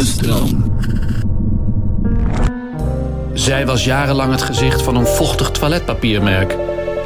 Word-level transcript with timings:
de 0.00 0.06
stroom. 0.06 0.78
Zij 3.32 3.66
was 3.66 3.84
jarenlang 3.84 4.30
het 4.32 4.42
gezicht 4.42 4.82
van 4.82 4.96
een 4.96 5.06
vochtig 5.06 5.50
toiletpapiermerk. 5.50 6.56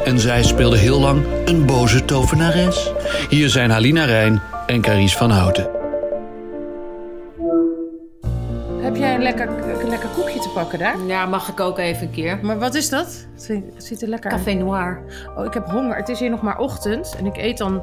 En 0.05 0.19
zij 0.19 0.43
speelde 0.43 0.77
heel 0.77 0.99
lang 0.99 1.25
een 1.45 1.65
boze 1.65 2.05
tovenares. 2.05 2.91
Hier 3.29 3.49
zijn 3.49 3.69
Halina 3.69 4.05
Rijn 4.05 4.41
en 4.67 4.81
Carice 4.81 5.17
van 5.17 5.29
Houten. 5.29 5.69
Heb 8.81 8.95
jij 8.95 9.13
een 9.15 9.21
lekker, 9.21 9.47
een 9.81 9.89
lekker 9.89 10.09
koekje 10.09 10.39
te 10.39 10.49
pakken 10.53 10.79
daar? 10.79 10.95
Ja, 11.07 11.25
mag 11.25 11.47
ik 11.49 11.59
ook 11.59 11.79
even 11.79 12.03
een 12.07 12.11
keer. 12.13 12.39
Maar 12.41 12.59
wat 12.59 12.75
is 12.75 12.89
dat? 12.89 13.05
Het 13.33 13.43
ziet- 13.43 13.63
het 13.75 13.83
ziet 13.83 14.01
er 14.01 14.07
lekker 14.07 14.31
uit. 14.31 14.43
Café 14.43 14.57
Noir. 14.57 15.01
Oh, 15.37 15.45
ik 15.45 15.53
heb 15.53 15.65
honger. 15.69 15.95
Het 15.95 16.09
is 16.09 16.19
hier 16.19 16.29
nog 16.29 16.41
maar 16.41 16.57
ochtend. 16.57 17.15
En 17.17 17.25
ik 17.25 17.37
eet 17.37 17.57
dan, 17.57 17.81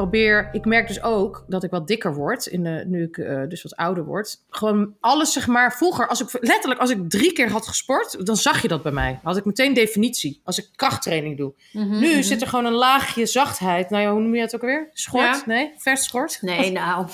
probeer... 0.00 0.48
Ik 0.52 0.64
merk 0.64 0.86
dus 0.86 1.02
ook 1.02 1.44
dat 1.48 1.62
ik 1.62 1.70
wat 1.70 1.86
dikker 1.86 2.14
word. 2.14 2.46
In 2.46 2.62
de, 2.64 2.84
nu 2.86 3.02
ik 3.04 3.18
eh, 3.18 3.42
dus 3.48 3.62
wat 3.62 3.76
ouder 3.76 4.04
word. 4.04 4.36
Gewoon 4.50 4.94
alles, 5.00 5.32
zeg 5.32 5.46
maar... 5.46 5.72
Vroeger, 5.76 6.08
als 6.08 6.20
ik, 6.20 6.28
letterlijk, 6.40 6.80
als 6.80 6.90
ik 6.90 7.10
drie 7.10 7.32
keer 7.32 7.50
had 7.50 7.66
gesport... 7.66 8.26
dan 8.26 8.36
zag 8.36 8.62
je 8.62 8.68
dat 8.68 8.82
bij 8.82 8.92
mij. 8.92 9.20
Had 9.22 9.36
ik 9.36 9.44
meteen 9.44 9.74
definitie. 9.74 10.40
Als 10.44 10.58
ik 10.58 10.68
krachttraining 10.76 11.36
doe. 11.36 11.52
Mhm, 11.72 11.98
Nu 11.98 12.22
zit 12.22 12.40
er 12.40 12.48
gewoon 12.48 12.64
een 12.64 12.72
laagje 12.72 13.26
zachtheid. 13.26 13.90
Nou 13.90 14.02
ja, 14.02 14.10
hoe 14.12 14.20
noem 14.20 14.34
je 14.34 14.40
het 14.40 14.54
ook 14.54 14.60
alweer? 14.60 14.88
Schort? 14.92 15.22
Ja. 15.22 15.42
Nee? 15.46 15.72
Vers 15.76 16.04
schort? 16.04 16.38
Nee, 16.40 16.72
nou. 16.72 17.06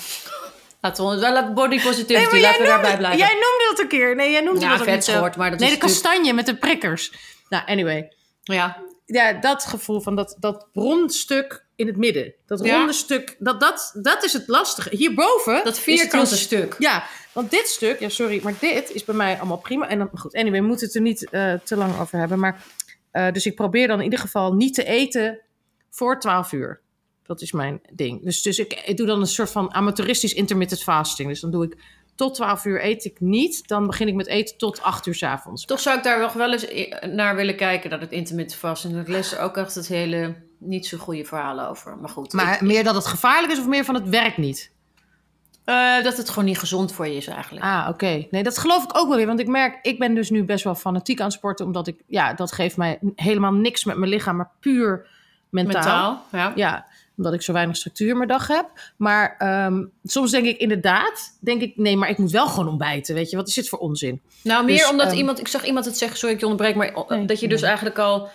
Laten 0.81 1.09
we 1.09 1.19
wel 1.19 1.53
body 1.53 1.75
Nee, 1.75 1.85
positivity, 1.85 2.31
jij 2.35 2.41
laten 2.41 2.61
we 2.61 2.67
daarbij 2.67 2.97
blijven. 2.97 3.19
jij 3.19 3.27
noemde 3.33 3.65
dat 3.69 3.79
een 3.79 3.87
keer. 3.87 4.15
Nee, 4.15 4.31
jij 4.31 4.41
noemde 4.41 4.59
Ja, 4.61 4.69
dat 4.69 4.77
zo. 4.77 4.83
vetschort, 4.83 5.35
maar 5.35 5.49
dat 5.49 5.59
Nee, 5.59 5.69
de 5.69 5.77
kastanje 5.77 6.33
met 6.33 6.45
de 6.45 6.55
prikkers. 6.57 7.11
Nou, 7.49 7.63
anyway. 7.65 8.11
Ja, 8.43 8.77
ja, 9.05 9.33
dat 9.33 9.65
gevoel 9.65 9.99
van 10.01 10.15
dat, 10.15 10.35
dat 10.39 10.67
rondstuk 10.73 11.65
in 11.77 11.87
het 11.87 11.97
midden. 11.97 12.33
Dat 12.45 12.65
Ja. 12.65 12.77
ronde 12.77 12.93
stuk, 12.93 13.35
dat, 13.39 13.59
dat, 13.59 13.91
dat 14.01 14.23
is 14.23 14.33
het 14.33 14.47
lastige. 14.47 14.95
Hierboven... 14.95 15.61
dat 15.63 15.79
vierkante 15.79 16.37
stuk. 16.37 16.75
Ja, 16.79 17.03
want 17.31 17.51
dit 17.51 17.67
stuk, 17.67 17.99
ja 17.99 18.09
sorry, 18.09 18.39
maar 18.43 18.53
dit 18.59 18.91
is 18.91 19.03
bij 19.03 19.15
mij 19.15 19.37
allemaal 19.37 19.57
prima. 19.57 19.87
En 19.87 19.97
dan, 19.97 20.09
goed, 20.13 20.35
anyway, 20.35 20.61
we 20.61 20.67
moeten 20.67 20.85
het 20.85 20.95
er 20.95 21.01
niet 21.01 21.29
eh, 21.29 21.53
te 21.53 21.75
lang 21.75 21.99
over 21.99 22.19
hebben. 22.19 22.39
Maar, 22.39 22.63
eh, 23.11 23.31
dus 23.31 23.45
ik 23.45 23.55
probeer 23.55 23.87
dan 23.87 23.97
in 23.97 24.03
ieder 24.03 24.19
geval 24.19 24.53
niet 24.53 24.73
te 24.73 24.83
eten 24.83 25.39
voor 25.89 26.19
12 26.19 26.51
uur. 26.51 26.81
Dat 27.23 27.41
is 27.41 27.51
mijn 27.51 27.81
ding. 27.93 28.23
Dus, 28.23 28.41
dus 28.41 28.59
ik, 28.59 28.73
ik 28.85 28.97
doe 28.97 29.07
dan 29.07 29.19
een 29.19 29.27
soort 29.27 29.51
van 29.51 29.73
amateuristisch 29.73 30.33
intermittent 30.33 30.83
fasting. 30.83 31.29
Dus 31.29 31.39
dan 31.39 31.51
doe 31.51 31.63
ik 31.63 31.77
tot 32.17 32.35
12 32.35 32.65
uur 32.65 32.85
eet 32.85 33.05
ik 33.05 33.19
niet. 33.19 33.67
Dan 33.67 33.85
begin 33.87 34.07
ik 34.07 34.13
met 34.13 34.27
eten 34.27 34.57
tot 34.57 34.81
8 34.81 35.05
uur 35.05 35.15
s 35.15 35.23
avonds. 35.23 35.65
Toch 35.65 35.79
zou 35.79 35.97
ik 35.97 36.03
daar 36.03 36.19
nog 36.19 36.33
wel 36.33 36.51
eens 36.51 36.67
naar 37.11 37.35
willen 37.35 37.55
kijken, 37.55 37.89
dat 37.89 38.01
het 38.01 38.11
intermittent 38.11 38.59
fasting. 38.59 38.93
En 38.93 38.99
ik 38.99 39.07
lees 39.07 39.31
er 39.33 39.39
ook 39.39 39.57
echt 39.57 39.75
het 39.75 39.87
hele 39.87 40.35
niet 40.57 40.85
zo 40.85 40.97
goede 40.97 41.25
verhalen 41.25 41.69
over. 41.69 41.97
Maar 41.97 42.09
goed, 42.09 42.33
Maar 42.33 42.53
ik- 42.53 42.61
meer 42.61 42.83
dat 42.83 42.95
het 42.95 43.05
gevaarlijk 43.05 43.53
is 43.53 43.59
of 43.59 43.67
meer 43.67 43.85
van 43.85 43.95
het 43.95 44.09
werkt 44.09 44.37
niet? 44.37 44.71
eh, 45.63 46.03
dat 46.03 46.17
het 46.17 46.29
gewoon 46.29 46.45
niet 46.45 46.59
gezond 46.59 46.91
voor 46.91 47.07
je 47.07 47.15
is 47.15 47.27
eigenlijk. 47.27 47.65
Ah, 47.65 47.85
oké. 47.89 48.27
Nee, 48.31 48.43
dat 48.43 48.57
geloof 48.57 48.83
ik 48.83 48.97
ook 48.97 49.07
wel 49.07 49.17
weer. 49.17 49.25
Want 49.27 49.39
ik 49.39 49.47
merk, 49.47 49.79
ik 49.81 49.99
ben 49.99 50.15
dus 50.15 50.29
nu 50.29 50.43
best 50.43 50.63
wel 50.63 50.75
fanatiek 50.75 51.19
aan 51.19 51.25
het 51.25 51.33
sporten. 51.35 51.65
Omdat 51.65 51.87
ik, 51.87 51.99
ja, 52.07 52.33
dat 52.33 52.51
geeft 52.51 52.77
mij 52.77 52.99
helemaal 53.15 53.53
niks 53.53 53.83
met 53.85 53.97
mijn 53.97 54.09
lichaam, 54.11 54.35
maar 54.35 54.51
puur 54.59 55.07
mentaal. 55.49 55.73
Mentaal, 55.81 56.23
ja. 56.31 56.51
Ja, 56.55 56.85
omdat 57.17 57.33
ik 57.33 57.41
zo 57.41 57.53
weinig 57.53 57.75
structuur 57.75 58.09
in 58.09 58.17
mijn 58.17 58.29
dag 58.29 58.47
heb. 58.47 58.69
Maar 58.97 59.35
ehm, 59.37 59.85
soms 60.03 60.31
denk 60.31 60.45
ik 60.45 60.57
inderdaad, 60.57 61.37
denk 61.39 61.61
ik, 61.61 61.77
nee, 61.77 61.97
maar 61.97 62.09
ik 62.09 62.17
moet 62.17 62.31
wel 62.31 62.47
gewoon 62.47 62.67
ontbijten. 62.67 63.15
Weet 63.15 63.29
je, 63.29 63.35
wat 63.35 63.47
is 63.47 63.53
dit 63.53 63.69
voor 63.69 63.79
onzin? 63.79 64.21
Nou, 64.43 64.65
meer 64.65 64.77
Dus, 64.77 64.89
omdat 64.89 65.07
ehm, 65.07 65.17
iemand, 65.17 65.39
ik 65.39 65.47
zag 65.47 65.65
iemand 65.65 65.85
het 65.85 65.97
zeggen, 65.97 66.17
sorry 66.17 66.33
ik 66.33 66.39
je 66.39 66.47
onderbreek, 66.47 66.75
maar 66.75 67.05
Nee, 67.09 67.25
dat 67.25 67.39
je 67.39 67.47
dus 67.47 67.61
eigenlijk 67.61 67.99
al 67.99 68.29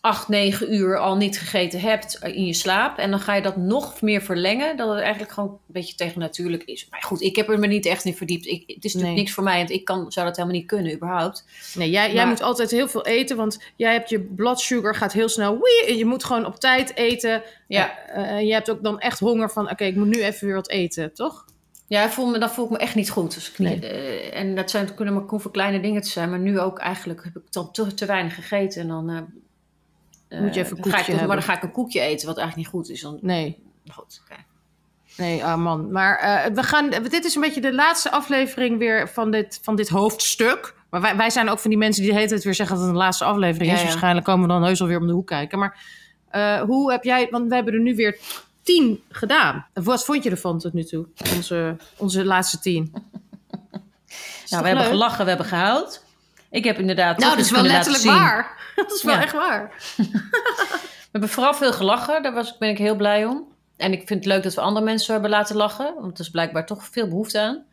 acht, 0.00 0.28
negen 0.28 0.74
uur 0.74 0.98
al 0.98 1.16
niet 1.16 1.38
gegeten 1.38 1.80
hebt 1.80 2.18
in 2.22 2.46
je 2.46 2.52
slaap. 2.52 2.98
En 2.98 3.10
dan 3.10 3.20
ga 3.20 3.34
je 3.34 3.42
dat 3.42 3.56
nog 3.56 4.00
meer 4.00 4.22
verlengen, 4.22 4.76
dat 4.76 4.88
het 4.88 4.98
eigenlijk 4.98 5.32
gewoon 5.32 5.48
een 5.50 5.58
beetje 5.66 5.94
tegennatuurlijk 5.94 6.62
is. 6.64 6.86
Maar 6.90 7.02
goed, 7.02 7.20
ik 7.20 7.36
heb 7.36 7.48
er 7.48 7.58
me 7.58 7.66
niet 7.66 7.86
echt 7.86 8.04
in 8.04 8.14
verdiept. 8.14 8.46
Ik, 8.46 8.62
het 8.66 8.68
is 8.68 8.76
natuurlijk 8.82 9.04
Nee. 9.12 9.14
niks 9.14 9.32
voor 9.32 9.44
mij, 9.44 9.56
want 9.56 9.70
ik 9.70 9.84
kan, 9.84 10.12
zou 10.12 10.26
dat 10.26 10.36
helemaal 10.36 10.58
niet 10.58 10.66
kunnen 10.66 10.92
überhaupt. 10.94 11.44
Nee, 11.74 11.90
jij, 11.90 12.12
jij 12.12 12.26
moet 12.26 12.42
altijd 12.42 12.70
heel 12.70 12.88
veel 12.88 13.06
eten, 13.06 13.36
want 13.36 13.58
jij 13.76 13.92
hebt 13.92 14.08
je 14.10 14.20
blood 14.20 14.60
sugar 14.60 14.94
gaat 14.94 15.12
heel 15.12 15.28
snel. 15.28 15.58
Wee, 15.58 15.86
en 15.92 15.96
je 15.96 16.04
moet 16.04 16.24
gewoon 16.24 16.46
op 16.46 16.56
tijd 16.60 16.96
eten. 16.96 17.42
Ja. 17.68 18.06
En 18.06 18.46
je 18.46 18.52
hebt 18.52 18.70
ook 18.70 18.82
dan 18.82 19.00
echt 19.00 19.18
honger 19.18 19.50
van, 19.50 19.70
oké, 19.70 19.84
ik 19.84 19.96
moet 19.96 20.08
nu 20.08 20.22
even 20.22 20.46
weer 20.46 20.54
wat 20.56 20.68
eten, 20.70 21.14
toch? 21.14 21.44
Ja, 21.86 22.04
ik 22.04 22.10
voel 22.10 22.26
me, 22.26 22.38
dan 22.38 22.50
voel 22.50 22.64
ik 22.64 22.70
me 22.70 22.78
echt 22.78 22.94
niet 22.94 23.10
goed. 23.10 23.34
Dus 23.34 23.50
ik, 23.50 23.58
Nee. 23.58 23.80
eh, 23.80 24.38
en 24.40 24.54
dat 24.54 24.70
zijn, 24.70 24.94
kunnen 24.94 25.14
maar 25.14 25.22
hoeveel 25.26 25.50
kleine 25.50 25.80
dingen 25.80 26.02
te 26.02 26.08
zijn. 26.08 26.30
Maar 26.30 26.38
nu 26.38 26.60
ook 26.60 26.78
eigenlijk 26.78 27.24
heb 27.24 27.36
ik 27.36 27.52
dan 27.52 27.72
te, 27.72 27.94
te 27.94 28.06
weinig 28.06 28.34
gegeten. 28.34 28.80
En 28.80 28.88
dan, 28.88 29.26
Moet 30.30 30.54
je 30.54 30.60
eh, 30.60 30.66
even 30.66 30.76
een 30.76 30.82
dan 30.82 30.92
ga 30.92 30.98
ik, 30.98 31.04
koekje 31.04 31.26
Maar 31.26 31.36
dan 31.36 31.44
ga 31.44 31.56
ik 31.56 31.62
een 31.62 31.72
koekje 31.72 32.00
eten, 32.00 32.26
wat 32.26 32.38
eigenlijk 32.38 32.56
niet 32.56 32.76
goed 32.76 32.90
is. 32.90 33.00
Dan, 33.00 33.18
Nee, 33.20 33.58
goed, 33.92 34.20
oké. 34.24 34.40
Nee, 35.16 35.44
ah 35.44 35.58
man. 35.58 35.92
Maar 35.92 36.18
eh, 36.18 36.52
we 36.54 36.62
gaan, 36.62 36.90
dit 36.90 37.24
is 37.24 37.34
een 37.34 37.40
beetje 37.40 37.60
de 37.60 37.74
laatste 37.74 38.10
aflevering 38.10 38.78
weer 38.78 39.08
van 39.08 39.30
dit, 39.30 39.58
van 39.62 39.76
dit 39.76 39.88
hoofdstuk. 39.88 40.74
Maar 40.90 41.00
wij, 41.00 41.16
wij 41.16 41.30
zijn 41.30 41.48
ook 41.48 41.58
van 41.58 41.70
die 41.70 41.78
mensen 41.78 42.02
die 42.02 42.10
de 42.10 42.16
hele 42.16 42.28
tijd 42.28 42.44
weer 42.44 42.54
zeggen 42.54 42.76
dat 42.76 42.84
het 42.84 42.94
een 42.94 43.00
laatste 43.00 43.24
aflevering 43.24 43.70
Ja, 43.70 43.76
is. 43.76 43.82
ja. 43.82 43.88
Waarschijnlijk 43.88 44.26
komen 44.26 44.46
we 44.46 44.52
dan 44.52 44.62
heus 44.64 44.80
alweer 44.80 45.00
om 45.00 45.06
de 45.06 45.12
hoek 45.12 45.26
kijken. 45.26 45.58
Maar 45.58 45.78
eh, 46.30 46.60
hoe 46.60 46.90
heb 46.90 47.04
jij, 47.04 47.28
want 47.30 47.48
we 47.48 47.54
hebben 47.54 47.74
er 47.74 47.80
nu 47.80 47.94
weer 47.94 48.18
tien 48.62 49.02
gedaan. 49.08 49.66
Wat 49.74 50.04
vond 50.04 50.22
je 50.24 50.30
ervan 50.30 50.58
tot 50.58 50.72
nu 50.72 50.84
toe? 50.84 51.06
Onze, 51.36 51.76
onze 51.96 52.24
laatste 52.24 52.58
tien. 52.58 52.92
Nou, 54.50 54.62
we 54.62 54.68
hebben 54.68 54.86
gelachen, 54.86 55.22
we 55.22 55.28
hebben 55.28 55.46
gehuild. 55.46 56.04
Ik 56.50 56.64
heb 56.64 56.78
inderdaad... 56.78 57.18
Nou, 57.18 57.36
dat 57.36 57.44
is 57.44 57.50
wel 57.50 57.62
letterlijk 57.62 58.04
waar. 58.04 58.58
Dat 58.76 58.92
is 58.92 59.02
wel 59.02 59.14
Ja. 59.14 59.22
echt 59.22 59.32
waar. 59.32 59.72
We 61.10 61.18
hebben 61.18 61.30
vooral 61.30 61.54
veel 61.54 61.72
gelachen, 61.72 62.22
daar 62.22 62.32
was, 62.32 62.58
ben 62.58 62.68
ik 62.68 62.78
heel 62.78 62.96
blij 62.96 63.24
om. 63.24 63.44
En 63.76 63.92
ik 63.92 63.98
vind 64.06 64.24
het 64.24 64.24
leuk 64.32 64.42
dat 64.42 64.54
we 64.54 64.60
andere 64.60 64.84
mensen 64.84 65.12
hebben 65.12 65.30
laten 65.30 65.56
lachen. 65.56 65.94
Want 66.00 66.18
er 66.18 66.24
is 66.24 66.30
blijkbaar 66.30 66.66
toch 66.66 66.84
veel 66.90 67.08
behoefte 67.08 67.40
aan. 67.40 67.64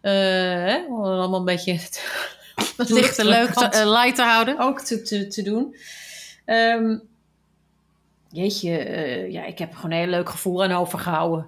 Eh, 0.00 0.12
hè? 0.12 0.84
Om 0.88 1.02
allemaal 1.04 1.38
een 1.38 1.44
beetje 1.44 1.78
Dat 2.76 2.88
ligt 2.88 3.18
er 3.18 3.24
leuk 3.24 3.50
te, 3.54 3.64
eh, 3.64 3.90
light 3.90 4.14
te 4.14 4.22
houden. 4.22 4.58
ook 4.58 4.80
te, 4.80 5.02
te, 5.02 5.26
te 5.26 5.42
doen. 5.42 5.76
Ehm, 6.44 6.98
jeetje, 8.28 8.78
eh, 8.78 9.30
ja, 9.32 9.44
ik 9.44 9.58
heb 9.58 9.70
er 9.70 9.76
gewoon 9.76 9.90
een 9.90 9.98
heel 9.98 10.06
leuk 10.06 10.28
gevoel 10.30 10.62
aan 10.64 10.72
overgehouden. 10.72 11.46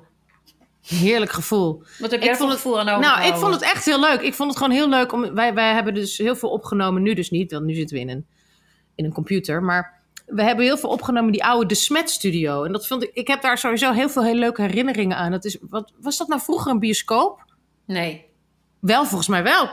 Heerlijk 0.86 1.32
gevoel. 1.32 1.82
Wat 1.98 2.10
heb 2.10 2.22
Ik 2.22 2.34
vond 2.34 2.50
het- 2.50 2.60
gevoel 2.60 2.78
aan 2.78 2.84
Nou, 2.86 2.96
overgehouden? 2.98 3.34
ik 3.34 3.40
vond 3.40 3.54
het 3.54 3.62
echt 3.74 3.84
heel 3.84 4.00
leuk. 4.00 4.20
Ik 4.20 4.34
vond 4.34 4.48
het 4.48 4.58
gewoon 4.58 4.72
heel 4.72 4.88
leuk. 4.88 5.12
Om, 5.12 5.34
wij, 5.34 5.54
wij 5.54 5.72
hebben 5.72 5.94
dus 5.94 6.18
heel 6.18 6.36
veel 6.36 6.50
opgenomen. 6.50 7.02
Nu 7.02 7.14
dus 7.14 7.30
niet, 7.30 7.52
want 7.52 7.64
nu 7.64 7.74
zitten 7.74 7.96
we 7.96 8.02
in 8.02 8.08
een, 8.08 8.26
in 8.94 9.04
een 9.04 9.12
computer. 9.12 9.62
Maar 9.62 9.94
we 10.26 10.42
hebben 10.42 10.64
heel 10.64 10.78
veel 10.78 10.90
opgenomen 10.90 11.32
die 11.32 11.44
oude 11.44 11.66
De 11.66 11.74
Smet 11.74 12.10
studio. 12.10 12.64
En 12.64 12.72
dat 12.72 12.86
vond 12.86 13.02
ik... 13.02 13.10
Ik 13.12 13.26
heb 13.26 13.42
daar 13.42 13.58
sowieso 13.58 13.92
heel 13.92 14.08
veel 14.08 14.24
hele 14.24 14.38
leuke 14.38 14.62
herinneringen 14.62 15.16
aan. 15.16 15.30
Dat 15.30 15.44
is, 15.44 15.58
wat, 15.60 15.92
was 16.00 16.16
dat 16.16 16.28
nou 16.28 16.40
vroeger 16.40 16.70
een 16.70 16.78
bioscoop? 16.78 17.44
Nee. 17.86 18.24
Wel, 18.80 19.04
volgens 19.04 19.28
mij 19.28 19.42
wel. 19.42 19.68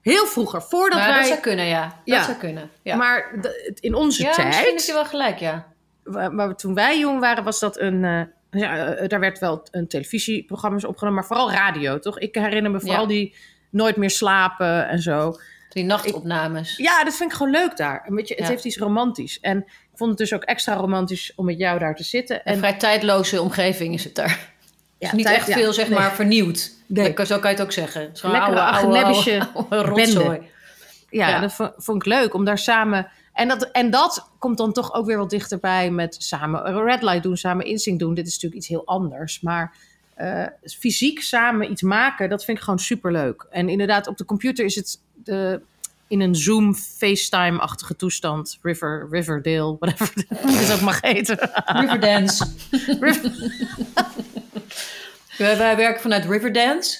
Heel 0.00 0.26
vroeger, 0.26 0.62
voordat 0.62 0.98
Nou, 0.98 1.10
wij... 1.10 1.18
dat 1.18 1.28
zou 1.28 1.40
kunnen, 1.40 1.64
ja. 1.64 1.82
Dat 1.82 1.92
Ja. 2.04 2.22
zou 2.24 2.36
kunnen. 2.36 2.70
Ja, 2.82 2.96
Maar 2.96 3.34
in 3.74 3.94
onze 3.94 4.22
ja 4.22 4.28
misschien 4.28 4.50
tijd... 4.50 4.86
je 4.86 4.92
wel 4.92 5.04
gelijk, 5.04 5.38
ja. 5.38 5.66
waar- 6.02 6.36
we- 6.48 6.54
toen 6.54 6.74
wij 6.74 6.98
jong 6.98 7.20
waren, 7.20 7.44
was 7.44 7.60
dat 7.60 7.78
een. 7.78 8.04
eh, 8.04 8.20
ja, 8.54 8.86
eh, 8.94 9.08
daar 9.08 9.20
werd 9.20 9.38
wel 9.38 9.66
een 9.70 9.88
televisieprogramma's 9.88 10.84
opgenomen, 10.84 11.18
maar 11.18 11.28
vooral 11.28 11.50
radio, 11.52 11.98
toch? 11.98 12.18
Ik 12.18 12.34
herinner 12.34 12.70
me 12.70 12.80
vooral 12.80 13.00
Ja. 13.02 13.06
die 13.08 13.34
Nooit 13.70 13.96
meer 13.96 14.10
slapen 14.10 14.88
en 14.88 14.98
zo. 15.02 15.36
Die 15.68 15.84
nachtopnames. 15.84 16.76
Ja, 16.76 17.04
dat 17.04 17.14
vind 17.14 17.30
ik 17.30 17.36
gewoon 17.36 17.52
leuk 17.52 17.76
daar. 17.76 18.04
Weet 18.08 18.28
je, 18.28 18.34
het 18.34 18.42
Ja. 18.44 18.50
heeft 18.50 18.64
iets 18.64 18.78
romantisch. 18.78 19.40
En 19.40 19.58
ik 19.58 19.66
vond 19.98 20.10
het 20.10 20.18
dus 20.18 20.32
ook 20.32 20.42
extra 20.42 20.74
romantisch 20.74 21.32
om 21.36 21.44
met 21.44 21.58
jou 21.58 21.78
daar 21.78 21.94
te 21.96 22.04
zitten. 22.04 22.36
Een 22.36 22.42
En 22.44 22.58
vrij 22.58 22.74
tijdloze 22.74 23.40
omgeving 23.42 23.94
is 23.94 24.04
het 24.04 24.14
daar. 24.14 24.50
ja, 24.98 25.14
niet 25.14 25.24
tijd- 25.26 25.36
echt 25.36 25.46
ja, 25.46 25.54
veel, 25.54 25.72
zeg 25.72 25.88
nee. 25.88 25.98
maar, 25.98 26.12
vernieuwd. 26.12 26.70
Nee. 26.86 27.14
Zo 27.26 27.38
kan 27.38 27.50
je 27.50 27.56
het 27.56 27.62
ook 27.62 27.72
zeggen. 27.72 28.00
Lekkere 28.02 28.28
oude, 28.40 28.60
oude, 28.60 28.60
agenebische 28.60 29.38
oude, 29.54 29.76
oude 29.76 29.88
rotzooi. 29.88 30.40
Ja, 31.10 31.28
Ja. 31.28 31.40
dat 31.40 31.52
vo- 31.54 31.72
vond 31.76 32.06
ik 32.06 32.12
leuk 32.12 32.34
om 32.34 32.44
daar 32.44 32.58
samen. 32.58 33.08
En 33.34 33.48
dat, 33.48 33.70
en 33.70 33.90
dat 33.90 34.30
komt 34.38 34.58
dan 34.58 34.72
toch 34.72 34.94
ook 34.94 35.06
weer 35.06 35.18
wat 35.18 35.30
dichterbij 35.30 35.90
met 35.90 36.16
samen 36.18 36.84
red 36.84 37.02
light 37.02 37.22
doen, 37.22 37.36
samen 37.36 37.66
instinct 37.66 38.00
doen. 38.00 38.14
Dit 38.14 38.26
is 38.26 38.32
natuurlijk 38.32 38.60
iets 38.60 38.68
heel 38.68 38.86
anders. 38.86 39.40
Maar 39.40 39.76
eh, 40.14 40.46
fysiek 40.78 41.22
samen 41.22 41.70
iets 41.70 41.82
maken, 41.82 42.28
dat 42.28 42.44
vind 42.44 42.58
ik 42.58 42.64
gewoon 42.64 42.78
superleuk. 42.78 43.46
En 43.50 43.68
inderdaad, 43.68 44.06
op 44.06 44.16
de 44.16 44.24
computer 44.24 44.64
is 44.64 44.74
het 44.74 45.00
de, 45.14 45.60
in 46.06 46.20
een 46.20 46.34
Zoom, 46.34 46.74
FaceTime-achtige 46.74 47.96
toestand. 47.96 48.58
River, 48.62 49.08
Riverdale, 49.10 49.76
whatever 49.78 50.12
het 50.28 50.72
ook 50.72 50.80
mag 50.80 51.00
heten. 51.00 51.50
Riverdance. 51.64 52.46
wij, 55.38 55.56
wij 55.56 55.76
werken 55.76 56.00
vanuit 56.00 56.24
Riverdance. 56.24 56.98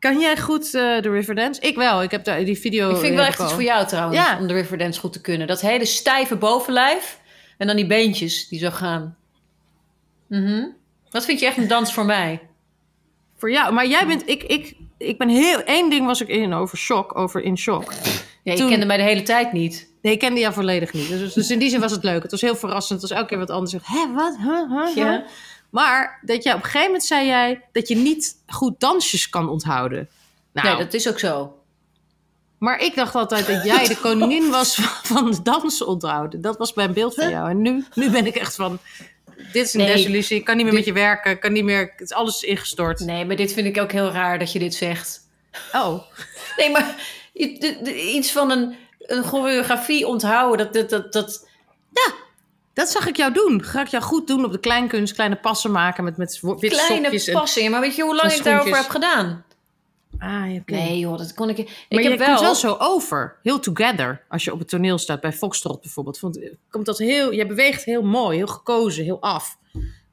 Kan 0.00 0.20
jij 0.20 0.36
goed 0.38 0.64
eh, 0.64 0.72
de 1.02 1.10
Riverdance? 1.10 1.60
Ik 1.60 1.76
wel. 1.76 2.02
Ik 2.02 2.10
heb 2.10 2.24
daar 2.24 2.44
die 2.44 2.58
video. 2.58 2.90
Ik 2.90 2.96
vind 2.96 3.14
wel 3.14 3.24
echt 3.24 3.40
iets 3.40 3.52
voor 3.52 3.62
jou 3.62 3.86
trouwens, 3.86 4.18
Ja. 4.18 4.38
om 4.38 4.46
de 4.46 4.54
Riverdance 4.54 5.00
goed 5.00 5.12
te 5.12 5.20
kunnen. 5.20 5.46
Dat 5.46 5.60
hele 5.60 5.84
stijve 5.84 6.36
bovenlijf 6.36 7.20
en 7.58 7.66
dan 7.66 7.76
die 7.76 7.86
beentjes 7.86 8.48
die 8.48 8.58
zo 8.58 8.70
gaan. 8.70 9.16
Mhm. 10.26 10.64
Dat 11.10 11.24
vind 11.24 11.40
je 11.40 11.46
echt 11.46 11.56
een 11.56 11.68
dans 11.68 11.92
voor 11.94 12.04
mij. 12.04 12.40
Voor 13.36 13.50
jou. 13.50 13.72
Maar 13.72 13.86
jij 13.86 14.06
bent. 14.06 14.28
Ik, 14.28 14.42
ik, 14.42 14.74
ik 14.98 15.18
ben 15.18 15.28
heel. 15.28 15.62
Eén 15.64 15.90
ding 15.90 16.06
was 16.06 16.20
ik 16.20 16.28
in 16.28 16.52
over 16.52 16.78
shock. 16.78 17.16
Over 17.18 17.42
in 17.42 17.58
shock. 17.58 17.92
Ja, 18.42 18.52
je 18.52 18.58
Toen- 18.58 18.68
kende 18.68 18.86
mij 18.86 18.96
de 18.96 19.02
hele 19.02 19.22
tijd 19.22 19.52
niet. 19.52 19.88
Nee, 20.02 20.12
ik 20.12 20.18
kende 20.18 20.40
jou 20.40 20.52
volledig 20.54 20.92
niet. 20.92 21.08
Dus, 21.08 21.32
dus 21.32 21.50
in 21.50 21.58
die 21.58 21.70
zin 21.70 21.80
was 21.80 21.92
het 21.92 22.04
leuk. 22.04 22.22
Het 22.22 22.30
was 22.30 22.40
heel 22.40 22.56
verrassend. 22.56 23.00
Het 23.00 23.10
was 23.10 23.18
elke 23.18 23.28
keer 23.30 23.38
wat 23.38 23.50
anders. 23.50 23.72
Hè, 23.82 24.12
wat? 24.14 24.36
Huh, 24.36 24.46
huh, 24.70 24.84
huh? 24.86 24.96
Ja. 24.96 25.24
Maar 25.70 26.20
dat 26.24 26.42
jij 26.42 26.52
op 26.52 26.58
een 26.58 26.64
gegeven 26.64 26.86
moment 26.86 27.04
zei 27.04 27.26
jij 27.26 27.62
dat 27.72 27.88
je 27.88 27.96
niet 27.96 28.36
goed 28.46 28.80
dansjes 28.80 29.28
kan 29.28 29.48
onthouden. 29.48 30.08
Nou, 30.52 30.68
Nee, 30.68 30.76
dat 30.84 30.94
is 30.94 31.08
ook 31.08 31.18
zo. 31.18 31.58
maar 32.58 32.78
ik 32.80 32.94
dacht 32.94 33.14
altijd 33.14 33.46
dat 33.46 33.64
jij 33.64 33.86
de 33.88 33.96
koningin 33.96 34.50
was 34.58 34.74
van 35.02 35.30
de 35.30 35.42
dansen 35.42 35.86
onthouden. 35.86 36.40
Dat 36.40 36.56
was 36.58 36.74
mijn 36.74 36.92
beeld 36.92 37.14
van 37.14 37.30
jou. 37.30 37.50
En 37.50 37.62
nu, 37.62 37.84
nu 37.94 38.10
ben 38.10 38.26
ik 38.26 38.34
echt 38.36 38.54
van, 38.54 38.78
dit 39.52 39.66
is 39.66 39.74
een 39.74 39.80
Nee. 39.80 39.92
desillusie. 39.94 40.36
Ik 40.38 40.44
kan 40.44 40.56
niet 40.56 40.64
meer 40.64 40.74
Dit- 40.74 40.84
met 40.86 40.94
je 40.94 41.00
werken. 41.00 41.30
Ik 41.30 41.40
kan 41.40 41.52
niet 41.52 41.64
meer, 41.64 41.90
het 41.96 42.00
is 42.00 42.12
alles 42.12 42.42
ingestort. 42.42 43.00
Nee, 43.00 43.24
maar 43.24 43.36
dit 43.36 43.52
vind 43.52 43.66
ik 43.66 43.78
ook 43.82 43.92
heel 43.92 44.10
raar 44.10 44.38
dat 44.38 44.52
je 44.52 44.58
dit 44.58 44.74
zegt. 44.74 45.20
Oh, 45.72 46.02
Nee, 46.56 46.70
maar 46.70 46.94
iets 48.14 48.32
van 48.32 48.50
een, 48.50 48.76
een 48.98 49.22
choreografie 49.24 50.06
onthouden, 50.06 50.72
dat, 50.72 50.90
dat, 50.90 51.12
dat, 51.12 51.12
dat, 51.12 51.48
dat 52.72 52.88
zag 52.88 53.06
ik 53.06 53.16
jou 53.16 53.32
doen. 53.32 53.64
Ga 53.64 53.80
ik 53.80 53.86
jou 53.86 54.02
goed 54.02 54.26
doen 54.26 54.44
op 54.44 54.52
de 54.52 54.60
kleinkunst. 54.60 55.14
Kleine 55.14 55.36
passen 55.36 55.70
maken 55.70 56.04
met, 56.04 56.16
met 56.16 56.40
witte 56.42 56.66
kleine. 56.66 57.08
En, 57.08 57.32
passen. 57.32 57.70
Maar 57.70 57.80
weet 57.80 57.96
je 57.96 58.02
hoe 58.02 58.16
lang 58.16 58.32
ik 58.32 58.44
daarover 58.44 58.76
heb 58.76 58.88
gedaan? 58.88 59.44
ah, 60.18 60.54
oké. 60.54 60.72
Nee 60.72 60.98
joh, 60.98 61.18
dat 61.18 61.34
kon 61.34 61.48
ik... 61.48 61.56
Maar 61.56 61.66
ik 61.88 62.02
je 62.02 62.08
heb 62.08 62.18
komt 62.18 62.30
wel... 62.30 62.40
wel 62.40 62.54
zo 62.54 62.76
over. 62.78 63.36
Heel 63.42 63.60
together. 63.60 64.24
Als 64.28 64.44
je 64.44 64.52
op 64.52 64.58
het 64.58 64.68
toneel 64.68 64.98
staat. 64.98 65.20
Bij 65.20 65.32
Foxtrot 65.32 65.80
bijvoorbeeld. 65.80 66.18
Vond, 66.18 66.38
komt 66.70 66.86
dat 66.86 66.98
heel, 66.98 67.32
je 67.32 67.46
beweegt 67.46 67.84
heel 67.84 68.02
mooi. 68.02 68.36
Heel 68.36 68.46
gekozen. 68.46 69.04
Heel 69.04 69.20
af. 69.20 69.58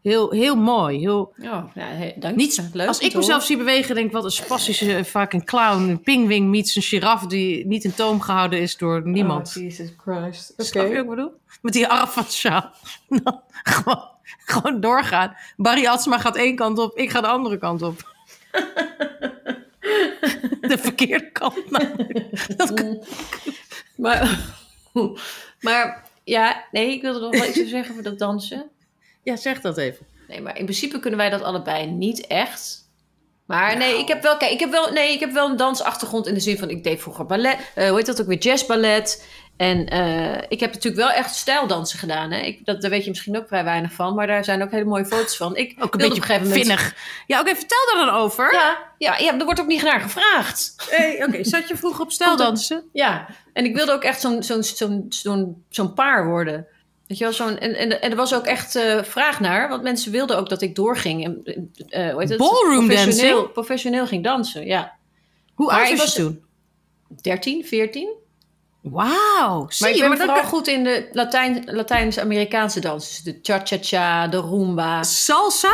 Heel, 0.02 0.32
heel 0.32 0.56
mooi. 0.56 1.00
Heel, 1.00 1.34
Oh, 1.42 1.44
ja, 1.44 1.70
he- 1.76 2.14
dank 2.20 2.36
niet. 2.36 2.70
Leuk 2.74 2.88
als 2.88 3.00
ik 3.00 3.14
mezelf 3.16 3.44
zie 3.44 3.58
bewegen, 3.58 3.96
denk 3.96 4.08
ik 4.08 4.14
wat 4.14 4.24
een 4.24 4.32
spastische, 4.32 4.96
eh, 4.96 5.04
vaak 5.04 5.34
een 5.34 5.46
clown. 5.46 5.90
Een 5.90 6.02
pingwing 6.02 6.48
meets 6.50 6.76
een 6.76 6.82
giraf 6.82 7.26
die 7.26 7.66
niet 7.66 7.84
in 7.84 7.94
toom 7.94 8.22
gehouden 8.22 8.60
is 8.62 8.78
door 8.78 9.08
niemand. 9.08 9.48
Oh, 9.58 9.64
Jesus 9.64 9.90
Christ. 9.98 10.54
Snap 10.58 10.84
je 10.88 10.90
wat 10.94 11.04
ik 11.04 11.10
bedoel? 11.10 11.32
Met 11.62 11.74
die 11.74 11.88
sjaal. 12.28 12.72
Dan 13.24 13.42
gewoon, 13.64 14.04
gewoon 14.46 14.80
doorgaan. 14.80 15.36
Barry 15.58 15.86
Atsma 15.86 16.18
gaat 16.18 16.36
één 16.36 16.56
kant 16.56 16.80
op, 16.80 16.98
ik 16.98 17.10
ga 17.10 17.22
de 17.22 17.28
andere 17.28 17.58
kant 17.58 17.82
op. 17.82 18.16
de 20.62 20.78
verkeerde 20.78 21.32
kant 21.32 21.72
namelijk. 21.72 22.58
Dat 22.58 22.74
kan- 22.74 23.04
Maar, 23.96 24.40
maar 25.62 26.04
ja, 26.24 26.64
nee, 26.72 26.92
ik 26.92 27.02
wilde 27.02 27.20
nog 27.20 27.32
wel 27.32 27.46
iets 27.48 27.70
zeggen 27.70 27.92
over 27.92 28.04
dat 28.04 28.20
dansen. 28.20 28.70
Ja, 29.28 29.36
zeg 29.36 29.62
dat 29.62 29.78
even. 29.78 30.06
Nee, 30.28 30.42
maar 30.42 30.58
in 30.58 30.64
principe 30.64 31.00
kunnen 31.00 31.20
wij 31.20 31.30
dat 31.30 31.42
allebei 31.42 31.86
niet 31.86 32.28
echt. 32.28 32.90
Maar 33.46 33.78
nee, 33.78 34.00
ik 34.00 34.08
heb 34.08 34.22
wel, 34.22 34.38
kijk, 34.38 34.52
ik 34.52 34.60
heb 34.60 34.72
wel, 34.72 34.92
nee, 34.92 35.14
ik 35.14 35.20
heb 35.20 35.32
wel 35.32 35.50
een 35.50 35.58
dansachtergrond 35.58 36.28
in 36.28 36.34
de 36.34 36.40
zin 36.40 36.58
van, 36.58 36.70
ik 36.70 36.84
deed 36.84 37.02
vroeger 37.02 37.26
ballet, 37.26 37.58
eh, 37.76 37.88
hoe 37.88 37.98
heet 37.98 38.06
dat 38.06 38.22
ook 38.22 38.28
weer, 38.28 38.38
jazzballet. 38.38 39.28
En 39.58 39.88
eh, 39.88 40.42
ik 40.48 40.60
heb 40.60 40.74
natuurlijk 40.74 41.04
wel 41.04 41.12
echt 41.12 41.36
stijldansen 41.36 42.00
gedaan. 42.00 42.32
Hè? 42.32 42.40
Ik, 42.40 42.66
dat, 42.66 42.82
daar 42.82 42.90
weet 42.90 43.04
je 43.04 43.10
misschien 43.10 43.38
ook 43.38 43.48
vrij 43.48 43.64
weinig 43.64 43.92
van, 43.92 44.16
maar 44.16 44.28
daar 44.28 44.44
zijn 44.44 44.64
ook 44.64 44.72
hele 44.72 44.86
mooie 44.86 45.06
foto's 45.06 45.38
van. 45.38 45.56
Ik 45.56 45.76
Ook 45.80 45.94
een 45.94 46.10
beetje 46.10 46.36
op 46.36 46.46
vinnig. 46.46 46.96
Ja, 47.28 47.40
oké, 47.40 47.56
vertel 47.56 47.94
daar 47.94 48.06
dan 48.06 48.16
over. 48.16 48.54
Ja, 48.54 48.78
ja, 48.98 49.18
ja, 49.18 49.40
er 49.40 49.46
wordt 49.46 49.60
ook 49.60 49.68
niet 49.68 49.84
naar 49.84 50.00
gevraagd. 50.00 50.76
Hey, 50.90 51.24
oké, 51.26 51.44
zat 51.44 51.68
je 51.68 51.78
vroeger 51.78 52.02
op 52.02 52.12
stijldansen? 52.12 52.84
Ja, 52.94 53.28
en 53.54 53.66
ik 53.66 53.76
wilde 53.76 53.92
ook 53.92 54.04
echt 54.04 54.22
zo'n 54.22 54.44
zo'n 54.44 54.64
zo'n 54.64 55.06
zo'n 55.10 55.66
zo'n 55.70 55.94
paar 55.94 56.28
worden. 56.28 56.68
Weet 57.08 57.18
je 57.18 57.24
wel, 57.24 57.34
zo'n, 57.34 57.58
en, 57.58 57.76
en, 57.76 58.02
en 58.02 58.10
er 58.12 58.16
was 58.16 58.34
ook 58.34 58.46
echt 58.46 58.76
eh, 58.76 59.04
vraag 59.04 59.40
naar, 59.40 59.70
want 59.70 59.82
mensen 59.84 60.12
wilden 60.12 60.38
ook 60.38 60.50
dat 60.50 60.62
ik 60.62 60.76
doorging. 60.76 61.24
En, 61.24 61.42
eh, 61.90 62.12
hoe 62.12 62.20
heet 62.22 62.30
het? 62.30 62.38
Ballroom 62.38 62.88
professioneel, 62.88 63.32
dancing? 63.36 63.52
professioneel 63.52 64.08
ging 64.08 64.24
dansen, 64.24 64.66
ja. 64.66 64.96
Hoe 65.54 65.72
oud 65.72 65.98
was 65.98 66.16
je 66.16 66.22
toen? 66.22 66.44
13, 67.22 67.66
14. 67.66 68.10
Wauw, 68.82 69.66
zie 69.70 69.82
Maar 69.86 69.90
ik 69.90 69.96
je, 69.96 70.02
ben 70.02 70.10
maar 70.10 70.18
vooral 70.18 70.44
goed 70.44 70.68
in 70.68 70.84
de 70.84 71.10
Latijn, 71.12 71.64
Latijns-Amerikaanse 71.66 72.80
dansen. 72.80 73.24
Dus 73.24 73.34
de 73.34 73.40
cha-cha-cha, 73.42 74.28
de 74.28 74.40
rumba. 74.40 75.04
Salsa? 75.04 75.74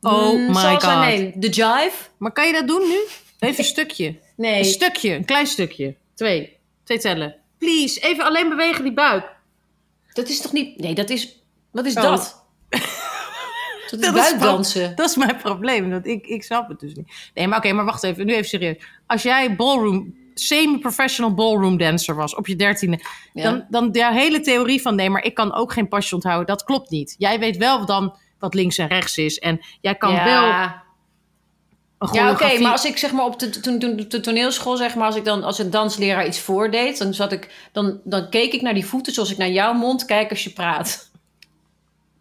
Oh 0.00 0.32
Mm, 0.32 0.46
my 0.46 0.54
salsa, 0.54 0.92
god. 0.94 1.04
nee, 1.04 1.32
de 1.36 1.48
jive. 1.48 1.92
Maar 2.18 2.32
kan 2.32 2.46
je 2.46 2.52
dat 2.52 2.66
doen 2.66 2.88
nu? 2.88 2.98
Even 3.38 3.58
een 3.58 3.64
stukje. 3.74 4.06
Een 4.06 4.18
Nee, 4.36 4.64
stukje, 4.64 5.14
een 5.14 5.24
klein 5.24 5.46
stukje. 5.46 5.94
Twee. 6.14 6.56
Twee 6.84 6.98
tellen. 6.98 7.36
Please, 7.58 8.00
even 8.00 8.24
alleen 8.24 8.48
bewegen 8.48 8.84
die 8.84 8.92
buik. 8.92 9.36
Dat 10.18 10.28
is 10.28 10.40
toch 10.40 10.52
niet... 10.52 10.78
Nee, 10.78 10.94
dat 10.94 11.10
is... 11.10 11.42
Wat 11.70 11.86
is 11.86 11.94
Oh. 11.94 12.02
dat? 12.02 12.44
Dat 13.90 14.00
is 14.00 14.06
Dat 14.06 14.16
is 14.16 14.30
buikdansen. 14.30 14.96
Dat 14.96 15.08
is 15.08 15.16
mijn 15.16 15.36
probleem. 15.36 15.90
Dat 15.90 16.06
ik, 16.06 16.26
ik 16.26 16.42
snap 16.42 16.68
het 16.68 16.80
dus 16.80 16.94
niet. 16.94 17.30
Nee, 17.34 17.48
maar 17.48 17.58
oké, 17.58 17.72
maar 17.72 17.84
wacht 17.84 18.02
even. 18.02 18.26
Nu 18.26 18.32
even 18.32 18.48
serieus. 18.48 18.76
Als 19.06 19.22
jij 19.22 19.56
ballroom, 19.56 20.14
semi-professional 20.34 21.34
ballroom 21.34 21.76
dancer 21.76 22.14
was 22.14 22.34
op 22.34 22.46
je 22.46 22.56
dertiende... 22.56 23.00
Ja. 23.32 23.42
Dan, 23.42 23.66
dan 23.70 23.92
de 23.92 24.12
hele 24.12 24.40
theorie 24.40 24.82
van 24.82 24.94
nee, 24.94 25.10
maar 25.10 25.24
ik 25.24 25.34
kan 25.34 25.54
ook 25.54 25.72
geen 25.72 25.88
pasje 25.88 26.14
onthouden. 26.14 26.46
Dat 26.46 26.64
klopt 26.64 26.90
niet. 26.90 27.14
Jij 27.18 27.38
weet 27.38 27.56
wel 27.56 27.86
dan 27.86 28.16
wat 28.38 28.54
links 28.54 28.78
en 28.78 28.88
rechts 28.88 29.18
is. 29.18 29.38
En 29.38 29.60
jij 29.80 29.94
kan 29.94 30.12
ja. 30.12 30.24
wel 30.24 30.70
Ja, 32.12 32.30
oké, 32.30 32.58
maar 32.58 32.72
als 32.72 32.84
ik 32.84 32.96
zeg 32.96 33.12
maar 33.12 33.24
op 33.24 33.38
de, 33.38 33.50
toen, 33.50 33.78
de 34.08 34.20
toneelschool, 34.20 34.76
zeg 34.76 34.94
maar, 34.94 35.06
als 35.06 35.16
ik 35.16 35.24
dan 35.24 35.44
als 35.44 35.58
een 35.58 35.70
dansleraar 35.70 36.26
iets 36.26 36.40
voordeed, 36.40 36.98
dan 36.98 37.14
zat 37.14 37.32
ik, 37.32 37.68
dan, 37.72 38.00
dan 38.04 38.28
keek 38.28 38.52
ik 38.52 38.62
naar 38.62 38.74
die 38.74 38.86
voeten 38.86 39.12
zoals 39.12 39.30
ik 39.30 39.36
naar 39.38 39.50
jouw 39.50 39.72
mond 39.72 40.04
kijk 40.04 40.30
als 40.30 40.44
je 40.44 40.50
praat. 40.50 41.10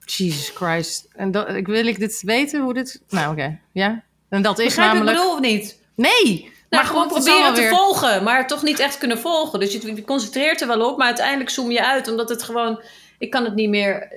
Jesus 0.06 0.50
Christ. 0.56 1.08
En 1.16 1.32
dat, 1.32 1.50
ik 1.50 1.68
wil 1.68 1.86
ik 1.86 2.00
dit 2.00 2.22
weten 2.26 2.62
hoe 2.62 2.74
dit... 2.74 3.02
Nou, 3.10 3.32
oké. 3.32 3.60
Ja. 3.72 4.04
En 4.30 4.42
dat 4.42 4.60
is 4.60 4.66
Begrijp 4.66 4.88
wat 4.88 4.98
ik 4.98 5.04
namelijk... 5.04 5.18
bedoel 5.18 5.34
of 5.34 5.40
niet? 5.40 5.82
Nee! 5.96 6.52
Nou, 6.70 6.86
gewoon 6.86 7.08
het 7.08 7.18
is 7.18 7.24
proberen 7.24 7.54
te 7.54 7.62
weer- 7.62 7.70
volgen, 7.70 8.24
maar 8.24 8.48
toch 8.48 8.64
niet 8.64 8.80
echt 8.80 8.98
kunnen 8.98 9.20
volgen. 9.20 9.60
Dus 9.60 9.72
je, 9.74 9.96
je 9.96 10.04
concentreert 10.04 10.62
er 10.62 10.68
wel 10.68 10.90
op, 10.90 10.98
maar 10.98 11.08
uiteindelijk 11.08 11.50
zoom 11.50 11.72
je 11.72 11.86
uit, 11.86 12.08
omdat 12.08 12.30
het 12.30 12.44
gewoon, 12.44 12.82
ik 13.18 13.30
kan 13.30 13.44
het 13.44 13.56
niet 13.56 13.70
meer, 13.70 14.08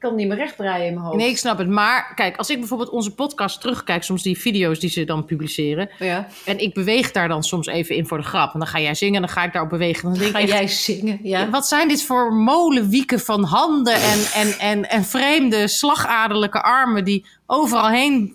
ik 0.00 0.06
kan 0.08 0.18
het 0.18 0.26
niet 0.26 0.36
meer 0.36 0.44
rechtdraaien 0.46 0.86
in 0.86 0.94
mijn 0.94 1.04
hoofd. 1.04 1.16
Nee, 1.16 1.28
ik 1.28 1.38
snap 1.38 1.58
het. 1.58 1.68
Maar 1.68 2.12
kijk, 2.14 2.36
als 2.36 2.50
ik 2.50 2.58
bijvoorbeeld 2.58 2.90
onze 2.90 3.14
podcast 3.14 3.60
terugkijk, 3.60 4.02
soms 4.02 4.22
die 4.22 4.38
video's 4.38 4.78
die 4.78 4.90
ze 4.90 5.04
dan 5.04 5.24
publiceren. 5.24 5.90
Ja. 5.98 6.26
En 6.44 6.58
ik 6.58 6.74
beweeg 6.74 7.10
daar 7.10 7.28
dan 7.28 7.42
soms 7.42 7.66
even 7.66 7.96
in 7.96 8.06
voor 8.06 8.18
de 8.18 8.24
grap. 8.24 8.52
En 8.52 8.58
dan 8.58 8.68
ga 8.68 8.80
jij 8.80 8.94
zingen 8.94 9.14
en 9.14 9.20
dan 9.20 9.30
ga 9.30 9.44
ik 9.44 9.52
daarop 9.52 9.70
bewegen. 9.70 10.02
Dan 10.02 10.18
denk 10.18 10.30
Ga 10.32 10.38
ik 10.38 10.48
echt, 10.48 10.58
jij 10.58 10.68
zingen? 10.68 11.18
Ja. 11.22 11.50
Wat 11.50 11.66
zijn 11.66 11.88
dit 11.88 12.02
voor 12.02 12.32
molenwieken 12.34 13.20
van 13.20 13.44
handen 13.44 13.94
en, 13.94 14.20
en, 14.34 14.58
en, 14.58 14.88
en 14.88 15.04
vreemde 15.04 15.68
slagaderlijke 15.68 16.62
armen 16.62 17.04
die 17.04 17.26
overal 17.46 17.88
heen... 17.88 18.32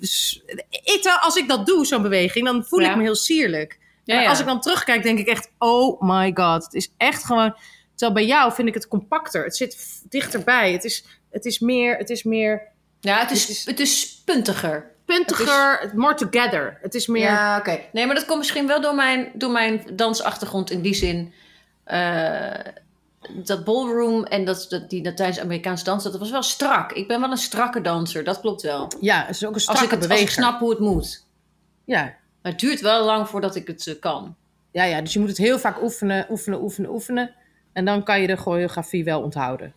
Ik, 0.69 1.19
als 1.21 1.35
ik 1.35 1.47
dat 1.47 1.65
doe, 1.65 1.85
zo'n 1.85 2.01
beweging, 2.01 2.45
dan 2.45 2.65
voel 2.65 2.79
Ja. 2.79 2.89
ik 2.89 2.95
me 2.95 3.01
heel 3.03 3.15
sierlijk. 3.15 3.79
Ja, 4.03 4.15
Maar 4.15 4.27
als 4.27 4.39
ik 4.39 4.45
dan 4.45 4.61
terugkijk, 4.61 5.03
denk 5.03 5.19
ik 5.19 5.27
echt, 5.27 5.51
oh 5.57 6.01
my 6.01 6.31
god. 6.33 6.63
Het 6.63 6.73
is 6.73 6.93
echt 6.97 7.25
gewoon... 7.25 7.55
Terwijl 7.95 8.19
bij 8.19 8.35
jou 8.35 8.53
vind 8.53 8.67
ik 8.67 8.73
het 8.73 8.87
compacter. 8.87 9.43
Het 9.43 9.55
zit 9.55 10.01
dichterbij. 10.09 10.71
Het 10.71 10.83
is, 10.83 11.05
het 11.35 11.45
is 11.45 11.59
meer... 11.59 11.97
Het 11.97 12.09
is 12.09 12.23
meer 12.23 12.61
Ja, 12.99 13.19
het 13.19 13.29
Het 13.29 13.49
is, 13.49 13.65
het 13.65 13.79
is 13.79 14.21
puntiger. 14.25 14.91
puntiger, 15.05 15.91
more 15.95 16.13
together. 16.15 16.77
Het 16.81 16.95
is 16.95 17.07
meer... 17.07 17.21
Ja, 17.23 17.57
oké. 17.57 17.79
Nee, 17.91 18.05
maar 18.05 18.15
dat 18.15 18.25
komt 18.25 18.37
misschien 18.37 18.67
wel 18.67 18.81
door 18.81 18.95
mijn, 18.95 19.31
door 19.33 19.51
mijn 19.51 19.83
dansachtergrond 19.93 20.71
in 20.71 20.81
die 20.81 20.93
zin. 20.93 21.33
eh, 21.83 22.49
dat 23.29 23.63
ballroom 23.63 24.23
en 24.23 24.45
dat, 24.45 24.65
dat, 24.69 24.89
die 24.89 25.03
Latijns-Amerikaanse 25.03 25.83
dans, 25.83 26.03
dat 26.03 26.17
was 26.17 26.31
wel 26.31 26.43
strak. 26.43 26.91
Ik 26.91 27.07
ben 27.07 27.19
wel 27.21 27.31
een 27.31 27.37
strakke 27.37 27.81
danser, 27.81 28.23
dat 28.23 28.39
klopt 28.39 28.61
wel. 28.61 28.91
Ja, 29.01 29.25
het 29.25 29.35
is 29.35 29.43
ook 29.43 29.49
een 29.49 29.53
Als 29.53 29.63
strakke 29.63 29.95
ik, 29.95 30.01
het, 30.01 30.11
als 30.11 30.21
ik 30.21 30.29
snap 30.29 30.59
hoe 30.59 30.69
het 30.69 30.79
moet. 30.79 31.25
Ja. 31.85 32.01
Maar 32.41 32.51
het 32.51 32.59
duurt 32.59 32.81
wel 32.81 33.05
lang 33.05 33.29
voordat 33.29 33.55
ik 33.55 33.67
het 33.67 33.87
eh, 33.87 33.99
kan. 33.99 34.35
Ja, 34.71 34.83
ja, 34.83 35.01
dus 35.01 35.13
je 35.13 35.19
moet 35.19 35.27
het 35.29 35.37
heel 35.37 35.59
vaak 35.59 35.81
oefenen, 35.81 36.25
oefenen, 36.29 36.61
oefenen, 36.61 36.89
oefenen. 36.89 37.35
En 37.73 37.85
dan 37.85 38.03
kan 38.03 38.21
je 38.21 38.27
de 38.27 38.35
choreografie 38.35 39.03
wel 39.03 39.21
onthouden. 39.21 39.73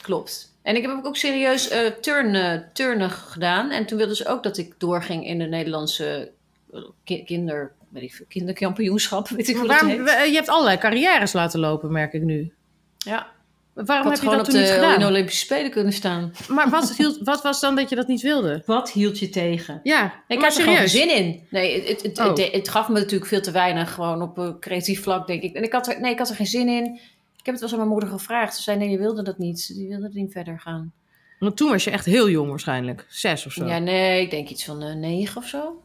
Klopt. 0.00 0.52
En 0.62 0.76
ik 0.76 0.82
heb 0.82 1.00
ook 1.02 1.16
serieus 1.16 1.68
eh 1.68 1.86
turnen, 2.00 2.70
turnen 2.72 3.10
gedaan. 3.10 3.70
En 3.70 3.86
toen 3.86 3.98
wilden 3.98 4.16
ze 4.16 4.26
ook 4.28 4.42
dat 4.42 4.58
ik 4.58 4.74
doorging 4.78 5.26
in 5.26 5.38
de 5.38 5.44
Nederlandse 5.46 6.30
eh, 6.72 6.80
ki- 7.04 7.24
kinder, 7.24 7.72
weet 7.88 8.02
ik 8.02 8.24
kinderkampioenschap. 8.28 9.28
Weet 9.36 9.48
ik 9.48 9.54
Maar 9.56 9.64
hoe 9.64 9.72
dat 9.72 9.80
waarom, 9.80 10.06
heet. 10.06 10.28
je 10.28 10.34
hebt 10.34 10.48
allerlei 10.48 10.78
carrières 10.78 11.32
laten 11.32 11.60
lopen, 11.60 11.92
merk 11.92 12.12
ik 12.12 12.22
nu. 12.22 12.52
Ja, 12.98 13.26
Waarom 13.74 13.96
heb 13.96 14.04
had 14.04 14.14
je 14.14 14.20
gewoon 14.22 14.36
dat 14.36 14.46
op 14.46 14.52
toen 14.52 14.60
niet 14.60 14.70
de, 14.70 14.76
in 14.76 14.80
gedaan? 14.82 14.98
de 15.00 15.06
Olympische 15.06 15.44
Spelen 15.44 15.70
kunnen 15.70 15.92
staan. 15.92 16.32
Maar 16.48 16.68
wat, 16.70 16.92
hield, 16.96 17.18
wat 17.22 17.42
was 17.42 17.60
dan 17.60 17.76
dat 17.76 17.88
je 17.88 17.96
dat 17.96 18.06
niet 18.06 18.20
wilde? 18.20 18.62
Wat 18.66 18.90
hield 18.90 19.18
je 19.18 19.28
tegen? 19.28 19.80
Ja, 19.82 20.14
Ik 20.28 20.40
had 20.42 20.56
er 20.56 20.62
gewoon 20.62 20.88
serieus. 20.88 20.92
zin 20.92 21.24
in. 21.24 21.46
Nee, 21.50 21.88
het, 21.88 22.02
het, 22.02 22.18
Oh. 22.18 22.26
het, 22.26 22.52
het 22.52 22.68
gaf 22.68 22.88
me 22.88 22.94
natuurlijk 22.98 23.26
veel 23.30 23.40
te 23.40 23.50
weinig, 23.50 23.92
gewoon 23.94 24.22
op 24.22 24.38
een 24.38 24.58
creatief 24.60 25.02
vlak, 25.02 25.26
denk 25.26 25.42
ik. 25.42 25.54
En 25.54 25.62
ik 25.62 25.72
had 25.72 25.88
er, 25.88 26.00
nee, 26.00 26.12
ik 26.12 26.18
had 26.18 26.28
er 26.28 26.34
geen 26.36 26.46
zin 26.46 26.68
in. 26.68 26.98
Ik 27.40 27.46
heb 27.46 27.54
het 27.54 27.60
wel 27.60 27.70
eens 27.70 27.72
aan 27.72 27.78
mijn 27.78 27.88
moeder 28.00 28.08
gevraagd. 28.08 28.56
Ze 28.56 28.62
zei, 28.62 28.78
nee, 28.78 28.88
je 28.90 28.98
wilde 28.98 29.22
dat 29.22 29.38
niet. 29.38 29.74
Die 29.74 29.88
wilde 29.88 30.10
niet 30.12 30.32
verder 30.32 30.60
gaan. 30.60 30.92
Want 31.38 31.56
toen 31.56 31.70
was 31.70 31.84
je 31.84 31.90
echt 31.90 32.04
heel 32.04 32.30
jong 32.30 32.48
waarschijnlijk. 32.48 33.06
Zes 33.08 33.46
of 33.46 33.52
zo. 33.52 33.66
Ja, 33.66 33.78
nee, 33.78 34.20
ik 34.22 34.30
denk 34.30 34.48
iets 34.48 34.64
van 34.64 34.82
eh, 34.82 34.94
negen 34.94 35.36
of 35.36 35.46
zo. 35.46 35.82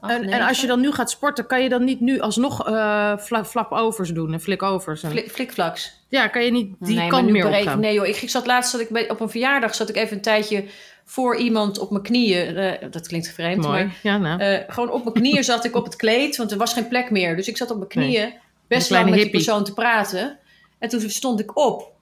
Acht, 0.00 0.12
en, 0.12 0.28
en 0.28 0.46
als 0.46 0.60
je 0.60 0.66
dan 0.66 0.80
nu 0.80 0.92
gaat 0.92 1.10
sporten, 1.10 1.46
kan 1.46 1.62
je 1.62 1.68
dan 1.68 1.84
niet 1.84 2.00
nu 2.00 2.20
alsnog 2.20 2.66
eh 2.66 3.16
fla, 3.18 3.44
flap-overs 3.44 4.10
doen 4.10 4.32
en 4.32 4.40
flik-overs? 4.40 5.02
En, 5.02 5.10
Flik, 5.10 5.30
flikflaks. 5.30 6.04
ja, 6.08 6.28
kan 6.28 6.44
je 6.44 6.50
niet 6.50 6.74
die 6.78 6.86
nee, 6.88 6.96
maar 6.96 7.08
kant 7.08 7.30
meer 7.30 7.46
opgaan? 7.46 7.80
Nee 7.80 7.94
joh, 7.94 8.06
ik, 8.06 8.16
ik 8.16 8.30
zat 8.30 8.46
laatst 8.46 8.70
zat 8.70 8.80
ik 8.80 8.88
bij, 8.88 9.10
op 9.10 9.20
een 9.20 9.30
verjaardag 9.30 9.74
zat 9.74 9.88
ik 9.88 9.96
even 9.96 10.16
een 10.16 10.22
tijdje 10.22 10.64
voor 11.04 11.36
iemand 11.36 11.78
op 11.78 11.90
mijn 11.90 12.02
knieën. 12.02 12.56
eh, 12.56 12.90
dat 12.90 13.06
klinkt 13.06 13.28
vreemd, 13.28 13.62
Mooi. 13.62 13.84
maar 13.84 13.96
Ja, 14.02 14.18
nou. 14.18 14.62
gewoon 14.68 14.90
op 14.90 15.02
mijn 15.02 15.14
knieën 15.14 15.44
zat 15.44 15.64
ik 15.64 15.76
op 15.76 15.84
het 15.84 15.96
kleed, 15.96 16.36
want 16.36 16.50
er 16.52 16.58
was 16.58 16.72
geen 16.72 16.88
plek 16.88 17.10
meer. 17.10 17.36
Dus 17.36 17.48
ik 17.48 17.56
zat 17.56 17.70
op 17.70 17.76
mijn 17.76 17.88
knieën 17.88 18.32
best 18.68 18.90
lang 18.90 19.10
met 19.10 19.18
die 19.18 19.30
persoon 19.30 19.64
te 19.64 19.72
praten. 19.72 20.38
En 20.78 20.88
toen 20.88 21.00
stond 21.00 21.40
ik 21.40 21.56
op. 21.56 21.94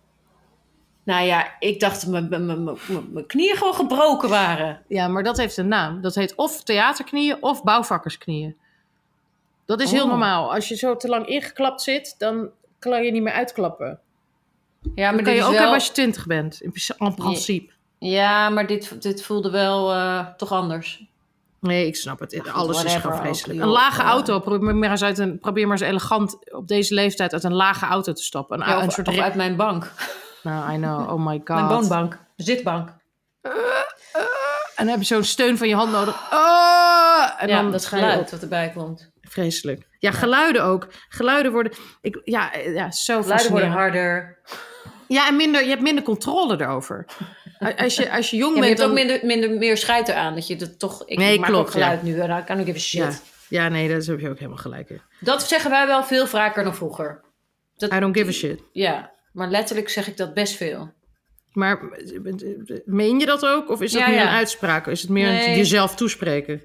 Nou 1.02 1.24
ja, 1.24 1.56
ik 1.58 1.80
dacht 1.80 2.10
dat 2.10 2.28
mijn- 2.28 3.26
knieën 3.26 3.56
gewoon 3.56 3.74
gebroken 3.74 4.28
waren. 4.28 4.82
Ja, 4.88 5.08
maar 5.08 5.22
dat 5.22 5.36
heeft 5.36 5.56
een 5.56 5.68
naam. 5.68 6.00
Dat 6.00 6.14
heet 6.14 6.34
of 6.34 6.62
theaterknieën 6.62 7.42
of 7.42 7.62
bouwvakkersknieën. 7.62 8.56
Dat 9.64 9.80
is 9.80 9.90
heel 9.90 10.02
Oh. 10.02 10.08
normaal. 10.08 10.54
Als 10.54 10.68
je 10.68 10.76
zo 10.76 10.96
te 10.96 11.08
lang 11.08 11.26
ingeklapt 11.26 11.82
zit, 11.82 12.14
dan 12.18 12.50
kan 12.78 13.04
je 13.04 13.10
niet 13.12 13.22
meer 13.22 13.32
uitklappen. 13.32 14.00
Ja, 14.94 15.06
Dat 15.06 15.14
maar 15.14 15.22
kan 15.22 15.32
je 15.32 15.38
dit 15.38 15.42
ook 15.42 15.50
wel... 15.50 15.58
hebben 15.60 15.74
als 15.74 15.86
je 15.86 15.92
twintig 15.92 16.26
bent, 16.26 16.60
in 16.60 16.72
principe. 17.14 17.72
Ja, 17.98 18.48
maar 18.50 18.66
dit, 18.66 19.02
dit 19.02 19.22
voelde 19.22 19.50
wel 19.50 19.92
eh, 19.92 20.26
toch 20.36 20.52
anders. 20.52 21.06
Nee, 21.64 21.86
ik 21.86 21.96
snap 21.96 22.20
het. 22.20 22.50
Alles 22.52 22.84
is 22.84 22.94
gewoon 22.94 23.16
vreselijk. 23.16 23.60
Een 23.60 23.66
lage 23.68 24.02
Ja. 24.02 24.08
auto. 24.08 24.40
Probeer 24.40 24.74
maar, 24.74 24.90
eens 24.90 25.02
uit 25.02 25.18
een, 25.18 25.38
probeer 25.38 25.66
maar 25.68 25.80
eens 25.80 25.88
elegant 25.88 26.52
op 26.54 26.68
deze 26.68 26.94
leeftijd 26.94 27.32
uit 27.32 27.44
een 27.44 27.54
lage 27.54 27.86
auto 27.86 28.12
te 28.12 28.22
stappen. 28.22 28.60
Een, 28.60 28.68
Ja, 28.68 28.82
een 28.82 28.90
soort 28.90 29.18
uit 29.18 29.34
mijn 29.34 29.56
bank. 29.56 29.92
Nou, 30.42 30.72
I 30.72 30.76
know. 30.76 31.10
Oh 31.12 31.26
my 31.26 31.36
god. 31.44 31.48
Mijn 31.48 31.66
woonbank. 31.66 32.18
Zitbank. 32.36 32.88
En 33.42 33.52
dan 34.76 34.88
heb 34.88 34.98
je 34.98 35.04
zo'n 35.04 35.24
steun 35.24 35.58
van 35.58 35.68
je 35.68 35.74
hand 35.74 35.92
nodig. 35.92 36.32
Oh! 36.32 37.30
En 37.38 37.48
ja, 37.48 37.62
dan 37.62 37.70
dat 37.72 37.86
geluid 37.86 38.30
wat 38.30 38.42
erbij 38.42 38.72
komt. 38.76 39.10
Vreselijk. 39.20 39.88
Ja, 39.98 40.10
geluiden 40.10 40.64
ook. 40.64 40.88
Geluiden 41.08 41.52
worden... 41.52 41.72
Ik, 42.00 42.20
ja, 42.24 42.52
eh, 42.52 42.74
ja, 42.74 42.90
zo 42.90 43.22
Geluiden 43.22 43.50
worden 43.50 43.70
harder. 43.70 44.38
Ja, 45.08 45.28
en 45.28 45.36
minder, 45.36 45.62
je 45.62 45.68
hebt 45.68 45.82
minder 45.82 46.04
controle 46.04 46.60
erover. 46.60 47.04
Als 47.72 47.96
je, 47.96 48.10
als 48.10 48.30
je 48.30 48.36
jong 48.36 48.52
Ja, 48.54 48.58
maar 48.60 48.68
je 48.68 48.74
bent... 48.74 48.78
hebt 48.88 48.90
ook 49.00 49.06
dan- 49.06 49.06
minder, 49.06 49.26
minder 49.26 49.58
meer 49.58 49.76
scheid 49.76 50.08
eraan. 50.08 50.34
Dat 50.34 50.46
je 50.46 50.56
het 50.56 50.78
toch... 50.78 51.02
Ik 51.06 51.18
Nee, 51.18 51.38
maak 51.38 51.48
klopt, 51.48 51.66
ook 51.66 51.72
geluid 51.72 52.02
nu. 52.02 52.18
En 52.20 52.28
dan 52.28 52.44
kan 52.44 52.58
ik 52.58 52.68
even 52.68 52.80
shit. 52.80 53.00
Ja. 53.48 53.62
ja, 53.62 53.68
nee, 53.68 53.88
daar 53.88 53.96
heb 54.00 54.20
je 54.20 54.28
ook 54.28 54.38
helemaal 54.38 54.58
gelijk 54.58 54.90
in. 54.90 55.00
Dat 55.20 55.48
zeggen 55.48 55.70
wij 55.70 55.86
wel 55.86 56.04
veel 56.04 56.26
vaker 56.26 56.64
dan 56.64 56.74
vroeger. 56.74 57.20
Dat, 57.76 57.92
I 57.92 57.98
don't 57.98 58.16
give 58.16 58.28
a 58.28 58.32
shit. 58.32 58.60
Ja, 58.72 59.12
maar 59.32 59.48
letterlijk 59.48 59.88
zeg 59.88 60.06
ik 60.08 60.16
dat 60.16 60.34
best 60.34 60.56
veel. 60.56 60.92
Maar 61.52 61.80
meen 62.84 63.18
je 63.18 63.26
dat 63.26 63.46
ook? 63.46 63.70
Of 63.70 63.80
is 63.80 63.92
dat 63.92 64.00
Ja, 64.00 64.08
meer 64.08 64.20
een 64.20 64.28
uitspraak? 64.28 64.86
Is 64.86 65.00
het 65.00 65.10
meer 65.10 65.28
een 65.28 65.56
jezelf 65.56 65.94
toespreken? 65.94 66.62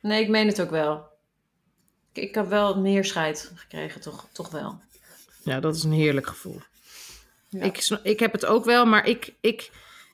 Nee, 0.00 0.22
ik 0.22 0.28
meen 0.28 0.46
het 0.46 0.60
ook 0.60 0.70
wel. 0.70 1.04
Ik, 2.12 2.22
ik 2.22 2.34
heb 2.34 2.48
wel 2.48 2.80
meer 2.80 3.04
scheid 3.04 3.52
gekregen, 3.54 4.00
toch, 4.00 4.26
toch 4.32 4.50
wel. 4.50 4.80
Ja, 5.42 5.60
dat 5.60 5.74
is 5.76 5.82
een 5.84 5.92
heerlijk 5.92 6.26
gevoel. 6.26 6.60
Ja. 7.58 7.64
Ik, 7.64 7.88
ik 8.02 8.20
heb 8.20 8.32
het 8.32 8.46
ook 8.46 8.64
wel, 8.64 8.84
maar 8.86 9.06
ik, 9.06 9.34
ik, 9.40 9.70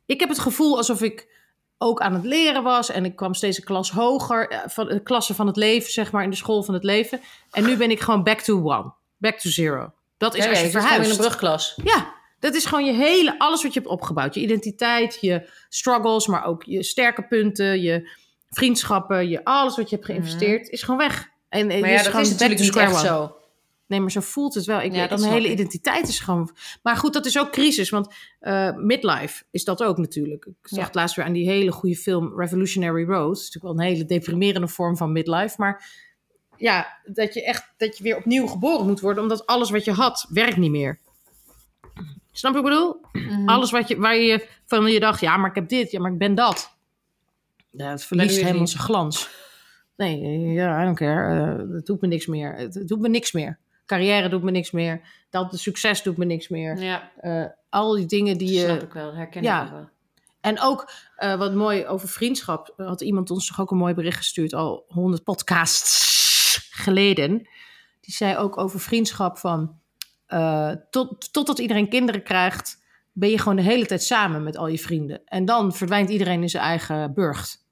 ik 0.07 0.21
heb 0.21 0.29
het 0.29 0.39
gevoel 0.39 0.77
alsof 0.77 1.03
ik 1.03 1.31
ook 1.79 2.01
aan 2.01 2.15
het 2.15 2.25
leren 2.25 2.63
was. 2.63 2.91
En 2.91 3.05
ik 3.05 3.17
kwam 3.17 3.35
steeds 3.35 3.59
een 3.59 3.65
klas 3.65 3.91
hoger, 3.91 4.49
eh, 4.49 4.59
van 4.67 4.87
de 4.89 5.03
klasse 5.03 5.35
van 5.35 5.47
het 5.47 5.57
leven, 5.57 5.93
zeg 5.93 6.13
maar, 6.13 6.23
in 6.25 6.31
de 6.31 6.37
school 6.37 6.63
van 6.63 6.75
het 6.75 6.85
leven. 6.85 7.21
En 7.51 7.65
nu 7.65 7.77
ben 7.77 7.91
ik 7.91 8.01
gewoon 8.01 8.23
back 8.23 8.41
to 8.41 8.63
one, 8.63 8.93
back 9.17 9.39
to 9.39 9.51
zero. 9.51 9.93
Dat 10.17 10.35
is 10.35 10.45
Ja, 10.45 10.51
als 10.51 10.61
je 10.61 10.65
gewoon 10.67 10.83
in 10.83 10.89
verhuist. 10.89 11.11
een 11.11 11.17
brugklas. 11.17 11.79
Ja, 11.85 12.15
dat 12.39 12.55
is 12.55 12.65
gewoon 12.65 12.85
je 12.85 12.93
hele, 12.93 13.39
alles 13.39 13.63
wat 13.63 13.73
je 13.75 13.81
hebt 13.81 13.93
opgebouwd. 13.93 14.35
Je 14.35 14.41
identiteit, 14.41 15.19
je 15.21 15.49
struggles, 15.69 16.27
maar 16.27 16.45
ook 16.45 16.63
je 16.63 16.83
sterke 16.83 17.23
punten, 17.27 17.83
je 17.83 18.11
vriendschappen, 18.51 19.29
je, 19.29 19.45
alles 19.45 19.77
wat 19.77 19.91
je 19.91 19.95
hebt 19.97 20.07
geïnvesteerd, 20.09 20.69
is 20.69 20.83
gewoon 20.83 20.99
weg. 21.01 21.29
En, 21.49 21.71
en 21.71 21.81
Maar 21.81 21.91
ja, 21.91 21.97
dat 21.97 22.07
gewoon 22.07 22.21
is 22.23 22.29
back 22.29 22.39
natuurlijk 22.49 22.73
to 22.73 22.81
niet 22.81 22.89
echt 22.89 22.99
one. 22.99 23.07
zo. 23.09 23.37
Nee, 23.87 24.01
maar 24.01 24.11
zo 24.11 24.21
voelt 24.21 24.55
het 24.55 24.65
wel. 24.65 24.81
Ik 24.81 24.93
Ja, 24.93 25.01
weet, 25.01 25.09
dat 25.11 25.21
mijn 25.21 25.33
hele 25.33 25.47
ik. 25.47 25.53
identiteit 25.53 26.09
is 26.09 26.21
gewoon. 26.21 26.51
Maar 26.83 26.97
goed, 26.97 27.13
dat 27.13 27.27
is 27.27 27.39
ook 27.39 27.51
crisis. 27.53 27.91
Want 27.91 28.15
eh, 28.41 28.75
midlife 28.77 29.45
is 29.51 29.65
dat 29.65 29.83
ook 29.83 29.99
natuurlijk. 29.99 30.45
Ik 30.45 30.55
zag 30.69 30.85
Ja. 30.87 30.91
laatst 30.93 31.17
weer 31.17 31.25
aan 31.25 31.33
die 31.33 31.49
hele 31.49 31.73
goede 31.73 31.97
film 31.97 32.41
Revolutionary 32.41 33.05
Road. 33.05 33.29
Het 33.29 33.39
is 33.39 33.45
natuurlijk 33.45 33.75
wel 33.77 33.87
een 33.87 33.93
hele 33.93 34.05
deprimerende 34.05 34.69
vorm 34.69 34.97
van 34.97 35.13
midlife. 35.13 35.55
Maar 35.59 35.85
ja, 36.57 37.01
dat 37.05 37.35
je 37.35 37.45
echt 37.45 37.73
dat 37.77 37.97
je 37.99 38.03
weer 38.05 38.17
opnieuw 38.17 38.47
geboren 38.47 38.87
moet 38.87 39.01
worden. 39.01 39.23
Omdat 39.23 39.47
alles 39.47 39.71
wat 39.71 39.85
je 39.85 39.93
had, 39.93 40.27
werkt 40.29 40.57
niet 40.57 40.71
meer. 40.71 40.99
Snap 42.33 42.55
je 42.55 42.63
wat 42.63 42.71
ik 42.73 42.77
bedoel? 42.79 43.01
Mhm. 43.13 43.49
Alles 43.49 43.71
wat 43.71 43.89
je, 43.89 43.97
waar 43.97 44.17
je 44.17 44.49
van 44.67 44.85
je 44.93 45.01
dacht, 45.01 45.21
ja, 45.21 45.37
maar 45.37 45.49
ik 45.49 45.55
heb 45.55 45.69
dit, 45.69 45.91
ja, 45.91 46.01
maar 46.01 46.13
ik 46.13 46.19
ben 46.19 46.35
dat. 46.35 46.77
Ja, 47.71 47.91
het 47.91 48.05
verliest 48.05 48.41
helemaal 48.43 48.67
zijn 48.67 48.83
glans. 48.83 49.29
Nee, 49.97 50.21
ja, 50.53 50.81
I 50.83 50.85
don't 50.85 50.97
care. 50.97 51.53
Eh, 51.53 51.75
het 51.75 51.87
doet 51.87 52.01
me 52.01 52.07
niks 52.09 52.27
meer. 52.27 52.55
Het, 52.55 52.75
het 52.75 52.89
doet 52.89 53.01
me 53.01 53.09
niks 53.09 53.33
meer. 53.33 53.59
Carrière 53.97 54.29
doet 54.29 54.43
me 54.43 54.51
niks 54.51 54.71
meer. 54.71 55.01
Dat 55.31 55.51
de 55.51 55.57
succes 55.57 56.03
doet 56.03 56.17
me 56.17 56.25
niks 56.25 56.49
meer. 56.49 56.79
Ja, 56.83 57.11
Eh, 57.21 57.45
al 57.69 57.95
die 57.95 58.07
dingen 58.07 58.39
die 58.39 58.59
snap 58.59 58.81
je. 58.81 58.87
ik 58.87 58.93
wel. 58.93 59.15
Herken 59.15 59.43
ja. 59.43 59.61
ik 59.61 59.67
ook 59.67 59.73
wel. 59.75 59.89
En 60.41 60.61
ook 60.61 60.91
eh, 61.17 61.35
wat 61.39 61.55
mooi 61.55 61.87
over 61.87 62.09
vriendschap. 62.09 62.73
Had 62.77 63.01
iemand 63.01 63.31
ons 63.31 63.47
toch 63.47 63.61
ook 63.61 63.71
een 63.71 63.77
mooi 63.77 63.95
bericht 63.95 64.17
gestuurd, 64.17 64.55
al 64.55 64.85
honderd 64.89 65.25
podcasts 65.25 66.69
geleden. 66.73 67.49
Die 68.01 68.15
zei 68.15 68.37
ook 68.37 68.59
over 68.59 68.81
vriendschap 68.81 69.39
van. 69.39 69.81
eh, 70.27 70.71
tot, 70.91 71.33
totdat 71.33 71.59
iedereen 71.59 71.89
kinderen 71.89 72.23
krijgt, 72.23 72.83
ben 73.13 73.29
je 73.31 73.39
gewoon 73.39 73.57
de 73.57 73.63
hele 73.63 73.87
tijd 73.87 74.03
samen 74.03 74.43
met 74.43 74.57
al 74.57 74.67
je 74.67 74.79
vrienden. 74.79 75.21
En 75.25 75.45
dan 75.45 75.73
verdwijnt 75.75 76.11
iedereen 76.11 76.43
in 76.43 76.49
zijn 76.51 76.63
eigen 76.65 77.15
burcht. 77.15 77.67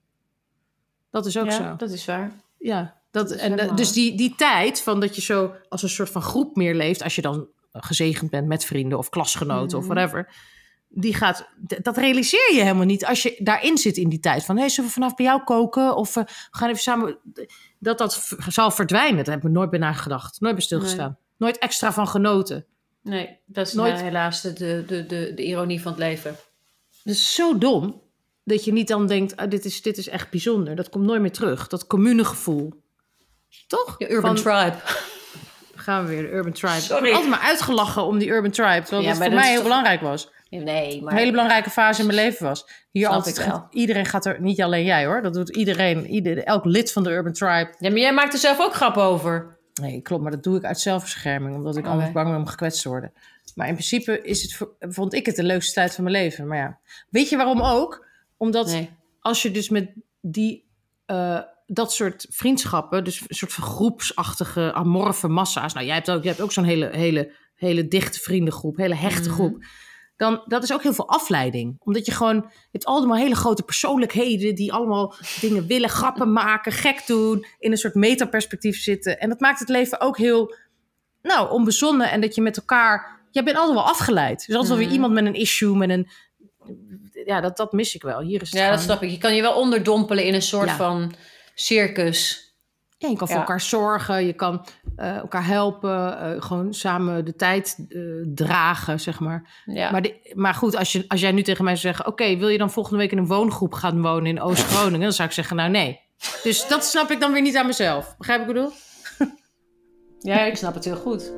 Dat 1.11 1.27
is 1.27 1.39
ook 1.39 1.45
ja, 1.50 1.50
zo. 1.50 1.77
dat 1.77 1.91
is 1.91 2.05
waar. 2.05 2.33
Ja, 2.59 3.00
dat, 3.11 3.31
en, 3.31 3.50
helemaal- 3.52 3.76
dus 3.76 3.93
die, 3.93 4.17
die 4.17 4.35
tijd 4.37 4.81
van 4.83 5.00
dat 5.00 5.14
je 5.14 5.21
zo 5.23 5.55
als 5.69 5.83
een 5.83 5.88
soort 5.88 6.11
van 6.11 6.23
groep 6.23 6.57
meer 6.57 6.75
leeft, 6.75 7.02
als 7.02 7.14
je 7.14 7.23
dan 7.23 7.49
gezegend 7.73 8.31
bent 8.31 8.47
met 8.47 8.64
vrienden 8.64 8.99
of 8.99 9.09
klasgenoten 9.09 9.79
of 9.79 9.85
Mhm. 9.85 9.95
whatever, 9.95 10.35
die 10.88 11.14
gaat, 11.14 11.49
dat 11.83 11.97
realiseer 11.97 12.55
je 12.55 12.61
helemaal 12.62 12.85
niet 12.85 13.07
als 13.07 13.23
je 13.23 13.37
daarin 13.38 13.79
zit 13.79 13.97
in 13.97 14.09
die 14.09 14.21
tijd. 14.21 14.45
Van 14.45 14.57
hé, 14.59 14.69
zullen 14.69 14.88
we 14.88 14.95
vanaf 14.95 15.14
bij 15.14 15.26
jou 15.26 15.43
koken 15.45 15.97
of 15.97 16.17
eh, 16.17 16.25
we 16.25 16.31
gaan 16.50 16.69
even 16.69 16.81
samen. 16.83 17.19
Dat 17.79 17.99
dat 17.99 18.37
zal 18.49 18.71
verdwijnen, 18.71 19.25
daar 19.25 19.35
heb 19.35 19.45
ik 19.45 19.50
nooit 19.50 19.71
bij 19.71 19.79
nagedacht, 19.79 20.40
nooit 20.40 20.55
bij 20.55 20.64
stilgestaan, 20.64 21.19
nooit 21.37 21.59
extra 21.59 21.93
van 21.93 22.09
genoten. 22.09 22.67
Nee, 23.02 23.38
dat 23.47 23.67
is 23.67 23.73
Nooit- 23.73 23.93
nou 23.93 24.05
helaas 24.05 24.40
de, 24.40 24.52
de, 24.52 24.85
de, 24.87 25.07
de, 25.07 25.33
de 25.35 25.43
ironie 25.45 25.81
van 25.83 25.93
het 25.93 26.00
leven. 26.00 26.37
Dat 27.05 27.14
is 27.14 27.35
zo 27.35 27.59
dom 27.59 28.02
dat 28.45 28.64
je 28.64 28.73
niet 28.73 28.88
dan 28.88 29.07
denkt, 29.07 29.37
ah, 29.37 29.50
dit, 29.50 29.64
is, 29.64 29.83
dit 29.83 29.99
is 29.99 30.09
echt 30.09 30.31
bijzonder. 30.31 30.76
Dat 30.76 30.88
komt 30.88 31.05
nooit 31.05 31.21
meer 31.21 31.33
terug, 31.33 31.67
dat 31.67 31.87
communegevoel. 31.87 32.73
Toch? 33.66 33.97
De 33.97 34.11
urban 34.11 34.38
Van- 34.38 34.52
tribe. 34.71 34.76
gaan 35.75 36.04
we 36.04 36.09
weer, 36.11 36.23
de 36.23 36.28
Urban 36.30 36.52
Tribe. 36.52 36.80
Sorry. 36.80 36.97
Ik 37.02 37.04
heb 37.07 37.14
altijd 37.14 37.30
maar 37.30 37.49
uitgelachen 37.49 38.02
om 38.04 38.19
die 38.19 38.28
Urban 38.28 38.50
Tribe. 38.50 38.80
Terwijl 38.83 39.02
Ja, 39.02 39.09
dat 39.09 39.16
voor 39.16 39.25
dat 39.26 39.35
mij 39.35 39.47
heel 39.47 39.54
toch- 39.54 39.62
belangrijk 39.62 40.00
was. 40.00 40.30
Nee, 40.50 41.02
maar... 41.02 41.12
Een 41.12 41.19
hele 41.19 41.30
belangrijke 41.30 41.71
fase 41.71 42.00
in 42.00 42.07
mijn 42.07 42.19
leven 42.19 42.47
was. 42.47 42.66
Hier 42.90 43.04
Snap 43.04 43.14
altijd 43.16 43.38
gaat- 43.38 43.66
iedereen 43.71 44.07
gaat 44.07 44.26
er, 44.26 44.40
niet 44.40 44.62
alleen 44.62 44.85
jij 44.85 45.07
hoor, 45.07 45.23
dat 45.23 45.35
doet 45.35 45.57
iedereen, 45.57 46.07
ieder, 46.07 46.45
elk 46.45 46.64
lid 46.64 46.92
van 46.92 47.02
de 47.02 47.11
Urban 47.11 47.33
Tribe. 47.33 47.75
Ja, 47.78 47.90
maar 47.90 47.99
jij 47.99 48.12
maakt 48.12 48.33
er 48.33 48.38
zelf 48.38 48.61
ook 48.61 48.75
grappen 48.75 49.02
over. 49.02 49.59
Nee, 49.80 50.00
klopt, 50.00 50.23
maar 50.23 50.30
dat 50.30 50.42
doe 50.42 50.57
ik 50.57 50.64
uit 50.64 50.80
zelfbescherming, 50.80 51.54
omdat 51.54 51.76
ik 51.76 51.83
Oké. 51.85 51.92
anders 51.92 52.12
bang 52.12 52.28
ben 52.28 52.37
om 52.37 52.47
gekwetst 52.47 52.83
te 52.83 52.88
worden. 52.88 53.12
Maar 53.54 53.66
in 53.69 53.73
principe 53.75 54.21
is 54.23 54.42
het, 54.42 54.69
vond 54.95 55.14
ik 55.14 55.26
het 55.26 55.37
de 55.37 55.42
leukste 55.42 55.73
tijd 55.75 55.95
van 55.95 56.04
mijn 56.04 56.16
leven. 56.16 56.47
Maar 56.47 56.59
ja, 56.59 56.78
weet 57.11 57.28
je 57.28 57.37
waarom 57.37 57.62
ook? 57.62 58.07
Omdat 58.37 58.66
Nee. 58.66 58.90
als 59.21 59.42
je 59.42 59.50
dus 59.50 59.69
met 59.69 59.90
die, 60.21 60.69
eh, 61.07 61.40
dat 61.73 61.93
soort 61.93 62.27
vriendschappen, 62.31 63.05
dus 63.05 63.21
een 63.21 63.35
soort 63.35 63.53
van 63.53 63.65
groepsachtige, 63.65 64.73
amorfe 64.73 65.29
massa's. 65.29 65.73
Nou, 65.73 65.87
jij 65.87 65.95
hebt 65.95 66.11
ook, 66.11 66.23
jij 66.23 66.31
hebt 66.33 66.43
ook 66.45 66.53
zo'n 66.53 66.65
hele, 66.65 66.89
hele, 66.93 67.33
hele 67.55 67.89
dichte 67.89 68.21
vriendengroep, 68.21 68.77
hele 68.77 68.95
hechte 68.95 69.29
Mhm. 69.29 69.33
groep. 69.39 69.65
Dan, 70.17 70.43
dat 70.47 70.62
is 70.62 70.73
ook 70.73 70.83
heel 70.83 70.93
veel 70.95 71.09
afleiding. 71.09 71.77
Omdat 71.79 72.07
je 72.07 72.12
gewoon, 72.12 72.35
je 72.37 72.69
hebt 72.71 72.85
allemaal 72.85 73.17
hele 73.17 73.35
grote 73.35 73.62
persoonlijkheden 73.62 74.55
die 74.55 74.73
allemaal 74.73 75.15
dingen 75.41 75.67
willen, 75.67 75.89
grappen 75.89 76.33
maken, 76.43 76.73
gek 76.73 77.07
doen, 77.07 77.47
in 77.59 77.71
een 77.71 77.79
soort 77.79 77.95
metaperspectief 77.95 78.81
zitten. 78.83 79.19
En 79.21 79.29
dat 79.29 79.41
maakt 79.41 79.59
het 79.59 79.69
leven 79.69 80.00
ook 80.00 80.17
heel, 80.19 80.55
nou, 81.23 81.50
onbezonnen. 81.50 82.11
En 82.11 82.21
dat 82.21 82.35
je 82.35 82.41
met 82.43 82.57
elkaar, 82.57 83.21
jij 83.31 83.45
bent 83.45 83.57
altijd 83.57 83.75
wel 83.77 83.87
afgeleid. 83.89 84.43
Er 84.43 84.49
is 84.49 84.55
altijd 84.55 84.69
wel 84.69 84.77
weer 84.77 84.87
Mhm. 84.87 84.95
iemand 84.95 85.12
met 85.12 85.25
een 85.27 85.35
issue, 85.41 85.77
met 85.77 85.91
een, 85.91 86.09
ja, 87.25 87.41
dat, 87.41 87.57
dat 87.57 87.73
mis 87.73 87.95
ik 87.95 88.03
wel. 88.03 88.21
Hier 88.21 88.43
is 88.43 88.50
het 88.50 88.61
Ja, 88.61 88.71
dat 88.71 88.81
snap 88.81 89.03
ik. 89.03 89.11
Je 89.11 89.19
kan 89.19 89.35
je 89.35 89.43
wel 89.43 89.55
onderdompelen 89.55 90.25
in 90.25 90.35
een 90.35 90.43
soort 90.43 90.69
Ja. 90.69 90.77
van 90.77 91.12
circus. 91.61 92.49
Ja, 92.99 93.09
je 93.09 93.17
kan 93.17 93.26
voor 93.26 93.37
Ja. 93.37 93.43
elkaar 93.43 93.61
zorgen, 93.61 94.26
je 94.26 94.33
kan 94.33 94.67
eh, 94.97 95.17
elkaar 95.17 95.47
helpen, 95.47 96.19
eh, 96.21 96.43
gewoon 96.43 96.75
samen 96.75 97.25
de 97.25 97.35
tijd 97.37 97.87
eh, 97.88 98.00
dragen, 98.35 99.00
zeg 99.00 99.21
maar. 99.21 99.62
Ja. 99.64 99.90
Maar, 99.90 100.02
de- 100.02 100.33
maar 100.35 100.55
goed, 100.55 100.76
als, 100.76 100.93
je, 100.93 101.05
als 101.09 101.21
jij 101.21 101.33
nu 101.33 101.43
tegen 101.43 101.64
mij 101.64 101.76
zou 101.76 101.95
zeggen... 101.95 102.12
oké, 102.12 102.37
wil 102.37 102.49
je 102.49 102.59
dan 102.59 102.71
volgende 102.71 102.99
week 102.99 103.12
in 103.12 103.19
een 103.19 103.26
woongroep 103.26 103.73
gaan 103.75 104.02
wonen 104.02 104.26
in 104.26 104.40
Oost-Groningen? 104.40 105.00
Dan 105.00 105.12
zou 105.12 105.29
ik 105.29 105.35
zeggen, 105.35 105.57
nou 105.57 105.71
nee. 105.71 106.00
Dus 106.43 106.67
dat 106.69 106.85
snap 106.85 107.11
ik 107.11 107.21
dan 107.21 107.33
weer 107.33 107.43
niet 107.43 107.57
aan 107.57 107.67
mezelf. 107.67 108.14
Begrijp 108.19 108.40
ik 108.40 108.47
wat 108.47 108.57
ik 108.57 108.62
bedoel? 108.62 108.79
ja, 110.35 110.45
ik 110.45 110.57
snap 110.57 110.75
het 110.75 110.85
heel 110.85 110.97
goed. 110.97 111.33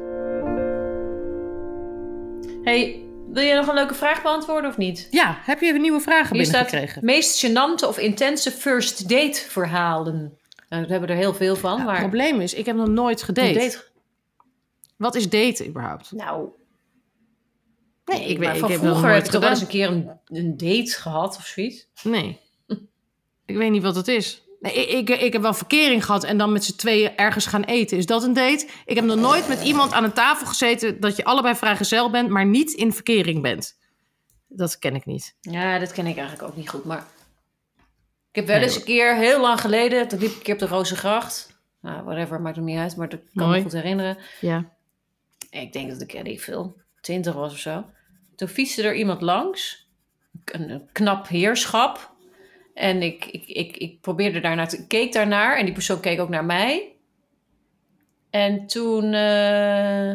hey, 2.63 3.01
wil 3.33 3.43
je 3.43 3.55
nog 3.55 3.67
een 3.67 3.75
leuke 3.75 3.95
vraag 3.95 4.23
beantwoorden 4.23 4.71
of 4.71 4.77
niet? 4.77 5.09
Ja, 5.11 5.39
heb 5.43 5.61
je 5.61 5.73
nieuwe 5.73 6.01
vragen 6.01 6.37
Hier 6.37 6.45
staat 6.47 6.71
binnengekregen? 6.71 7.05
meest 7.05 7.47
gênante 7.47 7.89
of 7.89 7.99
intense 7.99 8.51
first 8.51 9.09
date 9.09 9.41
verhalen. 9.49 10.39
Nou, 10.69 10.85
we 10.85 10.91
hebben 10.93 11.09
er 11.09 11.17
heel 11.17 11.35
veel 11.35 11.57
van, 11.57 11.79
Ja, 11.79 11.85
maar... 11.85 11.93
Het 11.93 12.01
probleem 12.09 12.41
is, 12.41 12.55
ik 12.55 12.67
heb 12.67 12.77
nog 12.77 12.89
nooit 12.89 13.23
gedate. 13.23 13.53
Date- 13.53 13.85
Wat 14.97 15.15
is 15.15 15.29
daten 15.29 15.67
überhaupt? 15.69 16.13
Nou, 16.13 16.49
Nee, 18.05 18.19
nee, 18.19 18.29
ik 18.29 18.39
weet 18.39 18.47
maar 18.47 18.55
ik 18.55 18.61
van 18.61 18.71
heb 18.71 18.81
vroeger 18.81 19.13
heb 19.13 19.25
je 19.25 19.31
toch 19.31 19.41
wel 19.41 19.51
eens 19.51 19.61
een 19.61 19.67
keer 19.67 19.89
een, 19.89 20.11
een 20.27 20.57
date 20.57 20.91
gehad 20.91 21.37
of 21.37 21.47
zoiets? 21.47 21.89
Nee. 22.03 22.41
ik 23.47 23.57
weet 23.57 23.71
niet 23.71 23.83
wat 23.83 23.97
het 23.97 24.09
is. 24.09 24.42
Nee, 24.63 24.87
ik, 24.87 25.09
ik, 25.11 25.33
heb 25.33 25.43
wel 25.43 25.55
verkering 25.55 26.05
gehad 26.05 26.25
en 26.25 26.39
dan 26.39 26.53
met 26.53 26.65
z'n 26.65 26.77
tweeën 26.77 27.17
ergens 27.17 27.47
gaan 27.47 27.65
eten. 27.65 27.99
Is 27.99 28.07
dat 28.07 28.23
een 28.23 28.33
date? 28.33 28.69
Ik 28.85 28.97
heb 28.97 29.05
nog 29.05 29.17
nooit 29.17 29.49
met 29.49 29.63
iemand 29.63 29.93
aan 29.93 30.05
een 30.05 30.13
tafel 30.13 30.47
gezeten 30.47 31.01
dat 31.01 31.17
je 31.17 31.25
allebei 31.25 31.55
vrijgezel 31.55 32.11
bent, 32.11 32.29
maar 32.29 32.47
niet 32.47 32.73
in 32.73 32.93
verkering 32.93 33.43
bent. 33.43 33.79
Dat 34.49 34.79
ken 34.79 34.95
ik 34.95 35.07
niet. 35.07 35.37
Ja, 35.41 35.79
dat 35.79 35.93
ken 35.93 36.07
ik 36.07 36.17
eigenlijk 36.17 36.49
ook 36.49 36.57
niet 36.57 36.69
goed. 36.69 36.85
Maar 36.85 37.07
ik 38.31 38.37
heb 38.37 38.47
wel 38.47 38.61
eens 38.61 38.77
een 38.77 38.85
keer, 38.85 39.17
heel 39.17 39.41
lang 39.41 39.61
geleden, 39.61 40.09
toen 40.09 40.19
liep 40.19 40.31
ik 40.31 40.37
een 40.37 40.43
keer 40.43 40.55
op 40.55 40.61
de 40.61 40.67
Rozengracht. 40.67 41.61
Nou, 41.81 42.05
whatever, 42.05 42.41
maakt 42.41 42.57
me 42.57 42.63
niet 42.63 42.79
uit, 42.79 42.97
maar 42.97 43.09
dat 43.09 43.21
kan 43.35 43.47
Mooi. 43.47 43.57
me 43.57 43.63
goed 43.63 43.73
herinneren. 43.73 44.19
Ja. 44.41 44.71
Ik 45.51 45.73
denk 45.73 45.91
dat 45.91 46.01
ik, 46.01 46.13
ik 46.13 46.41
veel, 46.41 46.77
twintig 47.01 47.35
was 47.35 47.53
of 47.53 47.59
zo. 47.59 47.85
Toen 48.37 48.49
fietste 48.49 48.83
er 48.83 48.95
iemand 48.95 49.21
langs, 49.21 49.89
een 50.45 50.89
knap 50.93 51.29
heerschap. 51.29 52.12
En 52.75 53.03
ik, 53.03 53.25
ik, 53.25 53.47
ik, 53.47 53.77
ik 53.77 54.01
probeerde 54.01 54.41
daarnaar 54.41 54.69
te, 54.69 54.77
ik 54.77 54.89
keek 54.89 55.13
daarnaar 55.13 55.57
en 55.57 55.65
die 55.65 55.75
persoon 55.75 56.01
keek 56.01 56.21
ook 56.21 56.29
naar 56.29 56.45
mij. 56.45 56.93
En 58.31 58.67
toen 58.67 59.05
eh, 59.05 60.13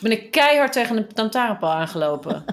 ben 0.00 0.10
ik 0.10 0.30
keihard 0.30 0.72
tegen 0.72 0.96
een 0.96 1.06
lantaarnpaal 1.14 1.72
aangelopen. 1.72 2.44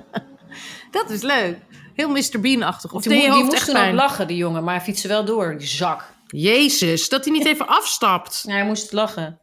Dat 0.91 1.09
is 1.09 1.21
leuk. 1.21 1.57
Heel 1.93 2.09
Mr. 2.09 2.39
Bean-achtig. 2.41 2.93
Of 2.93 3.03
Die, 3.03 3.11
die 3.11 3.29
hoofd 3.29 3.43
moest 3.43 3.53
echt 3.53 3.65
toen 3.65 3.77
ook 3.77 3.93
lachen, 3.93 4.27
die 4.27 4.37
jongen, 4.37 4.63
maar 4.63 4.75
hij 4.75 4.83
fietste 4.83 5.07
wel 5.07 5.25
door, 5.25 5.57
die 5.57 5.67
zak. 5.67 6.13
Jezus, 6.27 7.09
dat 7.09 7.23
hij 7.25 7.33
niet 7.33 7.45
even 7.53 7.67
afstapt. 7.67 8.43
Ja, 8.47 8.53
hij 8.53 8.65
moest 8.65 8.91
lachen. 8.91 9.39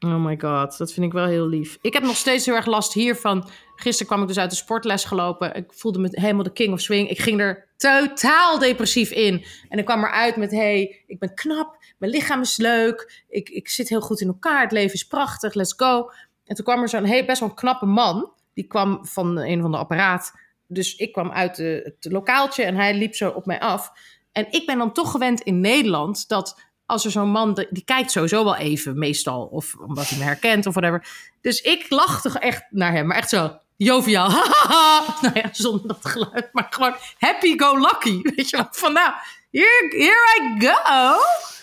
Oh 0.00 0.24
my 0.24 0.38
god, 0.40 0.78
dat 0.78 0.92
vind 0.92 1.06
ik 1.06 1.12
wel 1.12 1.26
heel 1.26 1.48
lief. 1.48 1.78
Ik 1.80 1.92
heb 1.92 2.02
nog 2.02 2.16
steeds 2.16 2.46
heel 2.46 2.54
erg 2.54 2.66
last 2.66 2.92
hiervan. 2.92 3.48
Gisteren 3.76 4.06
kwam 4.06 4.22
ik 4.22 4.28
dus 4.28 4.38
uit 4.38 4.50
de 4.50 4.56
sportles 4.56 5.04
gelopen. 5.04 5.54
Ik 5.54 5.72
voelde 5.72 5.98
me 5.98 6.08
helemaal 6.10 6.42
de 6.42 6.52
king 6.52 6.72
of 6.72 6.80
swing. 6.80 7.08
Ik 7.08 7.20
ging 7.20 7.40
er 7.40 7.68
totaal 7.80 8.58
depressief 8.58 9.10
in. 9.10 9.44
En 9.68 9.78
ik 9.78 9.84
kwam 9.84 10.04
eruit 10.04 10.36
met, 10.36 10.50
hey, 10.50 11.02
ik 11.06 11.18
ben 11.18 11.34
knap. 11.34 11.76
Mijn 11.98 12.12
lichaam 12.12 12.40
is 12.40 12.56
leuk. 12.56 13.24
Ik, 13.28 13.48
ik 13.48 13.68
zit 13.68 13.88
heel 13.88 14.00
goed 14.00 14.20
in 14.20 14.26
elkaar. 14.26 14.62
Het 14.62 14.72
leven 14.72 14.94
is 14.94 15.06
prachtig. 15.06 15.54
Let's 15.54 15.74
go. 15.76 16.10
En 16.44 16.54
toen 16.54 16.64
kwam 16.64 16.82
er 16.82 16.88
zo'n 16.88 17.06
hey, 17.06 17.26
best 17.26 17.40
wel 17.40 17.48
een 17.48 17.54
knappe 17.54 17.86
man. 17.86 18.32
Die 18.54 18.66
kwam 18.66 19.06
van 19.06 19.38
een 19.38 19.60
van 19.60 19.70
de 19.70 19.76
apparaat. 19.76 20.32
Dus 20.66 20.96
ik 20.96 21.12
kwam 21.12 21.30
uit 21.30 21.56
de, 21.56 21.94
het 22.00 22.12
lokaaltje 22.12 22.62
en 22.62 22.76
hij 22.76 22.94
liep 22.94 23.14
zo 23.14 23.30
op 23.30 23.46
mij 23.46 23.60
af. 23.60 23.92
En 24.32 24.46
ik 24.50 24.66
ben 24.66 24.78
dan 24.78 24.92
toch 24.92 25.10
gewend 25.10 25.40
in 25.40 25.60
Nederland 25.60 26.28
dat 26.28 26.60
als 26.86 27.04
er 27.04 27.10
zo'n 27.10 27.30
man, 27.30 27.66
die 27.70 27.84
kijkt 27.84 28.10
sowieso 28.10 28.44
wel 28.44 28.56
even 28.56 28.98
meestal. 28.98 29.46
Of 29.46 29.74
omdat 29.74 30.08
hij 30.08 30.18
me 30.18 30.24
herkent 30.24 30.66
of 30.66 30.74
whatever. 30.74 31.08
Dus 31.40 31.60
ik 31.60 31.90
lachte 31.90 32.38
echt 32.38 32.64
naar 32.70 32.92
hem, 32.92 33.06
maar 33.06 33.16
echt 33.16 33.28
zo 33.28 33.58
joviaal. 33.84 34.28
nou 35.22 35.30
ja, 35.34 35.48
zonder 35.52 35.86
dat 35.88 35.98
geluid, 36.00 36.48
maar 36.52 36.66
gewoon 36.70 36.94
happy 37.18 37.58
go 37.58 37.78
lucky. 37.78 38.20
Weet 38.36 38.50
je 38.50 38.56
wel, 38.56 38.66
van 38.70 38.92
nou, 38.92 39.12
here, 39.50 39.86
here 39.88 40.40
I 40.40 40.66
go. 40.66 41.18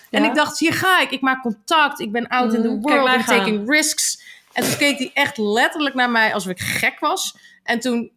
En 0.09 0.21
Ja. 0.23 0.29
ik 0.29 0.35
dacht, 0.35 0.59
hier 0.59 0.73
ga 0.73 1.01
ik. 1.01 1.11
Ik 1.11 1.21
maak 1.21 1.41
contact. 1.41 1.99
Ik 1.99 2.11
ben 2.11 2.27
out 2.27 2.53
in 2.53 2.61
the 2.61 2.67
Mm, 2.67 2.81
world 2.81 3.09
gaan. 3.09 3.37
taking 3.37 3.69
risks. 3.69 4.21
En 4.53 4.63
toen 4.63 4.77
keek 4.77 4.97
hij 4.97 5.11
echt 5.13 5.37
letterlijk 5.37 5.95
naar 5.95 6.09
mij 6.09 6.33
alsof 6.33 6.51
ik 6.51 6.59
gek 6.59 6.99
was. 6.99 7.37
En 7.63 7.79
toen 7.79 8.11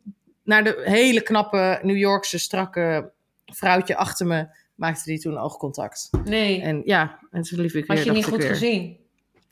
naar 0.45 0.65
de 0.65 0.81
hele 0.85 1.21
knappe 1.23 1.79
New 1.83 1.97
Yorkse 1.97 2.39
strakke 2.39 3.11
vrouwtje 3.47 3.97
achter 3.97 4.27
me 4.27 4.47
maakte 4.75 5.11
hij 5.11 5.19
toen 5.21 5.39
oogcontact. 5.39 6.11
Nee, 6.25 6.61
En 6.63 6.83
ja, 6.85 7.19
en 7.31 7.43
toen 7.43 7.61
liep 7.61 7.73
ik 7.73 7.87
weer. 7.87 7.97
had 7.97 8.07
je 8.07 8.13
niet 8.13 8.25
goed 8.25 8.39
weer. 8.43 8.49
gezien. 8.49 8.97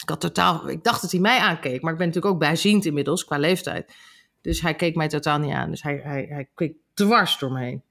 Ik 0.02 0.08
had 0.08 0.20
totaal, 0.20 0.68
ik 0.68 0.84
dacht 0.84 1.02
dat 1.02 1.10
hij 1.10 1.20
mij 1.20 1.38
aankeek, 1.38 1.82
maar 1.82 1.92
ik 1.92 1.98
ben 1.98 2.06
natuurlijk 2.06 2.34
ook 2.34 2.40
bijziend 2.40 2.84
inmiddels 2.84 3.24
qua 3.24 3.38
leeftijd. 3.38 3.92
Dus 4.48 4.60
hij 4.60 4.74
keek 4.74 4.94
mij 4.94 5.08
totaal 5.08 5.38
niet 5.38 5.52
aan. 5.52 5.70
Dus 5.70 5.82
hij, 5.82 6.00
hij, 6.04 6.26
hij 6.30 6.48
keek 6.54 6.76
dwars 6.94 7.38
door 7.38 7.52
me 7.52 7.60
heen. 7.60 7.82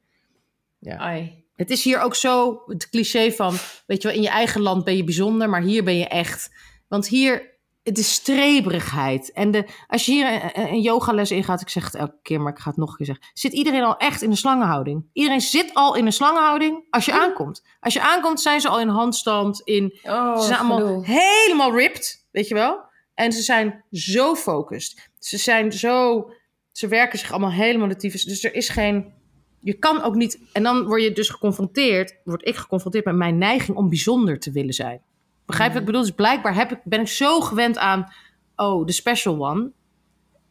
Ai. 0.97 1.45
Het 1.55 1.69
is 1.69 1.83
hier 1.83 2.01
ook 2.01 2.15
zo 2.15 2.63
het 2.65 2.89
cliché 2.89 3.31
van, 3.31 3.55
weet 3.85 4.01
je 4.01 4.07
wel, 4.07 4.17
in 4.17 4.23
je 4.23 4.29
eigen 4.29 4.61
land 4.61 4.83
ben 4.83 4.97
je 4.97 5.03
bijzonder, 5.03 5.49
maar 5.49 5.61
hier 5.61 5.83
ben 5.83 5.97
je 5.97 6.07
echt. 6.07 6.49
Want 6.87 7.07
hier, 7.07 7.57
het 7.83 7.97
is 7.97 8.13
streberigheid. 8.13 9.31
En 9.31 9.51
de, 9.51 9.65
als 9.87 10.05
je 10.05 10.11
hier 10.11 10.43
een, 10.55 10.67
een 10.67 10.81
yogales 10.81 11.31
ingaat, 11.31 11.61
ik 11.61 11.69
zeg 11.69 11.85
het 11.85 11.95
elke 11.95 12.19
keer, 12.21 12.41
maar 12.41 12.51
ik 12.51 12.59
ga 12.59 12.69
het 12.69 12.79
nog 12.79 12.89
een 12.89 12.95
keer 12.95 13.05
zeggen, 13.05 13.25
zit 13.33 13.53
iedereen 13.53 13.83
al 13.83 13.97
echt 13.97 14.21
in 14.21 14.29
een 14.29 14.37
slangenhouding. 14.37 15.09
Iedereen 15.13 15.41
zit 15.41 15.73
al 15.73 15.95
in 15.95 16.05
een 16.05 16.13
slangenhouding 16.13 16.85
als 16.89 17.05
je 17.05 17.11
aankomt. 17.11 17.63
Als 17.79 17.93
je 17.93 18.01
aankomt, 18.01 18.41
zijn 18.41 18.61
ze 18.61 18.69
al 18.69 18.79
in 18.79 18.87
handstand, 18.87 19.61
in 19.61 19.99
Oh, 20.03 20.39
ze 20.39 20.45
zijn 20.45 20.59
allemaal 20.59 21.03
helemaal 21.03 21.75
ripped, 21.75 22.27
weet 22.31 22.47
je 22.47 22.53
wel? 22.53 22.85
En 23.13 23.31
ze 23.31 23.41
zijn 23.41 23.83
zo 23.91 24.35
focused. 24.35 25.09
Ze 25.19 25.37
zijn 25.37 25.71
zo... 25.71 26.29
Ze 26.77 26.87
werken 26.87 27.19
zich 27.19 27.31
allemaal 27.31 27.51
helemaal 27.51 27.87
de 27.87 27.95
tyfus. 27.95 28.23
Dus 28.23 28.43
er 28.43 28.53
is 28.53 28.69
geen... 28.69 29.13
Je 29.59 29.73
kan 29.73 30.01
ook 30.01 30.15
niet... 30.15 30.39
En 30.51 30.63
dan 30.63 30.85
word 30.85 31.01
je 31.01 31.11
dus 31.11 31.29
geconfronteerd... 31.29 32.15
Word 32.23 32.47
ik 32.47 32.55
geconfronteerd 32.55 33.05
met 33.05 33.15
mijn 33.15 33.37
neiging 33.37 33.77
om 33.77 33.89
bijzonder 33.89 34.39
te 34.39 34.51
willen 34.51 34.73
zijn. 34.73 35.01
Begrijp 35.45 35.67
je 35.67 35.73
wat 35.73 35.81
ik 35.81 35.91
bedoel? 35.91 36.05
Dus 36.05 36.15
blijkbaar 36.15 36.55
heb 36.55 36.71
ik, 36.71 36.79
ben 36.83 36.99
ik 36.99 37.07
zo 37.07 37.41
gewend 37.41 37.77
aan... 37.77 38.13
Oh, 38.55 38.85
de 38.85 38.91
special 38.91 39.47
one. 39.47 39.71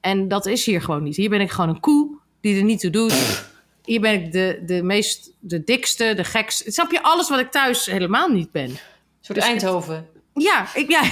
En 0.00 0.28
dat 0.28 0.46
is 0.46 0.66
hier 0.66 0.82
gewoon 0.82 1.02
niet. 1.02 1.16
Hier 1.16 1.30
ben 1.30 1.40
ik 1.40 1.50
gewoon 1.50 1.70
een 1.70 1.80
koe 1.80 2.18
die 2.40 2.56
er 2.56 2.64
niet 2.64 2.80
toe 2.80 2.90
doet. 2.90 3.44
Hier 3.84 4.00
ben 4.00 4.12
ik 4.12 4.32
de, 4.32 4.62
de 4.66 4.82
meest... 4.82 5.36
De 5.40 5.64
dikste, 5.64 6.14
de 6.14 6.24
gekste. 6.24 6.72
Snap 6.72 6.90
je? 6.90 7.02
Alles 7.02 7.28
wat 7.28 7.38
ik 7.40 7.50
thuis 7.50 7.86
helemaal 7.86 8.28
niet 8.28 8.50
ben. 8.50 8.70
Een 8.70 8.78
soort 9.20 9.38
Dus- 9.38 9.48
Eindhoven. 9.48 10.06
Ja, 10.34 10.74
ik, 10.74 10.90
ja, 10.90 11.02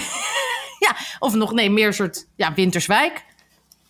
ja, 0.86 0.96
of 1.18 1.34
nog, 1.34 1.52
nee, 1.52 1.70
meer 1.70 1.86
een 1.86 1.94
soort 1.94 2.26
ja, 2.36 2.54
Winterswijk 2.54 3.24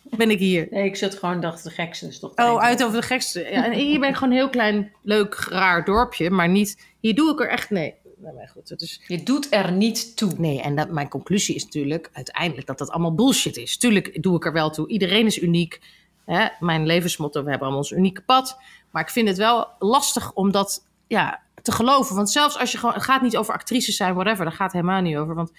ben 0.09 0.29
ik 0.29 0.39
hier. 0.39 0.67
Nee, 0.71 0.85
ik 0.85 0.95
zat 0.95 1.15
gewoon 1.15 1.41
dacht 1.41 1.63
de 1.63 1.69
gekste 1.69 2.07
is 2.07 2.19
toch 2.19 2.31
Oh, 2.35 2.61
uit 2.61 2.83
over 2.83 3.01
de 3.01 3.07
gekste. 3.07 3.39
Ja, 3.39 3.65
en 3.65 3.71
hier 3.71 3.99
ben 3.99 4.09
ik 4.09 4.15
gewoon 4.15 4.29
een 4.29 4.37
heel 4.37 4.49
klein, 4.49 4.91
leuk, 5.01 5.35
raar 5.35 5.85
dorpje, 5.85 6.29
maar 6.29 6.49
niet, 6.49 6.85
hier 6.99 7.15
doe 7.15 7.31
ik 7.31 7.39
er 7.39 7.49
echt, 7.49 7.69
nee. 7.69 7.95
Nou, 8.17 8.35
maar 8.35 8.47
goed, 8.47 8.69
het 8.69 8.81
is, 8.81 9.01
Je 9.07 9.23
doet 9.23 9.47
er 9.49 9.71
niet 9.71 10.17
toe. 10.17 10.31
nee, 10.37 10.61
en 10.61 10.75
dat, 10.75 10.89
mijn 10.89 11.09
conclusie 11.09 11.55
is 11.55 11.63
natuurlijk 11.63 12.09
uiteindelijk 12.13 12.67
dat 12.67 12.77
dat 12.77 12.89
allemaal 12.89 13.15
bullshit 13.15 13.57
is. 13.57 13.77
Tuurlijk 13.77 14.23
doe 14.23 14.35
ik 14.35 14.45
er 14.45 14.53
wel 14.53 14.69
toe. 14.69 14.87
Iedereen 14.87 15.25
is 15.25 15.41
uniek. 15.41 15.81
Hè? 16.25 16.47
Mijn 16.59 16.85
levensmotto, 16.85 17.43
we 17.43 17.49
hebben 17.49 17.67
allemaal 17.67 17.83
ons 17.83 17.91
unieke 17.91 18.21
pad. 18.21 18.57
Maar 18.91 19.01
ik 19.01 19.09
vind 19.09 19.27
het 19.27 19.37
wel 19.37 19.67
lastig 19.79 20.33
om 20.33 20.51
dat 20.51 20.87
ja, 21.07 21.41
te 21.61 21.71
geloven. 21.71 22.15
Want 22.15 22.29
zelfs 22.29 22.57
als 22.57 22.71
je 22.71 22.77
gewoon, 22.77 22.93
het 22.93 23.03
gaat 23.03 23.21
niet 23.21 23.37
over 23.37 23.53
actrices 23.53 23.95
zijn, 23.95 24.13
whatever, 24.13 24.45
daar 24.45 24.53
gaat 24.53 24.71
het 24.71 24.81
helemaal 24.81 25.01
niet 25.01 25.17
over. 25.17 25.35
Want 25.35 25.51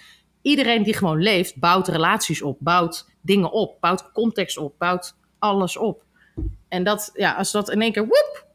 iedereen 0.46 0.82
die 0.82 0.94
gewoon 0.94 1.22
leeft, 1.22 1.59
bouwt 1.59 1.88
relaties 1.88 2.42
op, 2.42 2.56
bouwt 2.61 3.09
dingen 3.20 3.52
op, 3.52 3.80
bouwt 3.80 4.12
context 4.12 4.59
op, 4.59 4.74
bouwt 4.78 5.16
alles 5.38 5.76
op. 5.76 6.04
En 6.68 6.85
dat, 6.85 7.11
ja, 7.14 7.35
als 7.35 7.52
dat 7.52 7.70
in 7.70 7.80
één 7.80 7.92
keer 7.92 8.06
woep, 8.06 8.46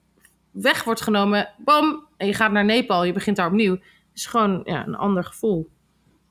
weg 0.52 0.84
wordt 0.84 1.02
genomen, 1.02 1.50
bam, 1.58 2.08
en 2.18 2.28
je 2.28 2.34
gaat 2.34 2.52
naar 2.52 2.66
Nepal, 2.66 3.04
je 3.04 3.14
begint 3.14 3.36
daar 3.36 3.48
opnieuw, 3.48 3.78
is 4.14 4.26
gewoon 4.26 4.62
ja, 4.64 4.88
een 4.88 4.96
ander 4.96 5.24
gevoel. 5.24 5.70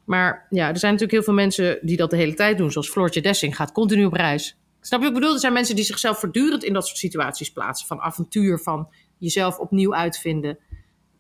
Maar 0.05 0.47
ja, 0.51 0.69
er 0.69 0.79
zijn 0.79 0.93
natuurlijk 0.93 1.13
heel 1.13 1.35
veel 1.35 1.45
mensen 1.45 1.79
die 1.83 1.97
dat 1.97 2.11
de 2.11 2.17
hele 2.17 2.35
tijd 2.35 2.59
doen, 2.59 2.71
zoals 2.71 2.91
Floortje 2.91 3.23
Dessing 3.23 3.57
gaat 3.57 3.73
continu 3.73 4.05
op 4.05 4.13
reis. 4.13 4.59
Snap 4.81 5.01
je 5.01 5.07
wat 5.07 5.15
ik 5.15 5.21
bedoel? 5.21 5.35
Er 5.35 5.41
zijn 5.41 5.53
mensen 5.53 5.77
die 5.77 5.85
zichzelf 5.85 6.19
voortdurend 6.19 6.65
in 6.65 6.73
dat 6.73 6.87
soort 6.87 6.99
situaties 6.99 7.53
plaatsen, 7.53 7.87
van 7.87 8.01
avontuur, 8.01 8.59
van 8.59 8.89
jezelf 9.19 9.59
opnieuw 9.59 9.95
uitvinden. 9.95 10.59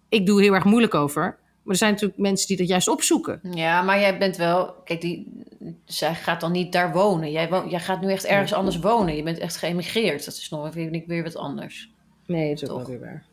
Ik 0.08 0.26
doe 0.26 0.42
heel 0.42 0.54
erg 0.54 0.64
moeilijk 0.64 0.94
over. 0.94 1.38
Maar 1.62 1.72
er 1.72 1.76
zijn 1.76 1.92
natuurlijk 1.92 2.20
mensen 2.20 2.48
die 2.48 2.56
dat 2.56 2.68
juist 2.68 2.88
opzoeken. 2.88 3.40
Ja, 3.42 3.82
maar 3.82 4.00
jij 4.00 4.18
bent 4.18 4.36
wel... 4.36 4.72
Kijk, 4.84 5.00
die, 5.00 5.44
zij 5.84 6.14
gaat 6.14 6.40
dan 6.40 6.52
niet 6.52 6.72
daar 6.72 6.92
wonen. 6.92 7.30
Jij, 7.30 7.48
jij 7.68 7.80
gaat 7.80 8.00
nu 8.00 8.12
echt 8.12 8.24
ergens 8.24 8.52
anders 8.52 8.78
wonen. 8.78 9.16
Je 9.16 9.22
bent 9.22 9.38
echt 9.38 9.56
geëmigreerd. 9.56 10.24
Dat 10.24 10.34
is 10.34 10.48
nog 10.50 10.74
weer, 10.74 11.02
weer 11.06 11.22
wat 11.22 11.36
anders. 11.36 11.90
Nee, 12.26 12.50
het 12.50 12.62
is 12.62 12.68
ook 12.68 12.76
wel 12.78 12.86
weer 12.86 13.00
waar. 13.00 13.26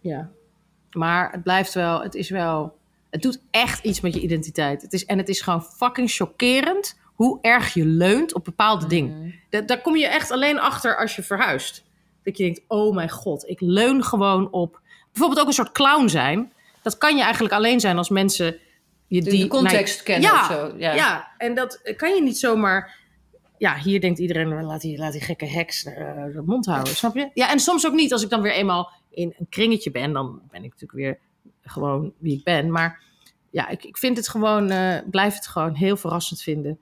Ja. 0.00 0.30
Maar 0.90 1.32
het 1.32 1.42
blijft 1.42 1.74
wel, 1.74 2.02
het 2.02 2.14
is 2.14 2.30
wel, 2.30 2.76
het 3.10 3.22
doet 3.22 3.42
echt 3.50 3.84
iets 3.84 4.00
met 4.00 4.14
je 4.14 4.20
identiteit. 4.20 4.82
Het 4.82 4.92
is, 4.92 5.04
en 5.06 5.18
het 5.18 5.28
is 5.28 5.40
gewoon 5.40 5.62
fucking 5.62 6.10
chockerend 6.10 6.98
hoe 7.04 7.38
erg 7.40 7.74
je 7.74 7.84
leunt 7.84 8.34
op 8.34 8.44
bepaalde 8.44 8.86
dingen. 8.86 9.18
Mhm. 9.18 9.30
Da- 9.50 9.60
daar 9.60 9.80
kom 9.80 9.96
je 9.96 10.06
echt 10.06 10.30
alleen 10.30 10.60
achter 10.60 10.96
als 10.96 11.16
je 11.16 11.22
verhuist. 11.22 11.84
Dat 12.22 12.36
je 12.36 12.44
denkt, 12.44 12.62
oh 12.68 12.94
mijn 12.94 13.10
god, 13.10 13.48
ik 13.48 13.60
leun 13.60 14.04
gewoon 14.04 14.50
op... 14.50 14.80
Bijvoorbeeld 15.12 15.40
ook 15.40 15.46
een 15.46 15.52
soort 15.52 15.72
clown 15.72 16.08
zijn. 16.08 16.52
Dat 16.82 16.98
kan 16.98 17.16
je 17.16 17.22
eigenlijk 17.22 17.54
alleen 17.54 17.80
zijn 17.80 17.96
als 17.98 18.08
mensen... 18.08 18.56
Je 19.06 19.22
De, 19.22 19.30
die 19.30 19.42
de 19.42 19.48
context 19.48 20.02
kennen 20.02 20.30
ja, 20.30 20.40
of 20.40 20.46
zo. 20.46 20.74
Ja. 20.78 20.92
ja, 20.94 21.28
en 21.38 21.54
dat 21.54 21.92
kan 21.96 22.14
je 22.14 22.22
niet 22.22 22.38
zomaar. 22.38 22.98
Ja, 23.58 23.76
hier 23.76 24.00
denkt 24.00 24.18
iedereen, 24.18 24.64
laat 24.64 24.80
die, 24.80 24.98
laat 24.98 25.12
die 25.12 25.20
gekke 25.20 25.46
heks 25.46 25.84
eh, 25.84 25.94
de 26.34 26.42
mond 26.46 26.66
houden, 26.66 26.96
snap 26.96 27.14
je? 27.16 27.30
Ja, 27.34 27.50
en 27.50 27.58
soms 27.58 27.86
ook 27.86 27.92
niet. 27.92 28.12
Als 28.12 28.22
ik 28.22 28.30
dan 28.30 28.42
weer 28.42 28.52
eenmaal 28.52 28.90
in 29.10 29.34
een 29.38 29.46
kringetje 29.48 29.90
ben, 29.90 30.12
dan 30.12 30.40
ben 30.50 30.64
ik 30.64 30.70
natuurlijk 30.70 30.92
weer 30.92 31.18
gewoon 31.62 32.12
wie 32.18 32.36
ik 32.38 32.44
ben. 32.44 32.70
Maar 32.70 33.02
ja, 33.50 33.68
ik, 33.68 33.84
ik 33.84 33.98
vind 33.98 34.16
het 34.16 34.28
gewoon, 34.28 34.70
eh, 34.70 34.98
blijf 35.10 35.34
het 35.34 35.46
gewoon 35.46 35.74
heel 35.74 35.96
verrassend 35.96 36.42
vinden 36.42 36.78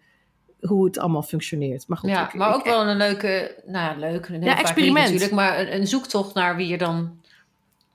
hoe 0.60 0.84
het 0.84 0.98
allemaal 0.98 1.22
functioneert. 1.22 1.88
Maar 1.88 1.98
goed, 1.98 2.10
Ja, 2.10 2.26
ik- 2.28 2.34
maar 2.34 2.48
ik- 2.48 2.54
ook 2.54 2.64
wel 2.64 2.86
een 2.86 2.96
leuke, 2.96 3.62
nou 3.66 4.00
ja, 4.00 4.06
leuk, 4.08 4.26
heel 4.28 4.40
vaak 4.40 4.48
niet 4.56 4.58
experiment. 4.60 5.04
natuurlijk, 5.06 5.32
maar 5.32 5.60
een, 5.60 5.74
een 5.74 5.86
zoektocht 5.86 6.34
naar 6.34 6.56
wie 6.56 6.66
je 6.68 6.78
dan, 6.78 7.20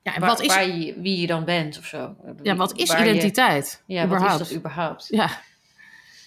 Ja, 0.05 0.13
en 0.13 0.19
waar, 0.19 0.29
wat 0.29 0.41
is, 0.41 0.47
waar 0.47 0.67
je, 0.67 0.93
wie 1.01 1.19
je 1.21 1.27
dan 1.27 1.45
bent 1.45 1.77
of 1.77 1.85
zo. 1.85 2.15
ja, 2.43 2.55
wat 2.55 2.77
is 2.77 2.87
Waar 2.89 3.03
je- 3.05 3.09
identiteit? 3.09 3.83
ja, 3.85 4.07
wat 4.07 4.17
überhaupt? 4.17 4.41
is 4.41 4.47
dat 4.47 4.57
überhaupt? 4.57 5.07
Ja. 5.09 5.29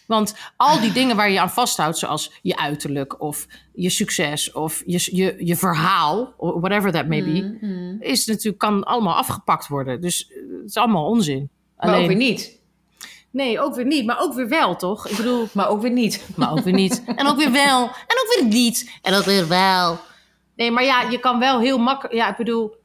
Want 0.06 0.34
al 0.56 0.80
die 0.80 0.92
dingen 0.92 1.16
waar 1.16 1.30
je 1.30 1.40
aan 1.40 1.50
vasthoudt, 1.50 1.98
zoals 1.98 2.32
je 2.42 2.56
uiterlijk 2.56 3.20
of 3.20 3.46
je 3.74 3.90
succes 3.90 4.52
of 4.52 4.82
je, 4.86 5.16
je, 5.16 5.34
je 5.46 5.56
verhaal, 5.56 6.34
whatever 6.38 6.92
that 6.92 7.06
may 7.06 7.24
be, 7.24 7.58
Mhm. 7.60 7.96
is 8.02 8.26
natuurlijk, 8.26 8.58
kan 8.58 8.84
allemaal 8.84 9.14
afgepakt 9.14 9.68
worden. 9.68 10.00
Dus 10.00 10.28
eh, 10.28 10.34
het 10.60 10.68
is 10.68 10.76
allemaal 10.76 11.06
onzin. 11.06 11.48
Maar 11.76 12.00
ook 12.00 12.06
weer 12.06 12.16
niet. 12.16 12.60
Nee, 13.30 13.60
ook 13.60 13.74
weer 13.74 13.86
niet, 13.86 14.06
maar 14.06 14.20
ook 14.20 14.34
weer 14.34 14.48
wel, 14.48 14.76
toch? 14.76 15.08
Ik 15.08 15.16
bedoel, 15.16 15.48
Maar 15.54 15.68
ook 15.68 15.80
weer 15.82 15.90
niet. 15.92 16.28
maar 16.36 16.50
ook 16.52 16.60
weer 16.60 16.74
niet. 16.74 17.02
En 17.16 17.26
ook 17.26 17.36
weer 17.36 17.52
wel. 17.52 17.82
En 17.82 18.16
ook 18.24 18.34
weer 18.38 18.46
niet. 18.48 18.98
En 19.02 19.14
ook 19.14 19.24
weer 19.24 19.48
wel. 19.48 19.98
Nee, 20.56 20.70
maar 20.70 20.84
ja, 20.84 21.02
je 21.02 21.18
kan 21.18 21.38
wel 21.38 21.60
heel 21.60 21.78
makkelijk... 21.78 22.14
Ja, 22.14 22.30
ik 22.30 22.36
bedoel... 22.36 22.76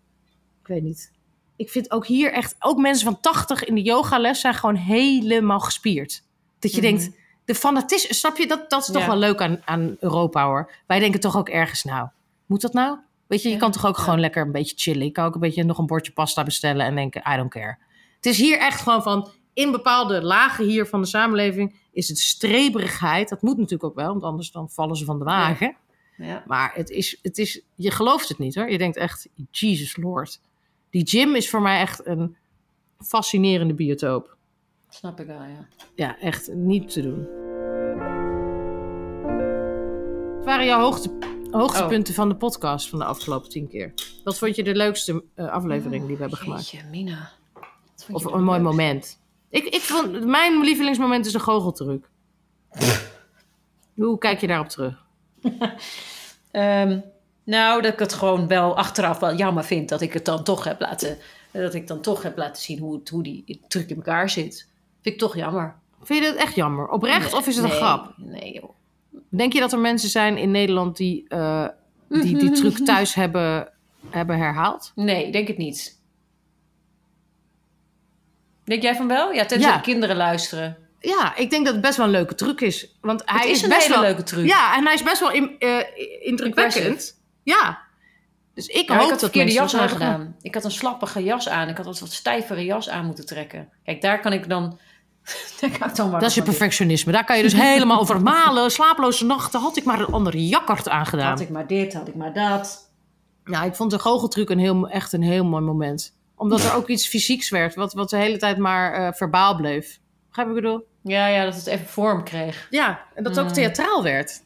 Ik 0.64 0.70
weet 0.70 0.84
niet. 0.84 1.12
Ik 1.56 1.70
vind 1.70 1.92
ook 1.92 2.06
hier 2.06 2.32
echt... 2.34 2.56
Ook 2.60 2.78
mensen 2.78 3.06
van 3.06 3.20
80 3.20 3.64
in 3.64 3.76
de 3.76 3.82
yogales 3.82 4.40
zijn 4.40 4.54
gewoon 4.54 4.76
helemaal 4.76 5.60
gespierd. 5.60 6.24
Dat 6.60 6.72
je 6.72 6.82
Mhm. 6.82 6.86
denkt... 6.96 7.18
De 7.46 7.56
fanatisme... 7.56 8.14
Snap 8.14 8.38
je? 8.38 8.48
Dat, 8.48 8.70
dat 8.70 8.82
is 8.82 8.86
toch 8.92 9.02
Ja. 9.02 9.08
wel 9.08 9.18
leuk 9.18 9.42
aan, 9.42 9.62
aan 9.66 9.96
Europa, 10.00 10.46
hoor. 10.46 10.72
Wij 10.88 11.00
denken 11.00 11.20
toch 11.20 11.38
ook 11.38 11.50
ergens 11.50 11.84
nou... 11.84 12.08
Moet 12.46 12.62
dat 12.62 12.74
nou? 12.74 12.98
Weet 13.28 13.42
je, 13.42 13.48
je 13.48 13.54
Ja. 13.54 13.60
kan 13.60 13.72
toch 13.72 13.86
ook 13.86 13.98
Ja. 13.98 14.04
gewoon 14.04 14.20
lekker 14.20 14.46
een 14.46 14.52
beetje 14.52 14.76
chillen. 14.78 15.06
Ik 15.06 15.14
kan 15.14 15.26
ook 15.26 15.34
een 15.34 15.40
beetje 15.40 15.64
nog 15.64 15.78
een 15.78 15.86
bordje 15.86 16.12
pasta 16.12 16.44
bestellen 16.44 16.86
en 16.86 16.96
denken... 16.96 17.24
I 17.34 17.36
don't 17.38 17.50
care. 17.50 17.78
Het 18.16 18.26
is 18.26 18.38
hier 18.38 18.58
echt 18.58 18.82
gewoon 18.82 19.04
van... 19.04 19.32
In 19.54 19.72
bepaalde 19.72 20.22
lagen 20.22 20.66
hier 20.66 20.86
van 20.86 21.02
de 21.02 21.08
samenleving 21.08 21.76
is 21.92 22.08
het 22.08 22.18
streberigheid. 22.20 23.30
Dat 23.30 23.42
moet 23.42 23.58
natuurlijk 23.58 23.84
ook 23.84 23.96
wel, 23.96 24.08
want 24.08 24.24
anders 24.24 24.52
dan 24.52 24.70
vallen 24.70 24.96
ze 24.96 25.06
van 25.06 25.18
de 25.20 25.24
wagen. 25.26 25.76
Ja. 26.18 26.44
Maar 26.48 26.72
het 26.76 26.90
is, 26.90 27.20
het 27.22 27.38
is, 27.38 27.62
je 27.76 27.92
gelooft 27.92 28.30
het 28.30 28.38
niet 28.38 28.56
hoor. 28.56 28.70
Je 28.70 28.78
denkt 28.78 28.98
echt, 28.98 29.28
Jesus 29.52 29.98
Lord. 29.98 30.40
Die 30.94 31.08
gym 31.08 31.36
is 31.36 31.50
voor 31.50 31.62
mij 31.62 31.80
echt 31.80 32.06
een 32.06 32.36
fascinerende 32.98 33.74
biotoop. 33.74 34.38
Snap 34.90 35.20
ik 35.20 35.28
wel, 35.28 35.42
ja. 35.42 35.68
Ja, 35.96 36.20
echt 36.20 36.54
niet 36.54 36.92
te 36.92 37.02
doen. 37.02 37.28
Wat 40.36 40.46
waren 40.46 40.66
jouw 40.66 40.80
hoogte, 40.80 41.12
hoogtepunten 41.52 42.14
van 42.14 42.30
de 42.30 42.36
podcast 42.36 42.90
van 42.90 43.00
de 43.00 43.06
afgelopen 43.06 43.50
tien 43.50 43.68
keer? 43.68 43.94
Wat 44.24 44.38
vond 44.38 44.56
je 44.56 44.64
de 44.64 44.76
leukste 44.76 45.24
eh, 45.36 45.50
aflevering 45.50 46.06
die 46.06 46.16
we 46.16 46.22
hebben 46.22 46.40
gemaakt? 46.40 46.70
Jeetje, 46.70 46.88
Mina. 46.90 47.32
Of 48.12 48.26
een 48.26 48.44
mooi 48.44 48.60
leuk? 48.60 48.68
moment? 48.68 49.20
Ik, 49.50 49.64
ik 49.64 49.82
vond, 49.82 50.26
mijn 50.26 50.62
lievelingsmoment 50.62 51.26
is 51.26 51.32
de 51.32 51.40
goocheltruc. 51.40 52.10
Hoe 53.96 54.18
kijk 54.18 54.40
je 54.40 54.48
daarop 54.48 54.70
terug? 54.70 55.06
Ehm, 56.52 57.00
nou, 57.44 57.82
dat 57.82 57.94
ik 57.94 58.00
het 58.00 58.14
gewoon 58.14 58.48
wel 58.48 58.78
achteraf 58.78 59.20
wel 59.20 59.36
jammer 59.36 59.64
vind 59.64 59.90
dat 59.90 60.02
ik 60.02 60.14
het 60.14 60.26
dan 60.26 60.44
toch 60.44 60.64
heb 60.64 60.80
laten, 60.80 61.18
dat 61.52 61.74
ik 61.74 61.88
dan 61.88 62.02
toch 62.02 62.24
heb 62.24 62.38
laten 62.38 62.62
zien 62.62 62.80
hoe, 62.80 62.94
het, 63.00 63.10
hoe 63.10 63.24
die 63.24 63.62
truc 63.68 63.90
in 63.90 63.96
elkaar 63.96 64.30
zit. 64.30 64.68
Vind 65.02 65.16
ik 65.16 65.22
toch 65.22 65.36
jammer. 65.36 65.76
Vind 66.04 66.24
je 66.24 66.32
dat 66.32 66.40
echt 66.40 66.56
jammer? 66.56 66.88
Oprecht 66.88 67.32
Nee, 67.32 67.40
of 67.40 67.48
is 67.48 67.56
het 67.56 67.66
een 67.66 67.72
grap? 67.72 68.14
Nee, 68.18 68.54
joh. 68.54 68.70
Denk 69.30 69.54
je 69.54 69.60
dat 69.60 69.72
er 69.74 69.80
mensen 69.80 70.10
zijn 70.10 70.38
in 70.38 70.52
Nederland 70.52 70.98
die 70.98 71.26
eh, 71.28 71.68
die, 72.08 72.38
die 72.38 72.52
truc 72.62 72.78
thuis 72.78 73.14
hebben, 73.14 73.72
hebben 74.10 74.38
herhaald? 74.38 74.92
Nee, 74.96 75.32
denk 75.32 75.48
het 75.48 75.58
niet. 75.58 76.02
Denk 78.64 78.82
jij 78.82 78.96
van 78.96 79.08
wel? 79.08 79.32
Ja, 79.32 79.46
tenzij 79.46 79.72
Ja. 79.72 79.78
kinderen 79.80 80.16
luisteren. 80.16 80.78
Ja, 81.00 81.36
ik 81.36 81.50
denk 81.50 81.66
dat 81.66 81.74
het 81.74 81.84
best 81.84 81.98
wel 81.98 82.06
een 82.06 82.12
leuke 82.12 82.36
truc 82.36 82.62
is. 82.62 82.98
Want 83.02 83.22
hij 83.26 83.40
het 83.40 83.50
is, 83.50 83.62
een 83.62 83.70
best 83.70 83.82
hele 83.82 83.94
wel, 83.94 84.04
leuke 84.04 84.24
truc. 84.24 84.48
Ja, 84.48 84.76
en 84.78 84.84
hij 84.84 84.94
is 84.94 85.04
best 85.04 85.20
wel 85.20 85.32
in, 85.32 85.56
eh, 85.60 85.78
indrukwekkend. 86.22 87.22
Ja. 87.44 87.82
Dus 88.54 88.68
ik 88.68 88.88
Ja, 88.88 88.94
hoop 88.94 89.04
ik 89.04 89.10
had 89.10 89.10
dat 89.10 89.20
verkeerde 89.20 89.52
jas 89.52 89.76
aangedaan. 89.76 90.36
Ik 90.42 90.54
had 90.54 90.64
een 90.64 90.72
slappige 90.72 91.24
jas 91.24 91.50
aan. 91.50 91.68
Ik 91.70 91.78
had 91.78 91.86
een 91.86 91.96
wat 92.00 92.12
stijvere 92.12 92.66
jas 92.66 92.90
aan 92.90 93.06
moeten 93.06 93.26
trekken. 93.26 93.70
Kijk, 93.84 94.02
daar 94.02 94.20
kan 94.20 94.34
ik 94.34 94.50
dan... 94.50 94.80
daar 95.60 95.96
dan 95.96 96.12
Dat 96.12 96.22
is 96.22 96.36
je 96.36 96.44
perfectionisme. 96.44 97.12
Daar 97.12 97.26
kan 97.26 97.38
je 97.38 97.44
dus 97.44 97.54
helemaal 97.72 98.00
over 98.00 98.22
malen. 98.22 98.72
Slaaploze 98.72 99.26
nachten 99.26 99.60
had 99.60 99.78
ik 99.78 99.84
maar 99.84 100.00
een 100.00 100.06
andere 100.14 100.48
jakkert 100.48 100.90
aangedaan. 100.90 101.30
Had 101.30 101.40
ik 101.40 101.50
maar 101.50 101.68
dit, 101.68 101.94
had 101.94 102.08
ik 102.08 102.16
maar 102.16 102.34
dat. 102.34 102.92
Ja, 103.46 103.64
ik 103.64 103.76
vond 103.76 103.92
de 103.92 104.00
goocheltruc 104.00 104.50
een 104.50 104.60
heel, 104.60 104.90
echt 104.90 105.14
een 105.14 105.22
heel 105.24 105.46
mooi 105.46 105.64
moment. 105.64 106.16
Omdat 106.36 106.64
er 106.64 106.74
ook 106.78 106.88
iets 106.88 107.08
fysieks 107.08 107.50
werd, 107.50 107.76
wat, 107.76 107.94
wat 107.94 108.10
de 108.10 108.18
hele 108.18 108.38
tijd 108.38 108.58
maar 108.58 108.94
eh, 108.94 109.14
verbaal 109.14 109.56
bleef. 109.56 110.00
Begrijp 110.28 110.48
wat 110.48 110.58
ik 110.58 110.64
bedoel? 110.64 110.88
Ja, 111.04 111.28
ja, 111.28 111.44
dat 111.44 111.56
het 111.56 111.66
even 111.68 111.86
vorm 111.88 112.24
kreeg. 112.24 112.68
Ja, 112.70 113.02
en 113.16 113.24
dat 113.24 113.36
het 113.36 113.44
ook 113.44 113.50
Mm. 113.50 113.56
theatraal 113.56 114.04
werd. 114.04 114.42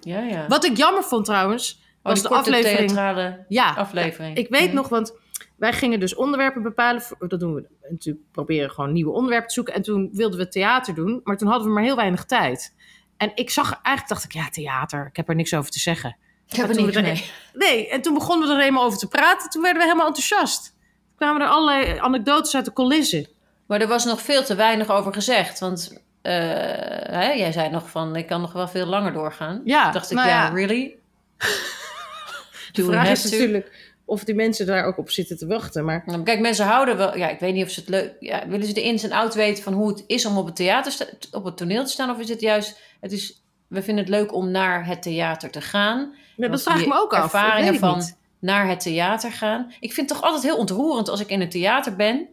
Ja, 0.00 0.20
ja. 0.20 0.46
Wat 0.48 0.64
ik 0.64 0.76
jammer 0.76 1.02
vond 1.02 1.24
trouwens, 1.24 1.79
was 2.02 2.22
de 2.22 2.28
aflevering... 2.28 2.78
theatrale 2.78 3.44
Ja, 3.48 3.72
aflevering. 3.74 4.36
Ik 4.36 4.48
weet 4.48 4.72
nog, 4.72 4.88
want 4.88 5.12
wij 5.56 5.72
gingen 5.72 6.00
dus 6.00 6.14
onderwerpen 6.14 6.62
bepalen. 6.62 7.02
Dat 7.18 7.40
doen 7.40 7.54
we 7.54 7.68
natuurlijk, 7.90 8.24
proberen 8.32 8.70
gewoon 8.70 8.92
nieuwe 8.92 9.12
onderwerpen 9.12 9.48
te 9.48 9.54
zoeken. 9.54 9.74
En 9.74 9.82
toen 9.82 10.08
wilden 10.12 10.38
we 10.38 10.48
theater 10.48 10.94
doen, 10.94 11.20
maar 11.24 11.36
toen 11.36 11.48
hadden 11.48 11.66
we 11.68 11.72
maar 11.74 11.82
heel 11.82 11.96
weinig 11.96 12.24
tijd. 12.24 12.74
En 13.16 13.32
ik 13.34 13.50
zag, 13.50 13.66
eigenlijk 13.82 14.08
dacht 14.08 14.24
ik, 14.24 14.32
ja, 14.32 14.48
theater, 14.48 15.06
ik 15.06 15.16
heb 15.16 15.28
er 15.28 15.34
niks 15.34 15.54
over 15.54 15.70
te 15.70 15.78
zeggen. 15.80 16.16
Ik 16.48 16.56
heb 16.56 16.68
er 16.68 16.74
niks 16.82 16.96
er- 16.96 17.02
mee. 17.02 17.30
Nee, 17.52 17.88
en 17.88 18.02
toen 18.02 18.14
begonnen 18.14 18.48
we 18.48 18.54
er 18.54 18.60
helemaal 18.60 18.84
over 18.84 18.98
te 18.98 19.08
praten. 19.08 19.50
Toen 19.50 19.62
werden 19.62 19.80
we 19.80 19.86
helemaal 19.88 20.06
enthousiast. 20.06 20.64
Toen 20.64 21.16
kwamen 21.16 21.42
er 21.42 21.48
allerlei 21.48 21.98
anekdotes 21.98 22.54
uit 22.54 22.64
de 22.64 22.72
coulissen. 22.72 23.28
Maar 23.66 23.80
er 23.80 23.88
was 23.88 24.04
nog 24.04 24.20
veel 24.22 24.44
te 24.44 24.54
weinig 24.54 24.90
over 24.90 25.12
gezegd. 25.12 25.58
Want 25.60 26.02
eh, 26.22 26.32
hè, 27.12 27.30
jij 27.32 27.52
zei 27.52 27.70
nog 27.70 27.90
van, 27.90 28.16
ik 28.16 28.26
kan 28.26 28.40
nog 28.40 28.52
wel 28.52 28.68
veel 28.68 28.86
langer 28.86 29.12
doorgaan. 29.12 29.60
Ja, 29.64 29.82
Toen 29.84 29.92
dacht 29.92 30.10
ik, 30.10 30.16
nou 30.16 30.28
ja, 30.28 30.42
ja. 30.44 30.48
really? 30.54 30.96
De 32.72 32.84
vraag 32.84 33.10
is 33.10 33.30
natuurlijk 33.30 33.90
of 34.10 34.24
die 34.24 34.34
mensen 34.34 34.66
daar 34.66 34.84
ook 34.84 34.98
op 34.98 35.10
zitten 35.10 35.36
te 35.36 35.46
wachten. 35.46 35.84
Maar 35.84 36.02
Nou, 36.06 36.22
Kijk, 36.22 36.40
mensen 36.40 36.66
houden 36.66 36.96
wel... 36.96 37.16
Ja, 37.16 37.28
ik 37.28 37.40
weet 37.40 37.54
niet 37.54 37.64
of 37.64 37.70
ze 37.70 37.80
het 37.80 37.88
leuk... 37.88 38.12
Ja, 38.20 38.48
willen 38.48 38.66
ze 38.66 38.72
de 38.72 38.82
ins 38.82 39.02
en 39.02 39.12
outs 39.12 39.36
weten 39.36 39.62
van 39.62 39.72
hoe 39.72 39.88
het 39.88 40.04
is 40.06 40.26
om 40.26 40.38
op 40.38 40.46
het, 40.46 40.56
theater 40.56 41.08
op 41.30 41.44
het 41.44 41.56
toneel 41.56 41.84
te 41.84 41.90
staan? 41.90 42.10
Of 42.10 42.18
is 42.18 42.28
het 42.28 42.40
juist... 42.40 42.80
Het 43.00 43.12
is, 43.12 43.44
we 43.66 43.82
vinden 43.82 44.04
het 44.04 44.12
leuk 44.12 44.34
om 44.34 44.50
naar 44.50 44.86
het 44.86 45.02
theater 45.02 45.50
te 45.50 45.60
gaan. 45.60 46.14
ja, 46.36 46.48
dat 46.48 46.62
vraag 46.62 46.80
ik 46.80 46.86
me 46.86 47.00
ook 47.00 47.12
af. 47.12 47.22
Ervaringen 47.22 47.78
van 47.78 47.98
niet. 47.98 48.16
naar 48.38 48.68
het 48.68 48.80
theater 48.80 49.32
gaan. 49.32 49.72
Ik 49.80 49.92
vind 49.92 50.08
het 50.08 50.18
toch 50.18 50.26
altijd 50.26 50.42
heel 50.42 50.58
ontroerend 50.58 51.08
als 51.08 51.20
ik 51.20 51.28
in 51.28 51.40
het 51.40 51.50
theater 51.50 51.96
ben. 51.96 52.28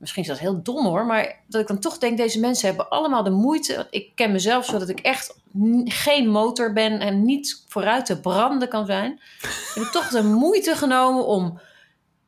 Misschien 0.00 0.22
is 0.22 0.28
dat 0.28 0.38
heel 0.38 0.62
dom 0.62 0.84
hoor, 0.86 1.06
maar 1.06 1.40
dat 1.46 1.60
ik 1.60 1.66
dan 1.66 1.78
toch 1.78 1.98
denk: 1.98 2.16
deze 2.16 2.40
mensen 2.40 2.68
hebben 2.68 2.88
allemaal 2.88 3.22
de 3.22 3.30
moeite. 3.30 3.86
Ik 3.90 4.10
ken 4.14 4.32
mezelf 4.32 4.64
zodat 4.64 4.88
ik 4.88 5.00
echt 5.00 5.38
geen 5.84 6.28
motor 6.28 6.72
ben 6.72 7.00
en 7.00 7.24
niet 7.24 7.64
vooruit 7.68 8.06
te 8.06 8.20
branden 8.20 8.68
kan 8.68 8.86
zijn. 8.86 9.12
Ik 9.40 9.70
heb 9.74 9.84
toch 9.84 10.08
de 10.08 10.22
moeite 10.22 10.76
genomen 10.76 11.26
om 11.26 11.60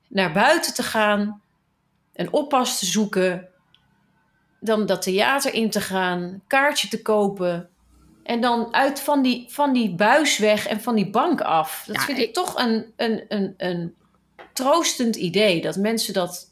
naar 0.08 0.32
buiten 0.32 0.74
te 0.74 0.82
gaan, 0.82 1.40
een 2.14 2.32
oppas 2.32 2.78
te 2.78 2.86
zoeken, 2.86 3.48
dan 4.60 4.86
dat 4.86 5.02
theater 5.02 5.54
in 5.54 5.70
te 5.70 5.80
gaan, 5.80 6.42
kaartje 6.46 6.88
te 6.88 7.02
kopen. 7.02 7.68
En 8.22 8.40
dan 8.40 8.74
uit 8.74 9.00
van 9.00 9.22
die, 9.22 9.46
van 9.48 9.72
die 9.72 9.94
buis 9.94 10.38
weg 10.38 10.66
en 10.66 10.80
van 10.80 10.94
die 10.94 11.10
bank 11.10 11.40
af. 11.40 11.84
Dat 11.86 11.96
Ja, 11.96 12.02
vind 12.02 12.18
ik- 12.18 12.24
ik 12.28 12.34
toch 12.34 12.58
een, 12.58 12.92
een, 12.96 13.24
een, 13.28 13.54
een 13.56 13.94
troostend 14.52 15.16
idee. 15.16 15.60
Dat 15.60 15.76
mensen 15.76 16.14
dat, 16.14 16.50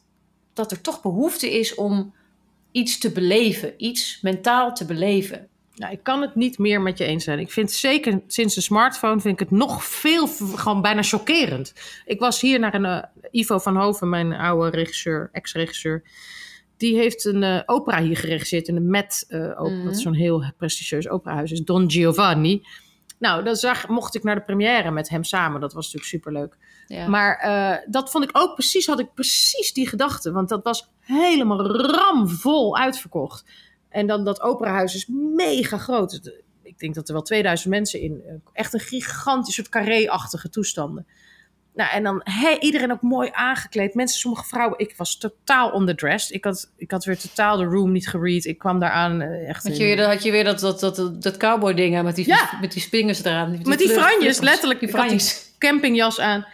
dat 0.53 0.71
er 0.71 0.81
toch 0.81 1.03
behoefte 1.03 1.59
is 1.59 1.75
om 1.75 2.15
iets 2.73 2.99
te 2.99 3.11
beleven. 3.13 3.75
Iets 3.77 4.19
mentaal 4.23 4.75
te 4.75 4.85
beleven. 4.85 5.49
Nou, 5.75 5.93
ik 5.93 6.03
kan 6.03 6.21
het 6.21 6.35
niet 6.35 6.59
meer 6.59 6.81
met 6.81 6.99
je 6.99 7.05
eens 7.05 7.25
zijn. 7.25 7.39
Ik 7.39 7.51
vind 7.51 7.71
zeker 7.73 8.21
sinds 8.27 8.55
de 8.55 8.61
smartphone 8.61 9.21
vind 9.21 9.35
ik 9.41 9.49
het 9.49 9.59
nog 9.59 9.85
veel, 9.85 10.27
gewoon 10.29 10.83
bijna 10.83 11.03
chockerend. 11.03 11.75
Ik 12.05 12.21
was 12.21 12.41
hier 12.41 12.59
naar 12.59 12.75
een 12.75 12.85
eh, 12.85 13.03
Ivo 13.31 13.59
van 13.59 13.77
Hoven, 13.77 14.09
mijn 14.09 14.33
oude 14.33 14.77
regisseur, 14.77 15.29
ex-regisseur. 15.33 16.03
Die 16.77 16.97
heeft 16.97 17.25
een 17.25 17.43
eh, 17.43 17.61
opera 17.67 18.03
hier 18.03 18.17
geregisseerd 18.17 18.69
in 18.69 18.75
de 18.75 18.81
Met, 18.81 19.25
eh 19.29 19.41
opera, 19.41 19.77
Mhm. 19.77 19.85
wat 19.85 19.99
zo'n 19.99 20.15
heel 20.15 20.53
prestigieus 20.57 21.09
operahuis 21.09 21.53
is, 21.53 21.61
Don 21.61 21.91
Giovanni. 21.91 22.63
Nou, 23.21 23.45
dan 23.45 23.57
zag, 23.57 23.89
mocht 23.89 24.15
ik 24.15 24.23
naar 24.23 24.35
de 24.35 24.43
première 24.43 24.91
met 24.91 25.09
hem 25.09 25.25
samen. 25.25 25.61
Dat 25.61 25.73
was 25.73 25.85
natuurlijk 25.85 26.11
superleuk. 26.13 26.57
Ja. 26.87 27.09
Maar 27.09 27.37
eh, 27.39 27.87
dat 27.91 28.11
vond 28.11 28.25
ik 28.25 28.31
ook 28.33 28.55
precies, 28.55 28.87
had 28.87 28.99
ik 29.01 29.15
precies 29.15 29.73
die 29.73 29.89
gedachte. 29.89 30.33
Want 30.33 30.49
dat 30.49 30.65
was 30.65 30.91
helemaal 31.01 31.67
ramvol 31.77 32.77
uitverkocht. 32.77 33.45
En 33.89 34.07
dan 34.07 34.25
dat 34.25 34.41
operahuis 34.41 34.95
is 34.95 35.07
mega 35.37 35.79
groot. 35.79 36.31
Ik 36.63 36.79
denk 36.79 36.95
dat 36.95 37.09
er 37.09 37.15
wel 37.15 37.23
2000 37.23 37.71
mensen 37.71 38.01
in. 38.01 38.23
eh, 38.27 38.35
Echt 38.53 38.73
een 38.75 38.81
gigantisch 38.81 39.55
soort 39.55 39.69
carré-achtige 39.69 40.49
toestanden. 40.49 41.07
Nou, 41.81 41.93
en 41.93 42.03
dan 42.03 42.21
hey, 42.25 42.59
iedereen 42.59 42.93
ook 42.93 43.03
mooi 43.03 43.29
aangekleed. 43.33 43.95
Mensen, 43.95 44.21
sommige 44.21 44.45
vrouwen. 44.45 44.79
Ik 44.79 44.95
was 44.97 45.19
totaal 45.19 45.75
underdressed. 45.81 46.35
Ik 46.35 46.45
had, 46.45 46.71
ik 46.77 46.91
had 46.91 47.05
weer 47.05 47.19
totaal 47.19 47.57
de 47.57 47.65
room 47.65 47.93
niet 47.93 48.09
geread. 48.09 48.45
Ik 48.45 48.59
kwam 48.59 48.79
daar 48.79 48.91
aan 48.91 49.21
eh, 49.21 49.49
echt... 49.49 49.63
Had 49.63 49.77
je 49.77 49.83
weer, 49.85 49.97
dat- 49.97 50.07
had 50.07 50.23
je 50.23 50.31
weer 50.31 50.45
dat, 50.45 50.61
dat, 50.61 50.81
dat, 50.81 51.23
dat 51.23 51.37
cowboy 51.37 51.75
ding 51.75 51.97
aan 51.97 52.05
met 52.05 52.15
die, 52.17 52.27
Ja. 52.27 52.51
met 52.61 52.73
die 52.73 52.83
spingers 52.83 53.25
eraan. 53.25 53.61
Met 53.65 53.79
die 53.79 53.89
franjes, 53.89 54.41
letterlijk. 54.41 54.81
Die 54.81 54.89
die 54.89 54.97
franjes. 54.99 55.55
campingjas 55.59 56.21
aan. 56.21 56.47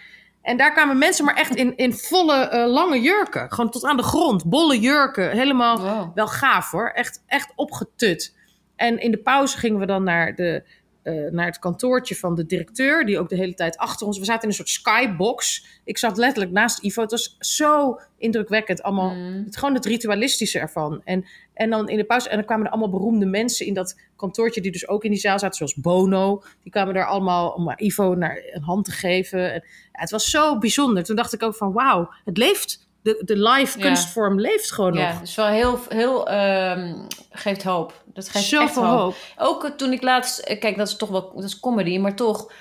En 0.42 0.56
daar 0.56 0.72
kwamen 0.72 0.98
mensen 0.98 1.24
maar 1.24 1.34
echt 1.36 1.54
in, 1.54 1.76
in 1.76 1.92
volle 1.94 2.34
eh, 2.48 2.66
lange 2.66 3.00
jurken. 3.00 3.52
Gewoon 3.52 3.70
tot 3.70 3.84
aan 3.84 3.96
de 3.96 4.02
grond. 4.02 4.44
Bolle 4.44 4.78
jurken. 4.80 5.30
Helemaal 5.30 5.78
Wow. 5.80 6.14
wel 6.14 6.28
gaaf 6.28 6.70
hoor. 6.70 6.88
Echt, 6.94 7.22
echt 7.26 7.52
opgetut. 7.56 8.34
En 8.76 9.00
in 9.00 9.10
de 9.10 9.18
pauze 9.18 9.58
gingen 9.58 9.78
we 9.80 9.86
dan 9.86 10.04
naar 10.04 10.34
de 10.34 10.62
eh, 11.06 11.30
naar 11.30 11.46
het 11.46 11.58
kantoortje 11.58 12.16
van 12.16 12.34
de 12.34 12.46
directeur, 12.46 13.04
die 13.04 13.18
ook 13.18 13.28
de 13.28 13.36
hele 13.36 13.54
tijd 13.54 13.76
achter 13.76 14.06
ons. 14.06 14.18
We 14.18 14.24
zaten 14.24 14.42
in 14.42 14.48
een 14.48 14.54
soort 14.54 14.68
skybox. 14.68 15.66
Ik 15.84 15.98
zat 15.98 16.16
letterlijk 16.16 16.52
naast 16.52 16.78
Ivo. 16.82 17.02
Het 17.02 17.10
was 17.10 17.36
zo 17.38 18.00
indrukwekkend. 18.18 18.82
Allemaal, 18.82 19.14
Mm. 19.14 19.42
het, 19.44 19.56
gewoon 19.56 19.74
het 19.74 19.84
ritualistische 19.84 20.58
ervan. 20.58 21.00
En, 21.04 21.24
en 21.54 21.70
dan 21.70 21.88
in 21.88 21.96
de 21.96 22.04
pauze, 22.04 22.28
en 22.28 22.36
dan 22.36 22.44
kwamen 22.44 22.64
er 22.66 22.72
allemaal 22.72 22.90
beroemde 22.90 23.26
mensen 23.26 23.66
in 23.66 23.74
dat 23.74 24.00
kantoortje, 24.16 24.60
die 24.60 24.72
dus 24.72 24.88
ook 24.88 25.04
in 25.04 25.10
die 25.10 25.20
zaal 25.20 25.38
zaten, 25.38 25.56
zoals 25.56 25.74
Bono. 25.74 26.42
Die 26.62 26.72
kwamen 26.72 26.94
daar 26.94 27.06
allemaal 27.06 27.50
om 27.50 27.72
Ivo 27.76 28.14
naar 28.14 28.42
een 28.52 28.62
hand 28.62 28.84
te 28.84 28.90
geven. 28.92 29.52
En, 29.52 29.62
ja, 29.92 30.00
het 30.00 30.10
was 30.10 30.30
zo 30.30 30.58
bijzonder. 30.58 31.04
Toen 31.04 31.16
dacht 31.16 31.32
ik 31.32 31.42
ook 31.42 31.54
van, 31.54 31.72
wauw, 31.72 32.12
het 32.24 32.36
leeft. 32.36 32.85
De, 33.06 33.22
de 33.24 33.38
live 33.38 33.78
Ja. 33.78 33.84
kunstvorm 33.84 34.40
leeft 34.40 34.72
gewoon 34.72 34.94
Ja, 34.94 35.10
nog. 35.12 35.20
dus 35.20 35.34
wel 35.34 35.46
heel, 35.46 35.78
heel 35.88 36.28
ehm, 36.28 36.94
geeft 37.30 37.62
hoop. 37.62 38.02
Dat 38.14 38.24
geeft 38.28 38.34
echt 38.34 38.44
Zoveel 38.44 38.84
hoop. 38.84 38.98
hoop. 38.98 39.14
Ook 39.36 39.64
eh, 39.64 39.70
toen 39.70 39.92
ik 39.92 40.02
laatst, 40.02 40.38
eh, 40.38 40.60
kijk, 40.60 40.76
dat 40.76 40.88
is 40.88 40.96
toch 40.96 41.08
wel, 41.08 41.32
dat 41.34 41.44
is 41.44 41.60
comedy, 41.60 41.98
maar 41.98 42.14
toch, 42.16 42.52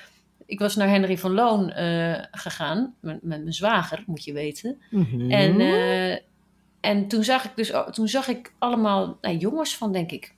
ik 0.45 0.59
was 0.59 0.75
naar 0.75 0.89
Henry 0.89 1.17
van 1.17 1.33
Loon 1.33 1.71
eh, 1.71 2.23
gegaan 2.31 2.95
met, 2.99 3.23
met 3.23 3.41
mijn 3.41 3.53
zwager, 3.53 4.03
moet 4.05 4.23
je 4.23 4.33
weten. 4.33 4.81
Mhm. 4.89 5.31
En, 5.31 5.59
en 6.81 7.07
toen 7.07 7.23
zag 7.23 7.43
ik 7.45 7.51
dus, 7.55 7.71
toen 7.91 8.07
zag 8.07 8.27
ik 8.27 8.53
allemaal 8.59 9.17
nou, 9.21 9.37
jongens 9.37 9.77
van, 9.77 9.91
denk 9.91 10.11
ik, 10.11 10.33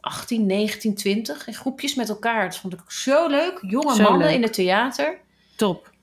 18, 0.00 0.46
19, 0.46 0.94
20 0.94 1.46
in 1.46 1.54
groepjes 1.54 1.94
met 1.94 2.08
elkaar. 2.08 2.44
Dat 2.44 2.56
vond 2.56 2.72
ik 2.72 2.80
zo 2.88 3.28
leuk. 3.28 3.58
Jonge 3.60 3.94
Zo 3.94 4.02
mannen 4.02 4.26
leuk. 4.26 4.36
in 4.36 4.42
het 4.42 4.52
theater. 4.52 5.18
Top. 5.56 5.94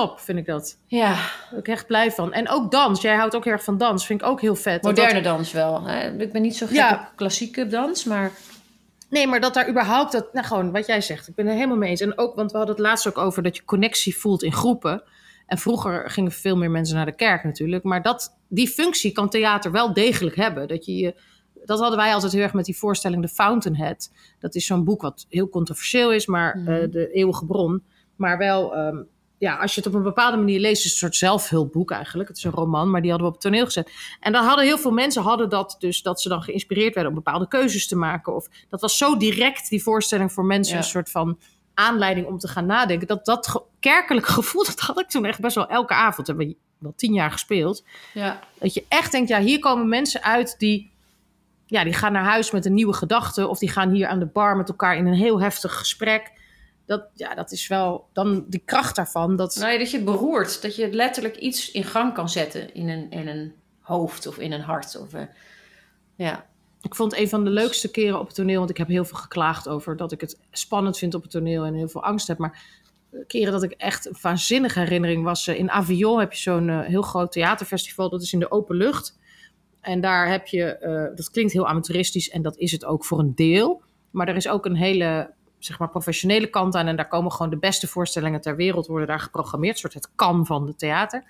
Top, 0.00 0.20
vind 0.20 0.38
ik 0.38 0.46
dat. 0.46 0.78
Ja, 0.86 1.08
Daar 1.14 1.46
ben 1.50 1.58
ik 1.58 1.68
echt 1.68 1.86
blij 1.86 2.10
van. 2.12 2.32
En 2.32 2.48
ook 2.48 2.70
dans. 2.70 3.00
Jij 3.00 3.14
houdt 3.16 3.34
ook 3.36 3.44
heel 3.44 3.52
erg 3.52 3.64
van 3.64 3.78
dans. 3.78 4.06
Vind 4.06 4.20
ik 4.20 4.26
ook 4.26 4.40
heel 4.40 4.54
vet. 4.56 4.82
Moderne 4.82 5.12
dat- 5.14 5.24
dans 5.24 5.52
wel. 5.52 5.82
hè. 5.86 6.20
Ik 6.22 6.32
ben 6.32 6.42
niet 6.42 6.56
zo 6.56 6.66
gek 6.66 6.76
Ja. 6.76 6.92
op 6.92 7.16
klassieke 7.16 7.66
dans, 7.66 8.04
maar 8.04 8.30
nee, 9.10 9.26
maar 9.26 9.40
dat 9.40 9.54
daar 9.54 9.68
überhaupt... 9.68 10.12
Dat, 10.12 10.32
nou, 10.32 10.46
gewoon 10.46 10.72
wat 10.72 10.86
jij 10.86 11.00
zegt. 11.00 11.28
Ik 11.28 11.34
ben 11.34 11.46
er 11.46 11.52
helemaal 11.54 11.76
mee 11.76 11.90
eens. 11.90 12.00
En 12.00 12.18
ook, 12.18 12.34
want 12.34 12.50
we 12.52 12.56
hadden 12.56 12.76
het 12.76 12.84
laatst 12.84 13.06
ook 13.08 13.18
over 13.18 13.42
dat 13.42 13.56
je 13.56 13.64
connectie 13.64 14.16
voelt 14.16 14.42
in 14.42 14.52
groepen. 14.52 15.02
En 15.46 15.58
vroeger 15.58 16.10
gingen 16.10 16.32
veel 16.32 16.56
meer 16.56 16.70
mensen 16.70 16.96
naar 16.96 17.06
de 17.06 17.14
kerk 17.16 17.44
natuurlijk. 17.44 17.82
Maar 17.84 18.02
dat, 18.02 18.36
die 18.48 18.68
functie 18.68 19.12
kan 19.12 19.28
theater 19.28 19.70
wel 19.70 19.92
degelijk 19.92 20.36
hebben. 20.36 20.68
Dat, 20.68 20.84
je, 20.84 20.96
je- 20.96 21.14
dat 21.64 21.78
hadden 21.80 21.98
wij 21.98 22.14
altijd 22.14 22.32
heel 22.32 22.42
erg 22.42 22.52
met 22.52 22.64
die 22.64 22.76
voorstelling 22.78 23.22
The 23.22 23.34
Fountainhead. 23.34 24.10
Dat 24.38 24.54
is 24.54 24.66
zo'n 24.66 24.84
boek 24.84 25.02
wat 25.02 25.26
heel 25.28 25.48
controversieel 25.48 26.12
is, 26.12 26.26
maar 26.26 26.58
Mhm. 26.58 26.70
eh, 26.72 26.90
de 26.90 27.10
eeuwige 27.12 27.46
bron. 27.46 27.82
Maar 28.16 28.38
wel, 28.38 28.74
ehm, 28.74 28.96
ja, 29.38 29.56
als 29.56 29.74
je 29.74 29.80
het 29.80 29.88
op 29.88 29.94
een 29.96 30.02
bepaalde 30.02 30.36
manier 30.36 30.60
leest, 30.60 30.78
is 30.78 30.82
het 30.84 30.92
een 30.92 30.98
soort 30.98 31.16
zelfhulpboek 31.16 31.90
eigenlijk. 31.90 32.28
Het 32.28 32.38
is 32.38 32.44
een 32.44 32.50
roman, 32.50 32.90
maar 32.90 33.00
die 33.00 33.10
hadden 33.10 33.28
we 33.28 33.34
op 33.34 33.42
het 33.42 33.50
toneel 33.52 33.64
gezet. 33.64 33.90
En 34.20 34.32
dan 34.32 34.44
hadden 34.44 34.64
heel 34.64 34.78
veel 34.78 34.90
mensen 34.90 35.22
hadden 35.22 35.48
dat 35.48 35.76
dus, 35.78 36.02
dat 36.02 36.20
ze 36.20 36.28
dan 36.28 36.42
geïnspireerd 36.42 36.94
werden 36.94 37.12
om 37.12 37.18
bepaalde 37.22 37.48
keuzes 37.48 37.86
te 37.88 37.96
maken. 37.96 38.34
Of 38.34 38.48
dat 38.68 38.80
was 38.80 38.98
zo 38.98 39.16
direct, 39.16 39.68
die 39.68 39.82
voorstelling 39.82 40.32
voor 40.32 40.44
mensen, 40.44 40.72
Ja. 40.74 40.80
een 40.80 40.86
soort 40.88 41.10
van 41.10 41.38
aanleiding 41.74 42.26
om 42.26 42.38
te 42.38 42.48
gaan 42.48 42.66
nadenken. 42.66 43.06
Dat 43.06 43.24
dat 43.24 43.46
ge- 43.46 43.62
kerkelijk 43.80 44.26
gevoel, 44.26 44.64
dat 44.74 44.80
had 44.80 45.00
ik 45.00 45.08
toen 45.08 45.24
echt 45.24 45.40
best 45.40 45.54
wel 45.54 45.68
elke 45.68 45.94
avond. 45.94 46.26
Hebben 46.26 46.46
we 46.46 46.56
wel 46.78 46.92
tien 46.96 47.12
jaar 47.12 47.30
gespeeld. 47.30 47.84
ja. 48.14 48.40
Dat 48.58 48.74
je 48.74 48.84
echt 48.88 49.12
denkt, 49.12 49.28
ja, 49.28 49.40
hier 49.40 49.58
komen 49.58 49.88
mensen 49.88 50.22
uit 50.22 50.54
die, 50.58 50.90
ja, 51.66 51.84
die 51.84 51.92
gaan 51.92 52.12
naar 52.12 52.24
huis 52.24 52.50
met 52.50 52.66
een 52.66 52.74
nieuwe 52.74 52.92
gedachte. 52.92 53.48
Of 53.48 53.58
die 53.58 53.70
gaan 53.70 53.90
hier 53.90 54.06
aan 54.06 54.18
de 54.18 54.26
bar 54.26 54.56
met 54.56 54.68
elkaar 54.68 54.96
in 54.96 55.06
een 55.06 55.14
heel 55.14 55.40
heftig 55.40 55.74
gesprek. 55.78 56.32
Dat, 56.86 57.08
ja, 57.14 57.34
dat 57.34 57.52
is 57.52 57.66
wel 57.66 58.08
dan 58.12 58.44
die 58.48 58.62
kracht 58.64 58.96
daarvan. 58.96 59.36
Dat, 59.36 59.56
Nou 59.56 59.72
ja, 59.72 59.78
dat 59.78 59.90
je 59.90 59.96
het 59.96 60.06
beroert. 60.06 60.62
Dat 60.62 60.76
je 60.76 60.92
letterlijk 60.92 61.36
iets 61.36 61.70
in 61.70 61.84
gang 61.84 62.14
kan 62.14 62.28
zetten 62.28 62.74
in 62.74 62.88
een, 62.88 63.10
in 63.10 63.28
een 63.28 63.54
hoofd 63.80 64.26
of 64.26 64.38
in 64.38 64.52
een 64.52 64.60
hart. 64.60 64.98
Of, 65.00 65.12
eh, 65.14 65.22
ja. 66.14 66.46
Ik 66.80 66.94
vond 66.94 67.16
een 67.16 67.28
van 67.28 67.44
de 67.44 67.50
leukste 67.50 67.90
keren 67.90 68.20
op 68.20 68.26
het 68.26 68.34
toneel, 68.34 68.58
want 68.58 68.70
ik 68.70 68.76
heb 68.76 68.88
heel 68.88 69.04
veel 69.04 69.18
geklaagd 69.18 69.68
over 69.68 69.96
dat 69.96 70.12
ik 70.12 70.20
het 70.20 70.40
spannend 70.50 70.98
vind 70.98 71.14
op 71.14 71.22
het 71.22 71.30
toneel 71.30 71.64
en 71.64 71.74
heel 71.74 71.88
veel 71.88 72.02
angst 72.02 72.28
heb. 72.28 72.38
Maar 72.38 72.62
keren 73.26 73.52
dat 73.52 73.62
ik 73.62 73.72
echt 73.72 74.06
een 74.06 74.16
waanzinnige 74.20 74.78
herinnering 74.78 75.24
was. 75.24 75.46
eh, 75.46 75.58
In 75.58 75.70
Avignon 75.70 76.18
heb 76.18 76.32
je 76.32 76.38
zo'n 76.38 76.68
eh, 76.68 76.80
heel 76.80 77.02
groot 77.02 77.32
theaterfestival, 77.32 78.10
dat 78.10 78.22
is 78.22 78.32
in 78.32 78.38
de 78.38 78.50
open 78.50 78.76
lucht. 78.76 79.18
En 79.80 80.00
daar 80.00 80.30
heb 80.30 80.46
je, 80.46 80.64
eh, 80.64 81.16
dat 81.16 81.30
klinkt 81.30 81.52
heel 81.52 81.66
amateuristisch 81.68 82.30
en 82.30 82.42
dat 82.42 82.56
is 82.56 82.72
het 82.72 82.84
ook 82.84 83.04
voor 83.04 83.18
een 83.18 83.34
deel. 83.34 83.82
Maar 84.10 84.28
er 84.28 84.36
is 84.36 84.48
ook 84.48 84.64
een 84.66 84.76
hele, 84.76 85.30
zeg 85.64 85.78
maar, 85.78 85.88
professionele 85.88 86.46
kant 86.46 86.74
aan. 86.74 86.86
En 86.86 86.96
daar 86.96 87.08
komen 87.08 87.32
gewoon 87.32 87.50
de 87.50 87.58
beste 87.58 87.86
voorstellingen 87.86 88.40
ter 88.40 88.56
wereld 88.56 88.86
worden 88.86 89.08
daar 89.08 89.20
geprogrammeerd. 89.20 89.74
Een 89.74 89.80
soort 89.80 89.94
het 89.94 90.08
kan 90.14 90.46
van 90.46 90.66
het 90.66 90.78
theater. 90.78 91.24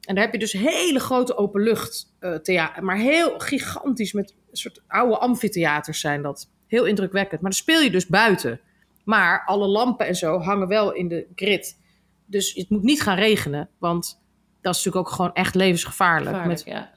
En 0.00 0.14
daar 0.14 0.24
heb 0.24 0.32
je 0.32 0.38
dus 0.38 0.52
hele 0.52 0.98
grote 0.98 1.36
openlucht 1.36 2.14
eh 2.18 2.34
theater. 2.34 2.84
Maar 2.84 2.96
heel 2.96 3.38
gigantisch 3.38 4.12
met 4.12 4.34
een 4.50 4.56
soort 4.56 4.82
oude 4.86 5.18
amfitheaters 5.18 6.00
zijn 6.00 6.22
dat. 6.22 6.50
Heel 6.66 6.84
indrukwekkend. 6.84 7.40
Maar 7.40 7.50
dan 7.50 7.60
speel 7.60 7.80
je 7.80 7.90
dus 7.90 8.06
buiten. 8.06 8.60
Maar 9.04 9.42
alle 9.44 9.66
lampen 9.66 10.06
en 10.06 10.14
zo 10.14 10.38
hangen 10.38 10.68
wel 10.68 10.92
in 10.92 11.08
de 11.08 11.26
grid. 11.34 11.78
Dus 12.26 12.54
het 12.54 12.68
moet 12.68 12.82
niet 12.82 13.02
gaan 13.02 13.16
regenen. 13.16 13.68
Want 13.78 14.22
dat 14.60 14.74
is 14.74 14.84
natuurlijk 14.84 15.08
ook 15.08 15.14
gewoon 15.14 15.34
echt 15.34 15.54
levensgevaarlijk. 15.54 16.36
Gevaarlijk, 16.36 16.64
met 16.64 16.74
ja. 16.74 16.93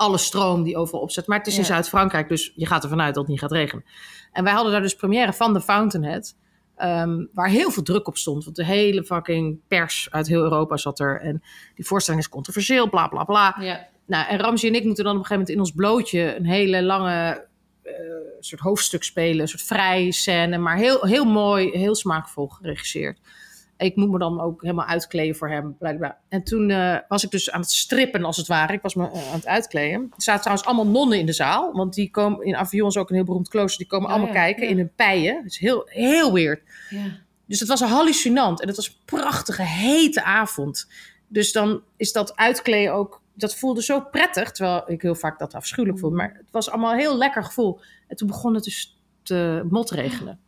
Alle 0.00 0.18
stroom 0.18 0.62
die 0.62 0.76
overal 0.76 1.00
opzet. 1.00 1.26
Maar 1.26 1.38
het 1.38 1.46
is 1.46 1.54
in 1.54 1.60
Ja. 1.60 1.66
Zuid-Frankrijk, 1.66 2.28
dus 2.28 2.52
je 2.54 2.66
gaat 2.66 2.82
ervan 2.82 3.00
uit 3.00 3.14
dat 3.14 3.22
het 3.22 3.32
niet 3.32 3.40
gaat 3.40 3.52
regenen. 3.52 3.84
En 4.32 4.44
wij 4.44 4.52
hadden 4.52 4.72
daar 4.72 4.80
dus 4.80 4.94
première 4.94 5.32
van 5.32 5.52
The 5.52 5.60
Fountainhead. 5.60 6.36
ehm, 6.76 7.24
waar 7.32 7.48
heel 7.48 7.70
veel 7.70 7.82
druk 7.82 8.06
op 8.06 8.16
stond. 8.16 8.44
Want 8.44 8.56
de 8.56 8.64
hele 8.64 9.04
fucking 9.04 9.58
pers 9.68 10.08
uit 10.10 10.26
heel 10.26 10.42
Europa 10.42 10.76
zat 10.76 11.00
er. 11.00 11.20
En 11.20 11.42
die 11.74 11.86
voorstelling 11.86 12.22
is 12.22 12.28
controversieel, 12.28 12.88
bla 12.88 13.08
bla 13.08 13.24
bla. 13.24 13.56
ja. 13.60 13.88
Nou, 14.06 14.28
en 14.28 14.38
Ramsey 14.38 14.68
en 14.68 14.74
ik 14.74 14.84
moeten 14.84 15.04
dan 15.04 15.16
op 15.16 15.18
een 15.20 15.26
gegeven 15.26 15.54
moment 15.54 15.74
in 15.74 15.76
ons 15.76 15.90
blootje... 15.90 16.36
een 16.36 16.46
hele 16.46 16.82
lange 16.82 17.46
eh, 17.82 17.92
soort 18.40 18.60
hoofdstuk 18.60 19.02
spelen. 19.02 19.40
Een 19.40 19.48
soort 19.48 19.62
vrij 19.62 20.10
scène. 20.10 20.58
Maar 20.58 20.76
heel, 20.76 21.06
heel 21.06 21.24
mooi, 21.24 21.70
heel 21.70 21.94
smaakvol 21.94 22.46
geregisseerd. 22.48 23.18
Ik 23.80 23.96
moet 23.96 24.10
me 24.10 24.18
dan 24.18 24.40
ook 24.40 24.62
helemaal 24.62 24.86
uitkleden 24.86 25.36
voor 25.36 25.48
hem. 25.50 25.76
Bla. 25.78 26.18
En 26.28 26.42
toen 26.44 26.70
eh, 26.70 26.96
was 27.08 27.24
ik 27.24 27.30
dus 27.30 27.50
aan 27.50 27.60
het 27.60 27.70
strippen, 27.70 28.24
als 28.24 28.36
het 28.36 28.46
ware. 28.46 28.72
Ik 28.72 28.82
was 28.82 28.94
me 28.94 29.10
eh, 29.10 29.28
aan 29.28 29.34
het 29.34 29.46
uitkleden. 29.46 30.00
Er 30.00 30.22
zaten 30.22 30.40
trouwens 30.40 30.68
allemaal 30.68 30.86
nonnen 30.86 31.18
in 31.18 31.26
de 31.26 31.32
zaal. 31.32 31.72
Want 31.72 31.94
die 31.94 32.10
komen 32.10 32.46
in 32.46 32.56
Avignon 32.56 32.88
is 32.88 32.96
ook 32.96 33.08
een 33.08 33.14
heel 33.14 33.24
beroemd 33.24 33.48
klooster. 33.48 33.78
Die 33.78 33.86
komen 33.86 34.06
Oh, 34.08 34.12
allemaal 34.12 34.34
ja, 34.34 34.40
kijken 34.40 34.62
ja. 34.62 34.68
in 34.70 34.76
hun 34.76 34.92
pijen. 34.96 35.36
Het 35.36 35.52
is 35.52 35.58
heel, 35.58 35.82
heel 35.86 36.32
weird. 36.32 36.62
ja. 36.90 37.04
Dus 37.46 37.60
het 37.60 37.68
was 37.68 37.80
hallucinant. 37.80 38.60
En 38.60 38.66
het 38.66 38.76
was 38.76 38.88
een 38.88 38.94
prachtige, 39.04 39.62
hete 39.62 40.22
avond. 40.22 40.88
Dus 41.28 41.52
dan 41.52 41.82
is 41.96 42.12
dat 42.12 42.36
uitkleden 42.36 42.92
ook... 42.94 43.22
Dat 43.34 43.56
voelde 43.56 43.82
zo 43.82 44.00
prettig. 44.00 44.50
Terwijl 44.50 44.82
ik 44.86 45.02
heel 45.02 45.14
vaak 45.14 45.38
dat 45.38 45.54
afschuwelijk 45.54 45.98
voelde. 45.98 46.16
Maar 46.16 46.34
het 46.36 46.50
was 46.50 46.70
allemaal 46.70 46.92
een 46.92 46.98
heel 46.98 47.16
lekker 47.16 47.44
gevoel. 47.44 47.80
En 48.08 48.16
toen 48.16 48.28
begon 48.28 48.54
het 48.54 48.64
dus 48.64 48.98
te 49.22 49.66
motregenen. 49.70 50.40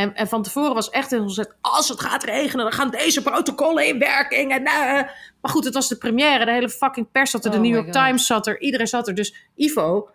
En, 0.00 0.14
en 0.14 0.28
van 0.28 0.42
tevoren 0.42 0.74
was 0.74 0.90
echt 0.90 1.10
heel 1.10 1.22
gezegd... 1.22 1.54
Als 1.60 1.88
het 1.88 2.00
gaat 2.00 2.24
regenen, 2.24 2.64
dan 2.64 2.74
gaan 2.74 2.90
deze 2.90 3.22
protocollen 3.22 3.86
in 3.86 3.98
werking. 3.98 4.52
En, 4.52 4.64
eh. 4.64 5.02
Maar 5.40 5.50
goed, 5.50 5.64
het 5.64 5.74
was 5.74 5.88
de 5.88 5.96
première. 5.96 6.44
De 6.44 6.50
hele 6.50 6.68
fucking 6.68 7.10
pers 7.12 7.30
zat 7.30 7.44
er. 7.44 7.50
De 7.50 7.56
Oh 7.56 7.62
New 7.62 7.72
York 7.72 7.84
God. 7.84 7.94
Times 7.94 8.26
zat 8.26 8.46
er. 8.46 8.60
Iedereen 8.60 8.86
zat 8.86 9.08
er. 9.08 9.14
Dus 9.14 9.34
Ivo, 9.56 10.08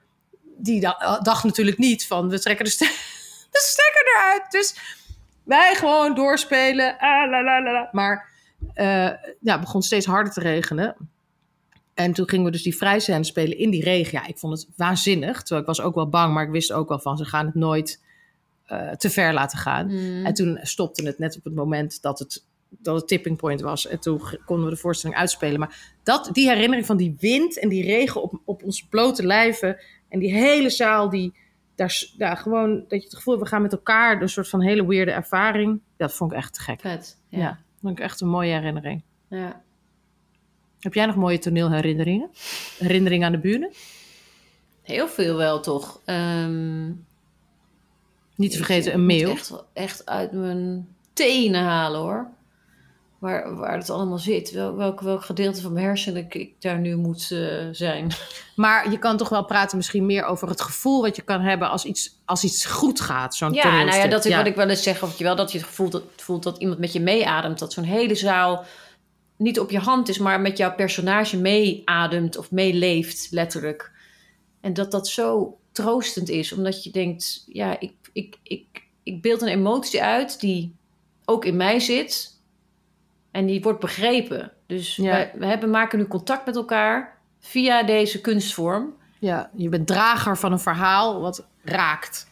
die 0.57 0.79
da- 0.81 1.19
dacht 1.23 1.43
natuurlijk 1.43 1.77
niet 1.77 2.07
van... 2.07 2.29
We 2.29 2.39
trekken 2.39 2.65
de, 2.65 2.71
ste- 2.71 2.85
de 3.51 3.59
stekker 3.59 4.05
eruit. 4.15 4.51
Dus 4.51 4.75
wij 5.43 5.75
gewoon 5.75 6.15
doorspelen. 6.15 6.97
Ah, 6.97 7.29
la, 7.29 7.43
la, 7.43 7.61
la, 7.63 7.71
la. 7.71 7.89
Maar 7.91 8.29
eh, 8.73 8.85
ja, 9.39 9.51
het 9.51 9.59
begon 9.59 9.81
steeds 9.81 10.05
harder 10.05 10.33
te 10.33 10.39
regenen. 10.39 10.95
En 11.93 12.13
toen 12.13 12.29
gingen 12.29 12.45
we 12.45 12.51
dus 12.51 12.63
die 12.63 12.77
vrijscène 12.77 13.23
spelen 13.23 13.57
in 13.57 13.69
die 13.69 13.83
regen. 13.83 14.19
Ja, 14.19 14.27
ik 14.27 14.37
vond 14.37 14.53
het 14.53 14.67
waanzinnig. 14.75 15.37
Terwijl 15.37 15.61
ik 15.61 15.67
was 15.67 15.81
ook 15.81 15.95
wel 15.95 16.09
bang, 16.09 16.33
maar 16.33 16.43
ik 16.43 16.51
wist 16.51 16.71
ook 16.71 16.89
wel 16.89 16.99
van... 16.99 17.17
ze 17.17 17.25
gaan 17.25 17.45
het 17.45 17.55
nooit 17.55 18.03
eh, 18.65 18.89
te 18.91 19.09
ver 19.09 19.33
laten 19.33 19.57
gaan. 19.57 19.85
Mm. 19.87 20.25
En 20.25 20.33
toen 20.33 20.59
stopte 20.61 21.03
het 21.05 21.19
net 21.19 21.37
op 21.37 21.43
het 21.43 21.55
moment 21.55 22.01
dat 22.01 22.19
het, 22.19 22.45
dat 22.69 22.95
het 22.95 23.07
tipping 23.07 23.37
point 23.37 23.61
was. 23.61 23.87
En 23.87 23.99
toen 23.99 24.21
konden 24.45 24.65
we 24.65 24.71
de 24.71 24.79
voorstelling 24.79 25.19
uitspelen. 25.19 25.59
Maar 25.59 25.93
dat, 26.03 26.29
die 26.31 26.47
herinnering 26.49 26.85
van 26.85 26.97
die 26.97 27.15
wind 27.19 27.59
en 27.59 27.69
die 27.69 27.83
regen 27.83 28.21
op, 28.21 28.41
op 28.45 28.63
onze 28.63 28.87
blote 28.89 29.25
lijven... 29.25 29.77
en 30.09 30.19
die 30.19 30.33
hele 30.33 30.69
zaal 30.69 31.09
die... 31.09 31.43
Daar, 31.75 32.03
ja, 32.17 32.35
gewoon 32.35 32.75
dat 32.87 32.99
je 33.01 33.07
het 33.07 33.15
gevoel 33.15 33.33
hebt, 33.33 33.45
we 33.45 33.53
gaan 33.53 33.61
met 33.61 33.71
elkaar... 33.71 34.21
een 34.21 34.29
soort 34.29 34.49
van 34.49 34.61
hele 34.61 34.87
weirde 34.87 35.11
ervaring. 35.11 35.81
Dat 35.97 36.13
vond 36.13 36.31
ik 36.31 36.37
echt 36.37 36.53
te 36.53 36.61
gek. 36.61 36.79
Vet. 36.81 37.17
Ja, 37.29 37.39
Ja. 37.39 37.47
dat 37.49 37.57
vond 37.81 37.97
ik 37.99 38.03
echt 38.03 38.21
een 38.21 38.27
mooie 38.27 38.51
herinnering. 38.53 39.03
ja. 39.29 39.63
Heb 40.79 40.93
jij 40.93 41.05
nog 41.05 41.15
mooie 41.15 41.39
toneelherinneringen? 41.39 42.29
Herinneringen 42.77 43.25
aan 43.25 43.31
de 43.31 43.39
bühne? 43.39 43.71
Heel 44.81 45.07
veel 45.07 45.35
wel, 45.35 45.59
toch? 45.59 46.01
Ehm, 46.05 46.91
Niet 48.35 48.51
te 48.51 48.57
vergeten 48.57 48.93
een 48.93 49.05
mail. 49.05 49.29
Echt, 49.29 49.53
echt 49.73 50.05
uit 50.05 50.31
mijn 50.31 50.87
tenen 51.13 51.61
halen, 51.61 51.99
hoor. 51.99 52.27
Waar, 53.19 53.55
waar 53.55 53.77
het 53.77 53.89
allemaal 53.89 54.17
zit. 54.17 54.51
Wel, 54.51 54.75
welk, 54.75 55.01
welk 55.01 55.23
gedeelte 55.23 55.61
van 55.61 55.73
mijn 55.73 55.85
hersenen 55.85 56.23
ik, 56.23 56.35
ik 56.35 56.53
daar 56.59 56.79
nu 56.79 56.95
moet 56.95 57.31
eh, 57.31 57.67
zijn. 57.71 58.11
Maar 58.55 58.91
je 58.91 58.99
kan 58.99 59.17
toch 59.17 59.29
wel 59.29 59.45
praten 59.45 59.77
misschien 59.77 60.05
meer 60.05 60.25
over 60.25 60.47
het 60.47 60.61
gevoel 60.61 61.01
wat 61.01 61.15
je 61.15 61.21
kan 61.21 61.41
hebben 61.41 61.69
als 61.69 61.85
iets, 61.85 62.21
als 62.25 62.43
iets 62.43 62.65
goed 62.65 63.01
gaat. 63.01 63.35
Zo'n 63.35 63.53
Ja, 63.53 63.83
nou 63.83 63.97
ja, 63.97 64.07
dat 64.07 64.25
is 64.25 64.35
wat 64.35 64.45
ik 64.45 64.55
wel 64.55 64.69
eens 64.69 64.83
zeg. 64.83 65.03
Of 65.03 65.17
je 65.17 65.23
wel 65.23 65.35
dat 65.35 65.51
je 65.51 65.57
het 65.57 65.67
gevoel 65.67 65.89
dat, 65.89 66.03
voelt 66.15 66.43
dat 66.43 66.57
iemand 66.57 66.79
met 66.79 66.93
je 66.93 66.99
meeademt. 66.99 67.59
Dat 67.59 67.73
zo'n 67.73 67.83
hele 67.83 68.15
zaal 68.15 68.65
niet 69.37 69.59
op 69.59 69.71
je 69.71 69.79
hand 69.79 70.09
is, 70.09 70.17
maar 70.17 70.41
met 70.41 70.57
jouw 70.57 70.75
personage 70.75 71.37
meeademt 71.37 72.37
of 72.37 72.51
meeleeft, 72.51 73.27
letterlijk. 73.31 73.91
En 74.61 74.73
dat 74.73 74.91
dat 74.91 75.07
zo 75.07 75.57
troostend 75.75 76.29
is, 76.29 76.51
omdat 76.51 76.83
je 76.83 76.91
denkt, 76.91 77.43
ja, 77.47 77.79
ik, 77.79 77.93
ik, 78.13 78.37
ik, 78.43 78.83
ik 79.03 79.21
beeld 79.21 79.41
een 79.41 79.47
emotie 79.47 80.03
uit 80.03 80.39
die 80.39 80.75
ook 81.25 81.45
in 81.45 81.55
mij 81.55 81.79
zit. 81.79 82.39
En 83.31 83.45
die 83.45 83.61
wordt 83.61 83.79
begrepen. 83.79 84.51
Dus 84.67 84.95
Ja. 84.95 85.03
wij, 85.03 85.31
we 85.35 85.45
hebben, 85.45 85.69
maken 85.69 85.97
nu 85.99 86.05
contact 86.05 86.45
met 86.45 86.55
elkaar 86.55 87.17
via 87.39 87.83
deze 87.83 88.21
kunstvorm. 88.21 88.93
Ja, 89.19 89.49
je 89.55 89.69
bent 89.69 89.87
drager 89.87 90.37
van 90.37 90.51
een 90.51 90.59
verhaal 90.59 91.21
wat 91.21 91.47
raakt. 91.63 92.27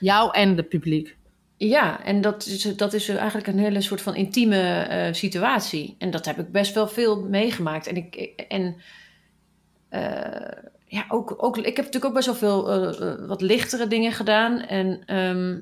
Jou 0.00 0.34
en 0.34 0.56
het 0.56 0.68
publiek. 0.68 1.16
Ja, 1.56 2.04
en 2.04 2.20
dat 2.20 2.46
is, 2.46 2.62
dat 2.62 2.92
is 2.92 3.08
eigenlijk 3.08 3.46
een 3.46 3.58
hele 3.58 3.80
soort 3.80 4.02
van 4.02 4.14
intieme 4.14 4.80
eh, 4.80 5.12
situatie. 5.12 5.94
En 5.98 6.10
dat 6.10 6.24
heb 6.24 6.38
ik 6.38 6.52
best 6.52 6.74
wel 6.74 6.88
veel 6.88 7.22
meegemaakt. 7.22 7.86
En, 7.86 7.96
ik, 7.96 8.14
en 8.48 8.76
eh, 9.88 10.64
ja, 10.90 11.04
ook, 11.08 11.34
ook, 11.36 11.56
ik 11.56 11.64
heb 11.76 11.84
natuurlijk 11.84 12.04
ook 12.04 12.14
best 12.14 12.26
wel 12.26 12.34
veel 12.34 12.70
eh, 12.70 13.12
eh, 13.12 13.26
wat 13.28 13.40
lichtere 13.40 13.86
dingen 13.86 14.12
gedaan. 14.12 14.60
En 14.60 15.02
ehm, 15.06 15.60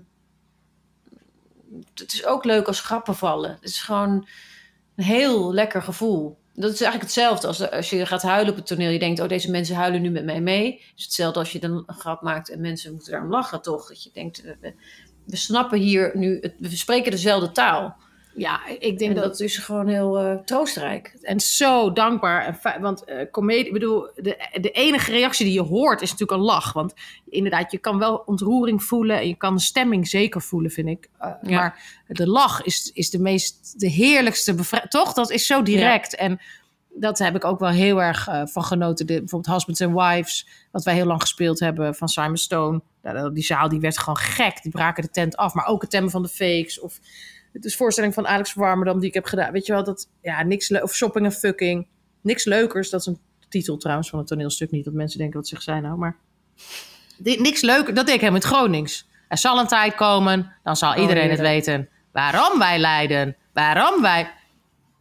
het 1.94 2.12
is 2.12 2.24
ook 2.26 2.44
leuk 2.44 2.66
als 2.66 2.80
grappen 2.80 3.14
vallen. 3.14 3.50
Het 3.50 3.64
is 3.68 3.82
gewoon 3.82 4.28
een 4.96 5.04
heel 5.04 5.52
lekker 5.54 5.82
gevoel. 5.82 6.38
Dat 6.54 6.72
is 6.72 6.80
eigenlijk 6.80 7.02
hetzelfde 7.02 7.46
als, 7.46 7.70
als 7.70 7.90
je 7.90 8.06
gaat 8.06 8.22
huilen 8.22 8.50
op 8.50 8.56
het 8.56 8.66
toneel. 8.66 8.90
Je 8.90 8.98
denkt, 8.98 9.20
oh, 9.20 9.28
deze 9.28 9.50
mensen 9.50 9.76
huilen 9.76 10.02
nu 10.02 10.10
met 10.10 10.24
mij 10.24 10.40
mee. 10.40 10.72
Het 10.72 10.92
is 10.98 11.04
hetzelfde 11.04 11.38
als 11.38 11.52
je 11.52 11.58
dan 11.58 11.84
een 11.86 11.94
grap 11.94 12.22
maakt 12.22 12.50
en 12.50 12.60
mensen 12.60 12.92
moeten 12.92 13.12
daarom 13.12 13.30
lachen, 13.30 13.62
toch? 13.62 13.88
Dat 13.88 14.02
je 14.02 14.10
denkt, 14.12 14.42
we, 14.42 14.56
we- 14.60 14.74
we 15.24 15.36
snappen 15.36 15.78
hier 15.78 16.10
nu, 16.14 16.38
het- 16.40 16.54
we 16.58 16.76
spreken 16.76 17.10
dezelfde 17.10 17.52
taal. 17.52 17.96
Ja, 18.38 18.66
ik 18.66 18.98
denk 18.98 19.10
En 19.10 19.14
dat, 19.14 19.24
dat 19.24 19.40
is 19.40 19.56
gewoon 19.56 19.86
heel 19.86 20.18
eh, 20.18 20.34
troostrijk. 20.44 21.16
En 21.22 21.40
zo 21.40 21.92
dankbaar. 21.92 22.58
En 22.62 22.80
want 22.80 23.04
eh 23.04 23.30
comedie, 23.30 23.66
ik 23.66 23.72
bedoel, 23.72 24.10
de, 24.14 24.48
de 24.60 24.70
enige 24.70 25.10
reactie 25.10 25.44
die 25.44 25.54
je 25.54 25.62
hoort 25.62 26.02
is 26.02 26.10
natuurlijk 26.10 26.38
een 26.38 26.46
lach. 26.46 26.72
Want 26.72 26.94
inderdaad, 27.28 27.72
je 27.72 27.78
kan 27.78 27.98
wel 27.98 28.22
ontroering 28.26 28.82
voelen 28.82 29.18
en 29.18 29.28
je 29.28 29.36
kan 29.36 29.54
de 29.54 29.60
stemming 29.60 30.08
zeker 30.08 30.42
voelen, 30.42 30.70
vind 30.70 30.88
ik. 30.88 31.08
Eh, 31.18 31.30
Ja. 31.42 31.58
Maar 31.58 31.80
de 32.06 32.28
lach 32.28 32.62
is, 32.62 32.90
is 32.94 33.10
de 33.10 33.18
meest, 33.18 33.80
de 33.80 33.88
heerlijkste. 33.88 34.54
Toch? 34.88 35.12
Dat 35.12 35.30
is 35.30 35.46
zo 35.46 35.62
direct. 35.62 36.14
En 36.14 36.40
dat 36.88 37.18
heb 37.18 37.34
ik 37.34 37.44
ook 37.44 37.58
wel 37.58 37.70
heel 37.70 38.02
erg 38.02 38.28
van 38.44 38.64
genoten. 38.64 39.06
De, 39.06 39.18
bijvoorbeeld 39.18 39.54
Husbands 39.54 39.80
and 39.80 39.94
Wives, 39.94 40.48
wat 40.72 40.84
wij 40.84 40.94
heel 40.94 41.06
lang 41.06 41.20
gespeeld 41.20 41.60
hebben 41.60 41.94
van 41.94 42.08
Simon 42.08 42.36
Stone. 42.36 42.80
Nou, 43.02 43.32
die 43.32 43.44
zaal 43.44 43.68
die 43.68 43.80
werd 43.80 43.98
gewoon 43.98 44.16
gek. 44.16 44.62
Die 44.62 44.72
braken 44.72 45.02
de 45.02 45.10
tent 45.10 45.36
af. 45.36 45.54
Maar 45.54 45.66
ook 45.66 45.80
het 45.80 45.90
temmen 45.90 46.10
van 46.10 46.22
de 46.22 46.28
fakes. 46.28 46.80
Of 46.80 46.98
de 47.60 47.70
voorstelling 47.70 48.14
van 48.14 48.26
Alex 48.26 48.54
Warmerdam 48.54 48.98
die 48.98 49.08
ik 49.08 49.14
heb 49.14 49.24
gedaan. 49.24 49.52
Weet 49.52 49.66
je 49.66 49.72
wel, 49.72 49.84
dat, 49.84 50.08
ja, 50.22 50.42
niks 50.42 50.70
of 50.70 50.94
shopping 50.94 51.24
en 51.24 51.32
fucking. 51.32 51.86
Niks 52.20 52.44
leukers. 52.44 52.90
Dat 52.90 53.00
is 53.00 53.06
een 53.06 53.18
titel 53.48 53.76
trouwens 53.76 54.10
van 54.10 54.18
het 54.18 54.28
toneelstuk. 54.28 54.70
Niet 54.70 54.84
dat 54.84 54.94
mensen 54.94 55.18
denken, 55.18 55.38
wat 55.38 55.48
zeg 55.48 55.62
zij 55.62 55.80
nou? 55.80 55.98
Maar 55.98 56.16
niks 57.18 57.60
leuker. 57.60 57.94
Dat 57.94 58.06
deed 58.06 58.14
ik 58.14 58.20
hem 58.20 58.34
in 58.34 58.40
het 58.40 58.44
Gronings. 58.44 59.08
Er 59.28 59.38
zal 59.38 59.58
een 59.58 59.66
tijd 59.66 59.94
komen, 59.94 60.52
dan 60.62 60.76
zal 60.76 60.96
iedereen 60.96 61.30
het 61.30 61.40
weten. 61.40 61.88
Waarom 62.12 62.58
wij 62.58 62.78
lijden. 62.78 63.36
Waarom 63.52 64.02
wij... 64.02 64.30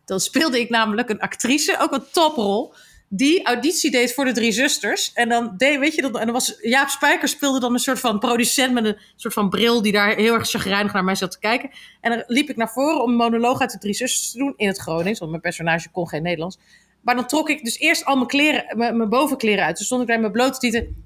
Dan 0.05 0.19
speelde 0.19 0.59
ik 0.59 0.69
namelijk 0.69 1.09
een 1.09 1.19
actrice, 1.19 1.77
ook 1.79 1.91
een 1.91 2.03
toprol... 2.11 2.73
die 3.09 3.45
auditie 3.45 3.91
deed 3.91 4.13
voor 4.13 4.25
de 4.25 4.31
drie 4.31 4.51
zusters. 4.51 5.13
En 5.13 5.29
dan 5.29 5.53
deed, 5.57 5.79
weet 5.79 5.95
je, 5.95 6.01
dat, 6.01 6.17
en 6.17 6.25
dan 6.25 6.33
was 6.33 6.57
Jaap 6.61 6.89
Spijker 6.89 7.27
speelde 7.27 7.59
dan 7.59 7.73
een 7.73 7.79
soort 7.79 7.99
van 7.99 8.19
producent 8.19 8.73
met 8.73 8.85
een 8.85 8.97
soort 9.15 9.33
van 9.33 9.49
bril 9.49 9.81
die 9.81 9.91
daar 9.91 10.15
heel 10.15 10.33
erg 10.33 10.49
chagrijnig 10.49 10.93
naar 10.93 11.03
mij 11.03 11.15
zat 11.15 11.31
te 11.31 11.39
kijken. 11.39 11.69
En 12.01 12.11
dan 12.11 12.23
liep 12.27 12.49
ik 12.49 12.55
naar 12.55 12.69
voren 12.69 13.03
om 13.03 13.09
een 13.09 13.15
monoloog 13.15 13.61
uit 13.61 13.71
de 13.71 13.77
drie 13.77 13.93
zusters 13.93 14.31
te 14.31 14.37
doen 14.37 14.53
in 14.57 14.67
het 14.67 14.77
Gronings, 14.77 15.19
want 15.19 15.31
mijn 15.31 15.43
personage 15.43 15.89
kon 15.89 16.07
geen 16.07 16.23
Nederlands. 16.23 16.57
Maar 17.01 17.15
dan 17.15 17.27
trok 17.27 17.49
ik 17.49 17.63
dus 17.63 17.79
eerst 17.79 18.05
al 18.05 18.15
mijn 18.15 18.27
kleren, 18.27 18.77
mijn, 18.77 19.09
bovenkleren 19.09 19.65
uit. 19.65 19.77
Dus 19.77 19.85
stond 19.85 20.01
ik 20.01 20.07
daar 20.07 20.15
in 20.15 20.21
mijn 20.21 20.33
blote 20.33 20.59
tieten. 20.59 21.05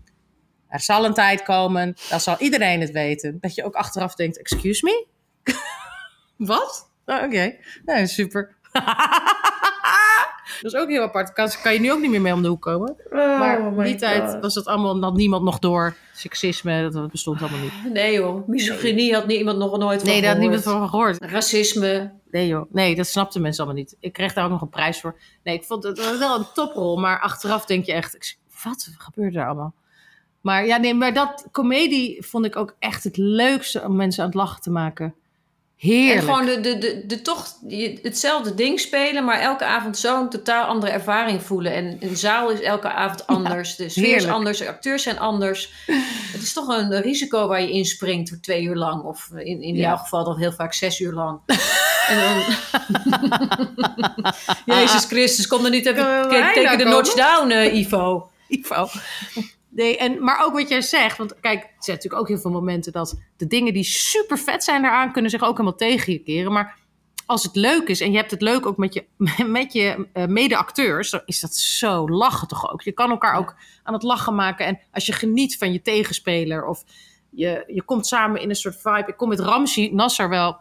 Er 0.67 0.79
zal 0.79 1.05
een 1.05 1.13
tijd 1.13 1.43
komen, 1.43 1.95
dan 2.09 2.19
zal 2.19 2.35
iedereen 2.39 2.81
het 2.81 2.91
weten. 2.91 3.37
Dat 3.41 3.55
je 3.55 3.63
ook 3.63 3.75
achteraf 3.75 4.15
denkt, 4.15 4.39
excuse 4.39 4.85
me? 4.85 5.05
Wat? 6.53 6.91
Oh, 7.05 7.23
Oké, 7.23 7.55
nee, 7.85 8.07
super. 8.07 8.55
dat 10.61 10.73
is 10.73 10.79
ook 10.79 10.89
heel 10.89 11.01
apart. 11.01 11.33
Kan, 11.33 11.49
kan 11.63 11.73
je 11.73 11.79
nu 11.79 11.91
ook 11.91 12.01
niet 12.01 12.11
meer 12.11 12.21
mee 12.21 12.33
om 12.33 12.41
de 12.41 12.47
hoek 12.47 12.61
komen. 12.61 12.95
maar 13.11 13.59
Oh 13.59 13.83
die 13.83 13.95
tijd 13.95 14.39
was 14.41 14.53
dat 14.53 14.65
allemaal, 14.65 15.01
had 15.01 15.15
niemand 15.15 15.43
nog 15.43 15.59
door. 15.59 15.95
Seksisme, 16.13 16.89
dat 16.89 17.11
bestond 17.11 17.41
allemaal 17.41 17.59
niet. 17.59 17.93
Nee 17.93 18.13
joh, 18.13 18.47
misogynie 18.47 19.13
had 19.13 19.27
niemand 19.27 19.57
nog 19.57 19.77
nooit 19.77 20.01
van 20.01 20.09
Nee, 20.09 20.21
daar 20.21 20.29
had 20.29 20.39
niemand 20.39 20.63
van 20.63 20.89
gehoord. 20.89 21.25
Racisme. 21.25 22.11
Nee 22.31 22.47
joh, 22.47 22.73
nee, 22.73 22.95
dat 22.95 23.07
snapten 23.07 23.41
mensen 23.41 23.63
allemaal 23.63 23.81
niet. 23.81 23.95
Ik 23.99 24.13
kreeg 24.13 24.33
daar 24.33 24.45
ook 24.45 24.51
nog 24.51 24.61
een 24.61 24.69
prijs 24.69 25.01
voor. 25.01 25.19
Nee, 25.43 25.55
ik 25.55 25.63
vond 25.63 25.83
het 25.83 26.05
was 26.05 26.17
wel 26.17 26.37
een 26.37 26.45
toprol, 26.53 26.97
maar 26.97 27.19
achteraf 27.19 27.65
denk 27.65 27.85
je 27.85 27.93
echt, 27.93 28.37
wat 28.63 28.89
gebeurde 28.97 29.39
er 29.39 29.45
allemaal? 29.45 29.73
Maar 30.41 30.65
ja, 30.65 30.77
nee, 30.77 30.93
maar 30.93 31.13
dat 31.13 31.47
comedie 31.51 32.25
vond 32.25 32.45
ik 32.45 32.55
ook 32.55 32.75
echt 32.79 33.03
het 33.03 33.17
leukste 33.17 33.81
om 33.81 33.95
mensen 33.95 34.23
aan 34.23 34.29
het 34.29 34.37
lachen 34.37 34.61
te 34.61 34.71
maken. 34.71 35.15
Heerlijk. 35.81 36.15
En 36.19 36.23
gewoon 36.23 36.45
de, 36.45 36.59
de, 36.59 36.77
de, 36.77 37.03
de 37.07 37.21
toch 37.21 37.47
hetzelfde 38.01 38.55
ding 38.55 38.79
spelen, 38.79 39.23
maar 39.25 39.39
elke 39.39 39.65
avond 39.65 39.97
zo'n 39.97 40.29
totaal 40.29 40.65
andere 40.65 40.91
ervaring 40.91 41.41
voelen. 41.43 41.73
En 41.73 41.97
een 41.99 42.17
zaal 42.17 42.49
is 42.49 42.61
elke 42.61 42.91
avond 42.91 43.27
anders. 43.37 43.75
de 43.75 43.89
sfeer 43.89 44.15
is 44.15 44.27
anders, 44.27 44.57
de 44.57 44.67
acteurs 44.67 45.03
zijn 45.03 45.19
anders. 45.19 45.71
Het 46.33 46.41
is 46.41 46.53
toch 46.53 46.67
een 46.67 47.01
risico 47.01 47.47
waar 47.47 47.61
je 47.61 47.71
inspringt 47.71 48.29
voor 48.29 48.39
twee 48.39 48.63
uur 48.63 48.75
lang. 48.75 49.03
Of 49.03 49.29
in, 49.35 49.61
in 49.61 49.75
Ja. 49.75 49.81
jouw 49.81 49.97
geval 49.97 50.23
dan 50.23 50.37
heel 50.37 50.51
vaak 50.51 50.73
zes 50.73 50.99
uur 50.99 51.13
lang. 51.13 51.39
en 52.09 52.19
dan... 52.19 52.43
Jezus 54.65 55.05
Christus, 55.05 55.47
kom 55.47 55.65
er 55.65 55.71
niet 55.71 55.85
even 55.85 56.27
kijk, 56.29 56.53
teken 56.53 56.77
de 56.77 56.83
notch 56.83 57.13
down, 57.13 57.49
eh, 57.51 57.75
Ivo. 57.75 58.29
Ivo. 58.47 58.89
Nee, 59.73 59.97
en, 59.97 60.23
maar 60.23 60.45
ook 60.45 60.53
wat 60.53 60.69
jij 60.69 60.81
zegt, 60.81 61.17
want 61.17 61.39
kijk, 61.39 61.63
er 61.63 61.69
zijn 61.79 61.95
natuurlijk 61.95 62.21
ook 62.21 62.27
heel 62.27 62.39
veel 62.39 62.51
momenten 62.51 62.91
dat 62.91 63.21
de 63.37 63.47
dingen 63.47 63.73
die 63.73 63.83
super 63.83 64.37
vet 64.37 64.63
zijn 64.63 64.81
daaraan 64.81 65.11
kunnen 65.11 65.31
zich 65.31 65.41
ook 65.41 65.57
helemaal 65.57 65.75
tegen 65.75 66.13
je 66.13 66.19
keren. 66.19 66.51
Maar 66.51 66.79
als 67.25 67.43
het 67.43 67.55
leuk 67.55 67.87
is 67.87 68.01
en 68.01 68.11
je 68.11 68.17
hebt 68.17 68.31
het 68.31 68.41
leuk 68.41 68.65
ook 68.65 68.77
met 68.77 68.93
je, 68.93 69.05
met 69.59 69.73
je 69.73 70.07
eh, 70.13 70.25
mede-acteurs, 70.25 71.09
dan 71.09 71.21
is 71.25 71.39
dat 71.39 71.55
zo 71.55 72.09
lachen 72.09 72.47
toch 72.47 72.71
ook. 72.71 72.81
Je 72.81 72.91
kan 72.91 73.09
elkaar 73.09 73.37
ook 73.37 73.55
aan 73.83 73.93
het 73.93 74.03
lachen 74.03 74.35
maken. 74.35 74.65
En 74.65 74.79
als 74.91 75.05
je 75.05 75.13
geniet 75.13 75.57
van 75.57 75.71
je 75.73 75.81
tegenspeler 75.81 76.65
of 76.65 76.83
je, 77.29 77.63
je 77.67 77.83
komt 77.83 78.07
samen 78.07 78.41
in 78.41 78.49
een 78.49 78.55
soort 78.55 78.81
vibe. 78.81 79.07
Ik 79.07 79.17
kom 79.17 79.29
met 79.29 79.39
Ramsi 79.39 79.93
Nasser 79.93 80.29
wel. 80.29 80.57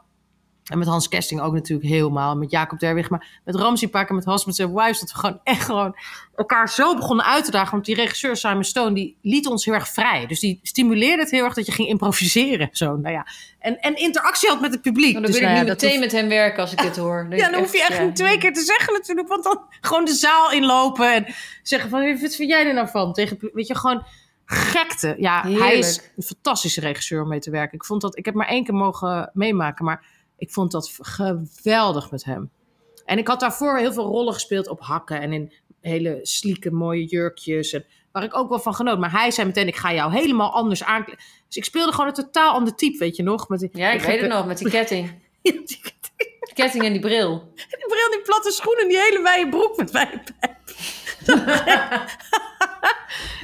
En 0.71 0.79
met 0.79 0.89
Hans 0.89 1.09
Kesting 1.09 1.41
ook 1.41 1.53
natuurlijk 1.53 1.89
helemaal. 1.89 2.37
Met 2.37 2.51
Jacob 2.51 2.79
Derwig. 2.79 3.11
Maar 3.11 3.41
met 3.45 3.55
Ramsey 3.55 3.89
pakken, 3.89 4.15
met 4.15 4.25
Husbands 4.25 4.61
and 4.61 4.73
Wives. 4.75 5.01
Dat 5.01 5.13
we 5.13 5.19
gewoon 5.19 5.41
echt 5.45 5.65
gewoon 5.65 5.97
elkaar 6.37 6.69
zo 6.69 6.97
begonnen 6.97 7.25
uit 7.25 7.45
te 7.45 7.51
dagen. 7.51 7.71
Want 7.71 7.85
die 7.85 7.95
regisseur 7.95 8.37
Simon 8.37 8.65
Stone, 8.65 8.95
die 8.95 9.17
liet 9.23 9.47
ons 9.47 9.65
heel 9.65 9.75
erg 9.75 9.89
vrij. 9.89 10.27
Dus 10.27 10.41
die 10.41 10.61
stimuleerde 10.63 11.23
het 11.23 11.31
heel 11.31 11.45
erg 11.45 11.55
dat 11.55 11.67
je 11.67 11.73
ging 11.73 11.89
improviseren. 11.89 12.69
Zo, 12.73 12.97
nou 12.97 13.15
ja. 13.15 13.27
En, 13.59 13.81
en 13.81 13.97
interactie 13.97 14.49
had 14.49 14.61
met 14.61 14.73
het 14.73 14.83
publiek. 14.83 15.13
Dan 15.13 15.23
dus, 15.23 15.31
wil 15.31 15.41
ik 15.41 15.49
nou 15.49 15.61
nu 15.65 15.69
meteen 15.69 16.01
met 16.01 16.13
hem 16.13 16.29
werken 16.29 16.63
als 16.63 16.73
ik 16.73 16.83
dit 16.83 16.97
hoor. 16.97 17.27
ja, 17.31 17.51
dan 17.51 17.61
hoef 17.61 17.73
je 17.73 17.81
echt 17.81 17.99
ja. 17.99 18.05
niet 18.05 18.17
twee 18.17 18.39
keer 18.39 18.53
te 18.53 18.63
zeggen 18.63 18.93
natuurlijk. 18.93 19.29
Want 19.29 19.45
dan 19.45 19.61
gewoon 19.81 20.05
de 20.05 20.15
zaal 20.15 20.53
inlopen 20.53 21.15
en 21.15 21.35
zeggen 21.63 21.91
van... 21.91 22.21
Wat 22.21 22.35
vind 22.35 22.51
jij 22.51 22.67
er 22.67 22.75
nou 22.75 22.89
van? 22.89 23.13
Tegen, 23.13 23.51
weet 23.53 23.67
je, 23.67 23.75
gewoon 23.75 24.03
gekte. 24.51 25.15
Ja, 25.19 25.49
hij 25.49 25.79
is 25.79 26.01
een 26.17 26.23
fantastische 26.23 26.81
regisseur 26.81 27.23
om 27.23 27.29
mee 27.29 27.39
te 27.39 27.51
werken. 27.51 27.75
Ik, 27.75 27.85
vond 27.85 28.01
dat, 28.01 28.19
ik 28.19 28.25
heb 28.25 28.35
maar 28.35 28.49
één 28.49 28.65
keer 28.65 28.75
mogen 28.75 29.31
meemaken, 29.33 29.85
maar 29.85 30.05
ik 30.41 30.51
vond 30.51 30.71
dat 30.71 30.99
geweldig 31.01 32.11
met 32.11 32.25
hem. 32.25 32.51
En 33.05 33.19
ik 33.19 33.29
had 33.29 33.41
daarvoor 33.41 33.79
heel 33.79 33.93
veel 33.93 34.05
rollen 34.05 34.35
gespeeld 34.35 34.69
op 34.69 34.81
hakken 34.81 35.21
en 35.21 35.33
in 35.33 35.53
hele 35.81 36.19
slieke 36.23 36.71
mooie 36.71 37.05
jurkjes. 37.05 37.73
En 37.73 37.85
waar 38.13 38.23
ik 38.23 38.37
ook 38.37 38.49
wel 38.49 38.59
van 38.59 38.75
genoot. 38.75 38.99
Maar 38.99 39.11
hij 39.11 39.31
zei 39.31 39.47
meteen, 39.47 39.67
ik 39.67 39.77
ga 39.77 39.93
jou 39.93 40.13
helemaal 40.13 40.53
anders 40.53 40.85
aankleden. 40.85 41.25
Dus 41.47 41.57
ik 41.57 41.65
speelde 41.65 41.93
gewoon 41.93 42.07
een 42.07 42.15
totaal 42.15 42.53
ander 42.53 42.75
type, 42.75 42.99
weet 42.99 43.17
je 43.17 43.23
nog? 43.23 43.49
Met 43.49 43.61
die, 43.61 43.69
Ja, 43.73 43.91
ik 43.91 44.01
weet 44.01 44.21
het 44.21 44.31
nog, 44.31 44.47
met 44.47 44.59
die 44.59 44.71
ketting. 44.71 45.09
Ja, 45.43 45.53
die, 45.53 45.81
ketting 46.55 46.85
en 46.85 46.93
die 46.93 47.01
bril. 47.01 47.53
die 47.55 47.87
bril, 47.87 48.11
die 48.11 48.23
platte 48.23 48.51
schoenen, 48.51 48.89
die 48.89 48.99
hele 48.99 49.23
wijde 49.23 49.49
broek 49.49 49.77
met 49.77 49.91
wijde 49.91 50.23
pijp. 50.41 50.59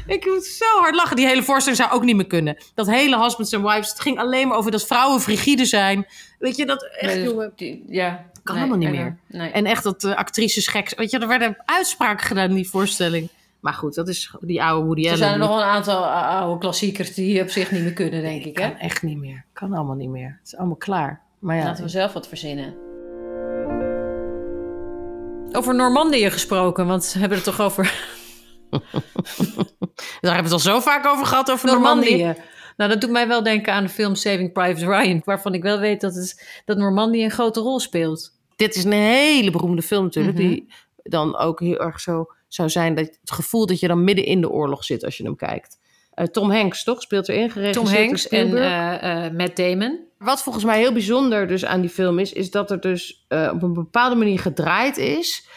ik 0.07 0.25
moet 0.27 0.45
zo 0.45 0.81
hard 0.81 0.95
lachen. 0.95 1.17
Die 1.17 1.27
hele 1.27 1.43
voorstelling 1.43 1.83
zou 1.83 1.93
ook 1.95 2.05
niet 2.05 2.17
meer 2.17 2.27
kunnen. 2.27 2.57
Dat 2.75 2.87
hele 2.87 3.23
husbands 3.23 3.55
and 3.55 3.65
wives, 3.65 3.89
het 3.89 4.01
ging 4.01 4.19
alleen 4.19 4.49
maar 4.49 4.57
over 4.59 4.71
dat 4.71 4.87
vrouwen 4.87 5.21
frigide 5.21 5.65
zijn. 5.65 6.07
Weet 6.39 6.57
je, 6.57 6.67
dat 6.67 6.89
echt, 6.99 7.15
Nee, 7.15 7.25
jongen. 7.25 7.53
die- 7.57 7.85
ja. 7.89 8.25
Kan 8.43 8.55
Nee, 8.55 8.65
helemaal 8.65 8.89
niet 8.91 8.99
eh, 8.99 9.05
meer. 9.05 9.17
Nee. 9.27 9.51
En 9.51 9.67
echt 9.67 9.83
dat 9.83 10.05
uh, 10.05 10.15
actrices 10.15 10.67
gek. 10.69 10.93
Weet 10.97 11.11
je, 11.11 11.19
er 11.19 11.29
werden 11.29 11.57
uitspraken 11.65 12.27
gedaan 12.27 12.49
in 12.49 12.55
die 12.55 12.69
voorstelling. 12.69 13.29
Maar 13.61 13.73
goed, 13.75 13.95
dat 13.95 14.09
is 14.09 14.35
die 14.41 14.63
oude 14.63 14.85
Woody 14.87 15.07
er 15.09 15.17
zijn 15.17 15.33
er 15.33 15.39
nog 15.39 15.49
wel 15.49 15.59
een 15.59 15.65
aantal 15.65 16.03
uh, 16.03 16.29
oude 16.29 16.59
klassiekers 16.59 17.15
die 17.15 17.43
op 17.43 17.49
zich 17.51 17.71
niet 17.71 17.83
meer 17.83 17.93
kunnen, 17.93 18.23
denk 18.23 18.45
ik. 18.45 18.59
Hè? 18.59 18.69
Kan 18.69 18.79
echt 18.79 19.03
niet 19.03 19.19
meer. 19.19 19.45
Kan 19.53 19.73
allemaal 19.73 19.95
niet 19.97 20.09
meer. 20.09 20.37
Het 20.39 20.47
is 20.53 20.57
allemaal 20.57 20.77
klaar. 20.77 21.21
Maar 21.39 21.57
ja, 21.57 21.65
Laten 21.65 21.85
we 21.85 21.91
zelf 21.91 22.13
wat 22.13 22.29
verzinnen. 22.29 22.75
Over 25.53 25.75
Normandië 25.75 26.31
gesproken, 26.31 26.87
want 26.87 27.11
we 27.13 27.19
hebben 27.19 27.37
het 27.39 27.47
toch 27.47 27.61
over 27.61 27.95
daar 30.21 30.35
hebben 30.35 30.37
we 30.37 30.43
het 30.43 30.53
al 30.53 30.59
zo 30.59 30.81
vaak 30.81 31.07
over 31.07 31.27
gehad, 31.27 31.51
over 31.51 31.67
Normandië. 31.67 32.17
Normandië. 32.17 32.43
Nou, 32.77 32.91
dat 32.91 33.01
doet 33.01 33.11
mij 33.11 33.29
wel 33.29 33.43
denken 33.43 33.73
aan 33.73 33.83
de 33.83 33.89
film 33.89 34.15
Saving 34.15 34.53
Private 34.53 34.87
Ryan, 34.87 35.23
waarvan 35.25 35.55
ik 35.55 35.63
wel 35.63 35.79
weet 35.79 36.01
dat, 36.01 36.15
het, 36.15 36.61
dat 36.65 36.77
Normandië 36.77 37.25
een 37.25 37.31
grote 37.31 37.61
rol 37.61 37.81
speelt. 37.81 38.35
Dit 38.57 38.75
is 38.75 38.85
een 38.85 38.93
hele 38.93 39.51
beroemde 39.51 39.83
film 39.83 40.05
natuurlijk. 40.05 40.39
Mhm. 40.39 40.49
Die 40.49 40.73
dan 41.03 41.37
ook 41.37 41.61
heel 41.61 41.79
erg 41.79 42.01
zo 42.01 42.27
zou 42.49 42.69
zijn. 42.69 42.95
Dat 42.95 43.05
het 43.05 43.31
gevoel 43.31 43.67
dat 43.67 43.81
je 43.81 43.89
dan 43.89 44.05
midden 44.05 44.25
in 44.25 44.41
de 44.41 44.51
oorlog 44.51 44.85
zit 44.85 45.05
als 45.05 45.17
je 45.17 45.25
hem 45.25 45.37
kijkt. 45.37 45.79
Eh, 46.11 46.27
Tom 46.27 46.51
Hanks, 46.51 46.85
toch? 46.85 47.03
Speelt 47.03 47.29
erin. 47.29 47.73
Tom 47.73 47.87
geregisseerd 47.87 48.51
door 48.51 48.61
Hanks 48.61 48.99
en 48.99 49.03
eh, 49.03 49.27
eh, 49.27 49.33
Matt 49.33 49.57
Damon. 49.57 50.05
Wat 50.19 50.43
volgens 50.43 50.65
mij 50.65 50.79
heel 50.79 50.93
bijzonder 50.93 51.47
dus 51.47 51.65
aan 51.65 51.81
die 51.81 51.91
film 51.91 52.19
is, 52.19 52.33
is 52.33 52.51
dat 52.51 52.71
er 52.71 52.81
dus 52.81 53.27
uh, 53.29 53.51
op 53.55 53.63
een 53.63 53.73
bepaalde 53.73 54.15
manier 54.15 54.39
gedraaid 54.39 54.97
is. 54.97 55.49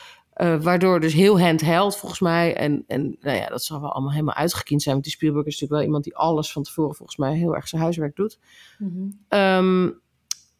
Uh, 0.41 0.61
waardoor 0.61 0.99
dus 0.99 1.13
heel 1.13 1.41
handheld 1.41 1.97
volgens 1.97 2.19
mij. 2.19 2.55
En, 2.55 2.83
en 2.87 3.17
nou 3.21 3.37
ja, 3.37 3.47
dat 3.47 3.63
zal 3.63 3.81
wel 3.81 3.91
allemaal 3.91 4.11
helemaal 4.11 4.35
uitgekiend 4.35 4.81
zijn. 4.81 4.93
Want 4.93 5.05
die 5.05 5.15
Spielberg 5.15 5.45
is 5.45 5.51
natuurlijk 5.51 5.79
wel 5.79 5.87
iemand 5.87 6.03
die 6.03 6.15
alles 6.15 6.51
van 6.51 6.63
tevoren 6.63 6.95
volgens 6.95 7.17
mij 7.17 7.35
heel 7.35 7.55
erg 7.55 7.67
zijn 7.67 7.81
huiswerk 7.81 8.15
doet. 8.15 8.39
Mm 8.77 9.17
-hmm. 9.29 9.39
um, 9.39 10.01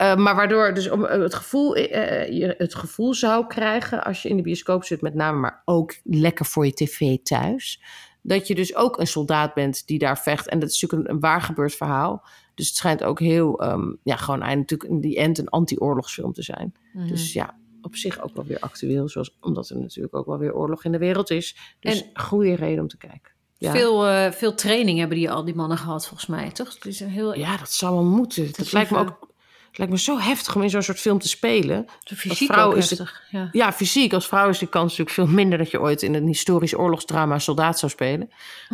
uh, 0.02 0.16
maar 0.16 0.36
waardoor 0.36 0.74
dus 0.74 0.90
om, 0.90 1.04
het, 1.04 1.34
gevoel, 1.34 1.78
je 1.78 2.56
het 2.58 2.76
gevoel 2.76 3.14
zou 3.14 3.48
krijgen 3.48 4.04
als 4.04 4.22
je 4.22 4.30
in 4.30 4.36
de 4.36 4.42
bioscoop 4.42 4.84
zit, 4.84 5.02
met 5.02 5.14
name, 5.14 5.40
maar 5.40 5.62
ook 5.66 5.96
lekker 6.04 6.46
voor 6.46 6.66
je 6.66 6.74
tv 6.74 7.18
thuis. 7.24 7.82
Dat 8.22 8.48
je 8.48 8.56
dus 8.56 8.76
ook 8.76 9.00
een 9.00 9.08
soldaat 9.08 9.54
bent 9.54 9.88
die 9.88 10.00
daar 10.00 10.18
vecht. 10.18 10.48
En 10.48 10.60
dat 10.60 10.70
is 10.70 10.82
natuurlijk 10.82 11.10
een, 11.10 11.16
een 11.16 11.22
waar 11.22 11.42
gebeurd 11.42 11.76
verhaal. 11.76 12.26
Dus 12.56 12.68
het 12.68 12.78
schijnt 12.78 13.04
ook 13.04 13.20
heel, 13.20 13.64
um, 13.64 14.00
ja, 14.04 14.16
gewoon 14.16 14.42
eigenlijk 14.42 14.84
in 14.84 15.00
die 15.00 15.18
end 15.18 15.38
een 15.38 15.50
anti-oorlogsfilm 15.50 16.34
te 16.34 16.44
zijn. 16.44 16.74
Mm 16.94 17.02
-hmm. 17.02 17.10
Dus 17.10 17.34
ja, 17.34 17.59
op 17.82 17.96
zich 17.96 18.22
ook 18.22 18.36
wel 18.36 18.46
weer 18.46 18.60
actueel, 18.60 19.10
zoals, 19.10 19.38
omdat 19.40 19.70
er 19.70 19.78
natuurlijk 19.78 20.16
ook 20.16 20.26
wel 20.26 20.38
weer 20.38 20.54
oorlog 20.54 20.84
in 20.84 20.92
de 20.92 20.98
wereld 20.98 21.30
is. 21.30 21.56
Dus 21.80 22.04
en 22.04 22.22
goede 22.22 22.56
reden 22.56 22.82
om 22.82 22.88
te 22.88 22.98
kijken. 22.98 23.32
Ja. 23.58 23.72
Veel, 23.72 24.08
uh, 24.08 24.32
veel 24.32 24.56
training 24.56 25.00
hebben 25.00 25.18
die 25.18 25.32
al 25.32 25.46
die 25.46 25.56
mannen 25.56 25.78
gehad, 25.78 26.08
volgens 26.08 26.30
mij, 26.30 26.52
toch? 26.52 26.74
Het 26.74 26.86
is 26.86 27.00
een 27.00 27.10
heel... 27.10 27.36
Ja, 27.36 27.58
dat 27.58 27.72
zou 27.72 27.94
wel 27.94 28.04
moeten. 28.04 28.46
Dat, 28.46 28.56
dat 28.56 28.72
lijkt 28.72 28.92
me 28.92 28.98
ook 28.98 29.30
het 29.70 29.78
lijkt 29.78 29.94
me 29.94 30.00
zo 30.00 30.20
heftig 30.20 30.56
om 30.56 30.62
in 30.62 30.70
zo'n 30.70 30.82
soort 30.82 31.00
film 31.00 31.20
te 31.20 31.28
spelen. 31.28 31.86
De 32.04 32.16
fysiek 32.16 32.52
vrouw 32.52 32.72
is 32.72 32.90
heftig, 32.90 33.24
de, 33.32 33.38
ja. 33.38 33.50
ja. 33.52 33.74
fysiek. 33.74 34.14
Als 34.14 34.28
vrouw 34.28 34.50
is 34.50 34.58
de 34.58 34.68
kans 34.68 34.98
natuurlijk 34.98 35.16
veel 35.16 35.36
minder... 35.36 35.58
dat 35.58 35.72
je 35.72 35.82
ooit 35.82 36.02
in 36.02 36.14
een 36.14 36.28
historisch 36.28 36.78
oorlogsdrama 36.78 37.40
soldaat 37.40 37.80
zou 37.80 37.92
spelen. 37.92 38.30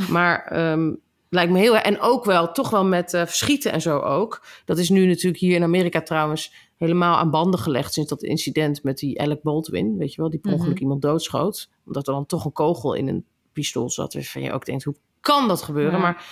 Maar 0.10 0.72
um, 0.72 1.00
lijkt 1.30 1.52
me 1.52 1.60
heel... 1.60 1.76
En 1.76 2.00
ook 2.00 2.26
wel, 2.26 2.52
toch 2.52 2.70
wel 2.70 2.86
met 2.86 3.14
uh, 3.14 3.26
verschieten 3.26 3.72
en 3.72 3.82
zo 3.82 4.00
ook. 4.00 4.46
Dat 4.66 4.78
is 4.78 4.90
nu 4.90 5.06
natuurlijk 5.06 5.38
hier 5.38 5.56
in 5.56 5.64
Amerika 5.64 6.02
trouwens... 6.02 6.54
helemaal 6.76 7.18
aan 7.18 7.32
banden 7.32 7.60
gelegd 7.60 7.94
sinds 7.94 8.10
dat 8.10 8.24
incident 8.24 8.84
met 8.84 8.98
die 8.98 9.22
Alec 9.22 9.42
Baldwin. 9.42 9.98
Weet 9.98 10.14
je 10.14 10.22
wel, 10.22 10.30
die 10.30 10.40
per 10.40 10.52
ongeluk 10.52 10.70
mm 10.70 10.76
-hmm. 10.76 10.84
iemand 10.84 11.02
doodschoot. 11.02 11.70
Omdat 11.86 12.08
er 12.08 12.14
dan 12.14 12.26
toch 12.26 12.46
een 12.46 12.54
kogel 12.54 12.94
in 12.94 13.08
een 13.08 13.26
pistool 13.54 13.90
zat. 13.90 14.14
Waarvan 14.14 14.42
je 14.42 14.52
ook 14.52 14.66
denkt, 14.66 14.84
hoe 14.84 14.96
kan 15.22 15.48
dat 15.48 15.62
gebeuren? 15.62 15.94
Ja. 15.94 16.00
Maar 16.00 16.26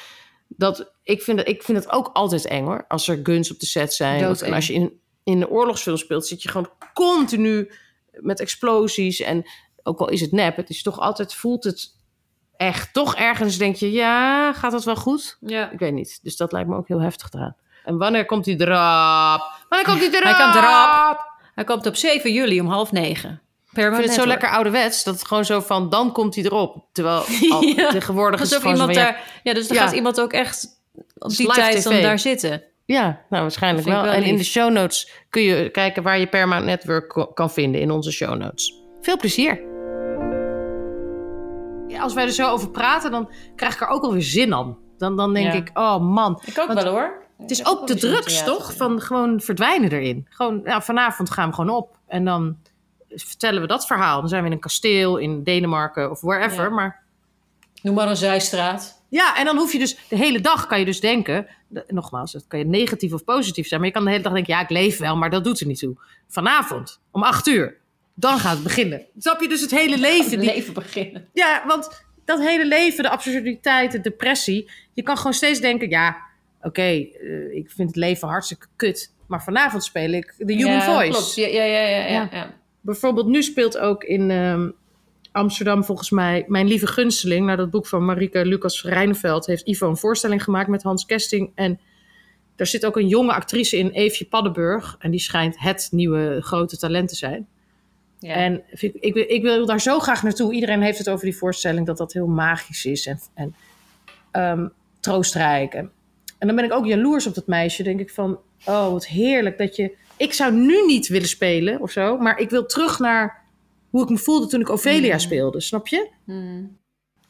dat, 0.48 0.94
ik, 1.04 1.22
vind 1.22 1.40
het, 1.40 1.48
ik 1.48 1.64
vind 1.64 1.78
het 1.78 1.92
ook 1.92 2.10
altijd 2.14 2.46
eng 2.46 2.66
hoor. 2.66 2.86
Als 2.88 3.08
er 3.08 3.20
guns 3.24 3.52
op 3.52 3.60
de 3.60 3.66
set 3.66 3.94
zijn. 3.94 4.30
Of, 4.30 4.42
en 4.42 4.54
als 4.54 4.68
je 4.68 4.74
in, 4.74 5.00
in 5.24 5.42
een 5.42 5.48
oorlogsfilm 5.48 5.98
speelt, 5.98 6.28
zit 6.28 6.42
je 6.42 6.50
gewoon 6.50 6.70
continu 6.94 7.72
met 8.12 8.40
explosies. 8.40 9.20
En 9.20 9.44
ook 9.84 10.00
al 10.00 10.10
is 10.10 10.22
het 10.22 10.32
nep, 10.32 10.56
het 10.56 10.70
is 10.70 10.84
toch 10.84 11.00
altijd, 11.00 11.34
voelt 11.34 11.64
het 11.64 11.96
echt. 12.64 12.94
Toch 12.94 13.16
ergens 13.16 13.58
denk 13.58 13.76
je, 13.76 13.92
ja, 13.92 14.54
gaat 14.54 14.72
dat 14.72 14.84
wel 14.84 14.96
goed? 14.96 15.38
Ja. 15.40 15.72
Ik 15.72 15.80
weet 15.80 15.94
niet. 15.94 16.20
Dus 16.24 16.38
dat 16.38 16.52
lijkt 16.52 16.70
me 16.70 16.76
ook 16.76 16.88
heel 16.88 17.02
heftig 17.02 17.32
eraan. 17.32 17.56
En 17.84 17.98
wanneer 17.98 18.26
komt 18.26 18.44
die 18.46 18.56
drap? 18.56 19.42
Wanneer 19.70 19.88
komt 19.88 20.00
die 20.00 20.10
drap? 20.10 20.24
Hij 20.24 20.44
komt 20.44 20.56
erop. 20.56 21.32
Hij 21.56 21.64
komt 21.64 21.86
op 21.86 21.96
7 21.96 22.34
juli 22.34 22.60
om 22.60 22.68
half 22.68 22.92
negen. 22.92 23.42
Permanent, 23.74 24.04
ik 24.04 24.10
vind 24.10 24.16
het 24.16 24.24
zo 24.24 24.28
lekker 24.28 24.58
ouderwets 24.58 25.04
dat 25.04 25.14
het 25.14 25.28
gewoon 25.28 25.46
zo 25.46 25.60
van 25.60 25.90
dan 25.90 26.12
komt 26.12 26.36
hij 26.36 26.44
erop. 26.44 26.86
Terwijl 26.92 27.24
al 27.54 27.62
ja. 27.62 27.90
tegenwoordig 27.90 28.42
is 28.42 28.50
het 28.50 28.64
iemand 28.64 28.80
van, 28.80 28.94
daar, 28.94 29.40
ja, 29.44 29.54
dus 29.54 29.68
dan 29.68 29.78
ja. 29.78 29.84
gaat 29.84 29.94
iemand 29.96 30.22
ook 30.22 30.34
echt 30.34 30.68
op 31.18 31.30
die 31.30 31.48
tijd 31.48 31.78
TV. 31.78 31.84
dan 31.84 32.02
daar 32.02 32.20
zitten. 32.20 32.64
Ja, 32.86 33.22
nou 33.30 33.42
waarschijnlijk 33.42 33.88
wel. 33.88 34.04
wel. 34.04 34.12
En 34.12 34.24
in 34.24 34.38
de 34.38 34.44
show 34.44 34.72
notes 34.72 35.12
kun 35.30 35.42
je 35.42 35.70
kijken 35.70 36.04
waar 36.04 36.20
je 36.20 36.28
Paramount 36.28 36.66
Network 36.66 37.28
kan 37.34 37.52
vinden 37.52 37.82
in 37.82 37.92
onze 37.92 38.12
show 38.12 38.38
notes. 38.38 38.74
Veel 39.02 39.18
plezier. 39.18 39.73
Ja, 41.94 42.02
als 42.02 42.14
wij 42.14 42.24
er 42.24 42.32
zo 42.32 42.50
over 42.50 42.70
praten, 42.70 43.12
dan 43.12 43.30
krijg 43.56 43.74
ik 43.74 43.82
er 43.82 43.88
ook 43.88 44.04
alweer 44.04 44.22
zin 44.22 44.54
aan. 44.54 44.78
Dan, 44.98 45.16
dan 45.16 45.34
denk 45.34 45.54
ik, 45.54 45.78
oh 45.78 46.00
man. 46.00 46.42
Ik 46.46 46.60
ook 46.60 46.74
wel 46.74 46.88
hoor. 46.88 47.22
Het 47.38 47.52
is 47.52 47.66
ook, 47.66 47.80
ook 47.80 47.88
de 47.88 47.96
drugs, 47.96 48.44
toch? 48.44 48.76
Van 48.76 49.02
gewoon 49.02 49.42
verdwijnen 49.42 49.92
erin. 49.92 50.28
Gewoon, 50.30 50.62
ja, 50.64 50.82
vanavond 50.82 51.30
gaan 51.30 51.50
we 51.50 51.56
gewoon 51.56 51.76
op. 51.76 51.98
En 52.08 52.26
dan 52.26 52.58
vertellen 53.10 53.62
we 53.62 53.68
dat 53.68 53.86
verhaal. 53.86 54.20
Dan 54.20 54.30
zijn 54.30 54.42
we 54.42 54.48
in 54.48 54.54
een 54.54 54.60
kasteel 54.60 55.18
in 55.18 55.44
Denemarken 55.44 56.12
of 56.12 56.22
wherever. 56.22 56.72
Maar... 56.72 57.04
Noem 57.82 57.96
maar 57.96 58.10
een 58.10 58.16
zijstraat. 58.16 59.02
Ja, 59.10 59.38
en 59.38 59.46
dan 59.46 59.58
hoef 59.58 59.72
je 59.72 59.80
dus 59.80 59.98
de 60.10 60.16
hele 60.16 60.42
dag 60.42 60.68
kan 60.68 60.80
je 60.80 60.86
dus 60.86 61.00
denken. 61.00 61.48
Nogmaals, 61.88 62.32
dat 62.32 62.48
kan 62.48 62.60
je 62.60 62.66
negatief 62.66 63.14
of 63.14 63.24
positief 63.24 63.68
zijn. 63.68 63.80
Maar 63.80 63.90
je 63.90 63.96
kan 63.96 64.04
de 64.04 64.12
hele 64.12 64.24
dag 64.24 64.34
denken, 64.34 64.54
ja, 64.54 64.62
ik 64.62 64.70
leef 64.70 64.98
wel, 64.98 65.16
maar 65.16 65.30
dat 65.30 65.44
doet 65.44 65.60
er 65.60 65.68
niet 65.68 65.80
toe. 65.80 65.96
Vanavond, 66.28 67.02
om 67.12 67.24
acht 67.24 67.48
uur, 67.48 67.78
dan 68.14 68.38
gaat 68.38 68.54
het 68.54 68.64
beginnen. 68.64 69.06
Snap 69.18 69.42
je 69.42 69.48
dus 69.48 69.62
het 69.62 69.72
hele 69.72 69.98
leven? 69.98 70.32
Het 70.32 70.46
leven 70.46 70.74
beginnen. 70.74 71.28
Ja, 71.34 71.64
want 71.68 72.06
dat 72.26 72.40
hele 72.40 72.66
leven, 72.66 73.04
de 73.04 73.10
absurditeit, 73.10 73.92
de 73.92 74.02
depressie. 74.02 74.72
Je 74.94 75.04
kan 75.04 75.18
gewoon 75.18 75.34
steeds 75.34 75.60
denken, 75.60 75.90
ja, 75.90 76.18
oké, 76.58 76.68
okay, 76.68 77.16
uh, 77.22 77.56
ik 77.56 77.72
vind 77.72 77.88
het 77.88 77.98
leven 77.98 78.28
hartstikke 78.28 78.68
kut. 78.76 79.14
Maar 79.28 79.44
vanavond 79.44 79.84
speel 79.84 80.12
ik 80.12 80.34
de 80.38 80.54
Human 80.54 80.74
ja, 80.74 80.94
Voice. 80.94 81.12
Klopt. 81.12 81.36
Ja, 81.36 81.48
ja, 81.48 81.64
ja, 81.64 81.88
ja, 81.88 82.06
ja. 82.06 82.30
ja. 82.32 82.54
Bijvoorbeeld 82.82 83.28
nu 83.28 83.44
speelt 83.44 83.78
ook 83.78 84.04
in 84.04 84.30
um, 84.30 84.76
Amsterdam 85.32 85.84
volgens 85.84 86.10
mij 86.10 86.46
Mijn 86.48 86.68
Lieve 86.68 86.88
Gunsteling. 86.88 87.46
Naar 87.46 87.58
dat 87.58 87.70
boek 87.70 87.88
van 87.88 88.06
Marike 88.06 88.46
Lucas 88.46 88.84
Rijneveld 88.84 89.46
heeft 89.46 89.68
Ivo 89.68 89.90
een 89.90 89.98
voorstelling 89.98 90.44
gemaakt 90.44 90.70
met 90.70 90.84
Hans 90.84 91.06
Kesting. 91.06 91.52
En 91.56 91.80
daar 92.56 92.68
zit 92.68 92.86
ook 92.86 92.98
een 92.98 93.08
jonge 93.08 93.34
actrice 93.34 93.78
in, 93.78 93.90
Eefje 93.90 94.26
Paddenburg. 94.26 94.96
En 95.00 95.12
die 95.12 95.20
schijnt 95.20 95.60
het 95.60 95.88
nieuwe 95.92 96.42
grote 96.42 96.78
talent 96.78 97.10
te 97.10 97.16
zijn. 97.16 97.48
Ja. 98.24 98.34
En 98.34 98.64
ik, 98.70 98.94
ik, 98.94 99.16
ik, 99.16 99.42
wil 99.42 99.66
daar 99.66 99.82
zo 99.82 100.00
graag 100.00 100.24
naartoe. 100.24 100.54
Iedereen 100.54 100.82
heeft 100.82 100.98
het 100.98 101.10
over 101.10 101.26
die 101.26 101.38
voorstelling 101.38 101.86
dat 101.86 101.98
dat 101.98 102.14
heel 102.14 102.28
magisch 102.28 102.86
is 102.86 103.08
en, 103.08 103.20
en 103.34 103.56
um, 104.32 104.72
troostrijk. 105.00 105.74
En, 105.74 105.92
en 106.40 106.48
dan 106.48 106.56
ben 106.56 106.66
ik 106.66 106.74
ook 106.74 106.86
jaloers 106.86 107.28
op 107.28 107.36
dat 107.36 107.48
meisje. 107.48 107.84
Denk 107.84 108.00
ik 108.00 108.10
van, 108.10 108.40
oh 108.66 108.92
wat 108.92 109.08
heerlijk 109.08 109.58
dat 109.58 109.76
je 109.76 109.96
ik 110.18 110.34
zou 110.34 110.54
nu 110.54 110.86
niet 110.86 111.08
willen 111.08 111.28
spelen 111.28 111.82
of 111.82 111.92
zo, 111.92 112.18
maar 112.18 112.40
ik 112.40 112.50
wil 112.50 112.66
terug 112.66 113.00
naar 113.00 113.44
hoe 113.90 114.04
ik 114.04 114.10
me 114.10 114.18
voelde 114.18 114.48
toen 114.48 114.62
ik 114.62 114.70
Ophelia 114.70 115.14
mm. 115.14 115.20
speelde, 115.20 115.62
snap 115.62 115.88
je? 115.88 116.10
Mm. 116.26 116.78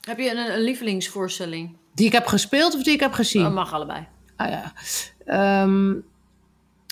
Heb 0.02 0.18
je 0.18 0.32
een, 0.32 0.54
een, 0.54 0.62
lievelingsvoorstelling? 0.62 1.78
Die 1.94 2.06
ik 2.06 2.12
heb 2.12 2.26
gespeeld 2.26 2.76
of 2.76 2.84
die 2.84 2.94
ik 2.94 3.00
heb 3.00 3.12
gezien? 3.12 3.44
Dat 3.44 3.54
mag 3.54 3.74
allebei. 3.74 4.08
Ah 4.36 4.50
ja. 4.50 4.74
Um, 5.64 6.06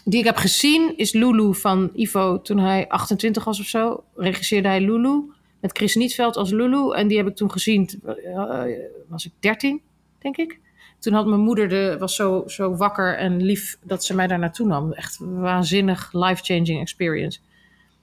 die 0.03 0.19
ik 0.19 0.25
heb 0.25 0.35
gezien 0.35 0.97
is 0.97 1.13
Lulu 1.13 1.55
van 1.55 1.89
Ivo 1.93 2.41
toen 2.41 2.57
hij 2.57 2.87
28 2.87 3.43
was 3.43 3.59
of 3.59 3.65
zo. 3.65 4.03
Regisseerde 4.15 4.67
hij 4.67 4.81
Lulu 4.81 5.21
met 5.59 5.77
Chris 5.77 5.95
Nietveld 5.95 6.37
als 6.37 6.51
Lulu. 6.51 6.93
En 6.93 7.07
die 7.07 7.17
heb 7.17 7.27
ik 7.27 7.35
toen 7.35 7.51
gezien, 7.51 7.89
uh, 8.25 8.63
was 9.07 9.25
ik 9.25 9.31
13, 9.39 9.81
denk 10.19 10.37
ik 10.37 10.59
toen 11.01 11.13
had 11.13 11.25
mijn 11.25 11.41
moeder 11.41 11.69
de, 11.69 11.95
was 11.99 12.15
zo, 12.15 12.43
zo 12.47 12.75
wakker 12.75 13.17
en 13.17 13.41
lief 13.43 13.77
dat 13.83 14.05
ze 14.05 14.15
mij 14.15 14.27
daar 14.27 14.39
naartoe 14.39 14.67
nam. 14.67 14.91
Echt 14.91 15.17
waanzinnig 15.21 16.09
life-changing 16.13 16.79
experience. 16.79 17.39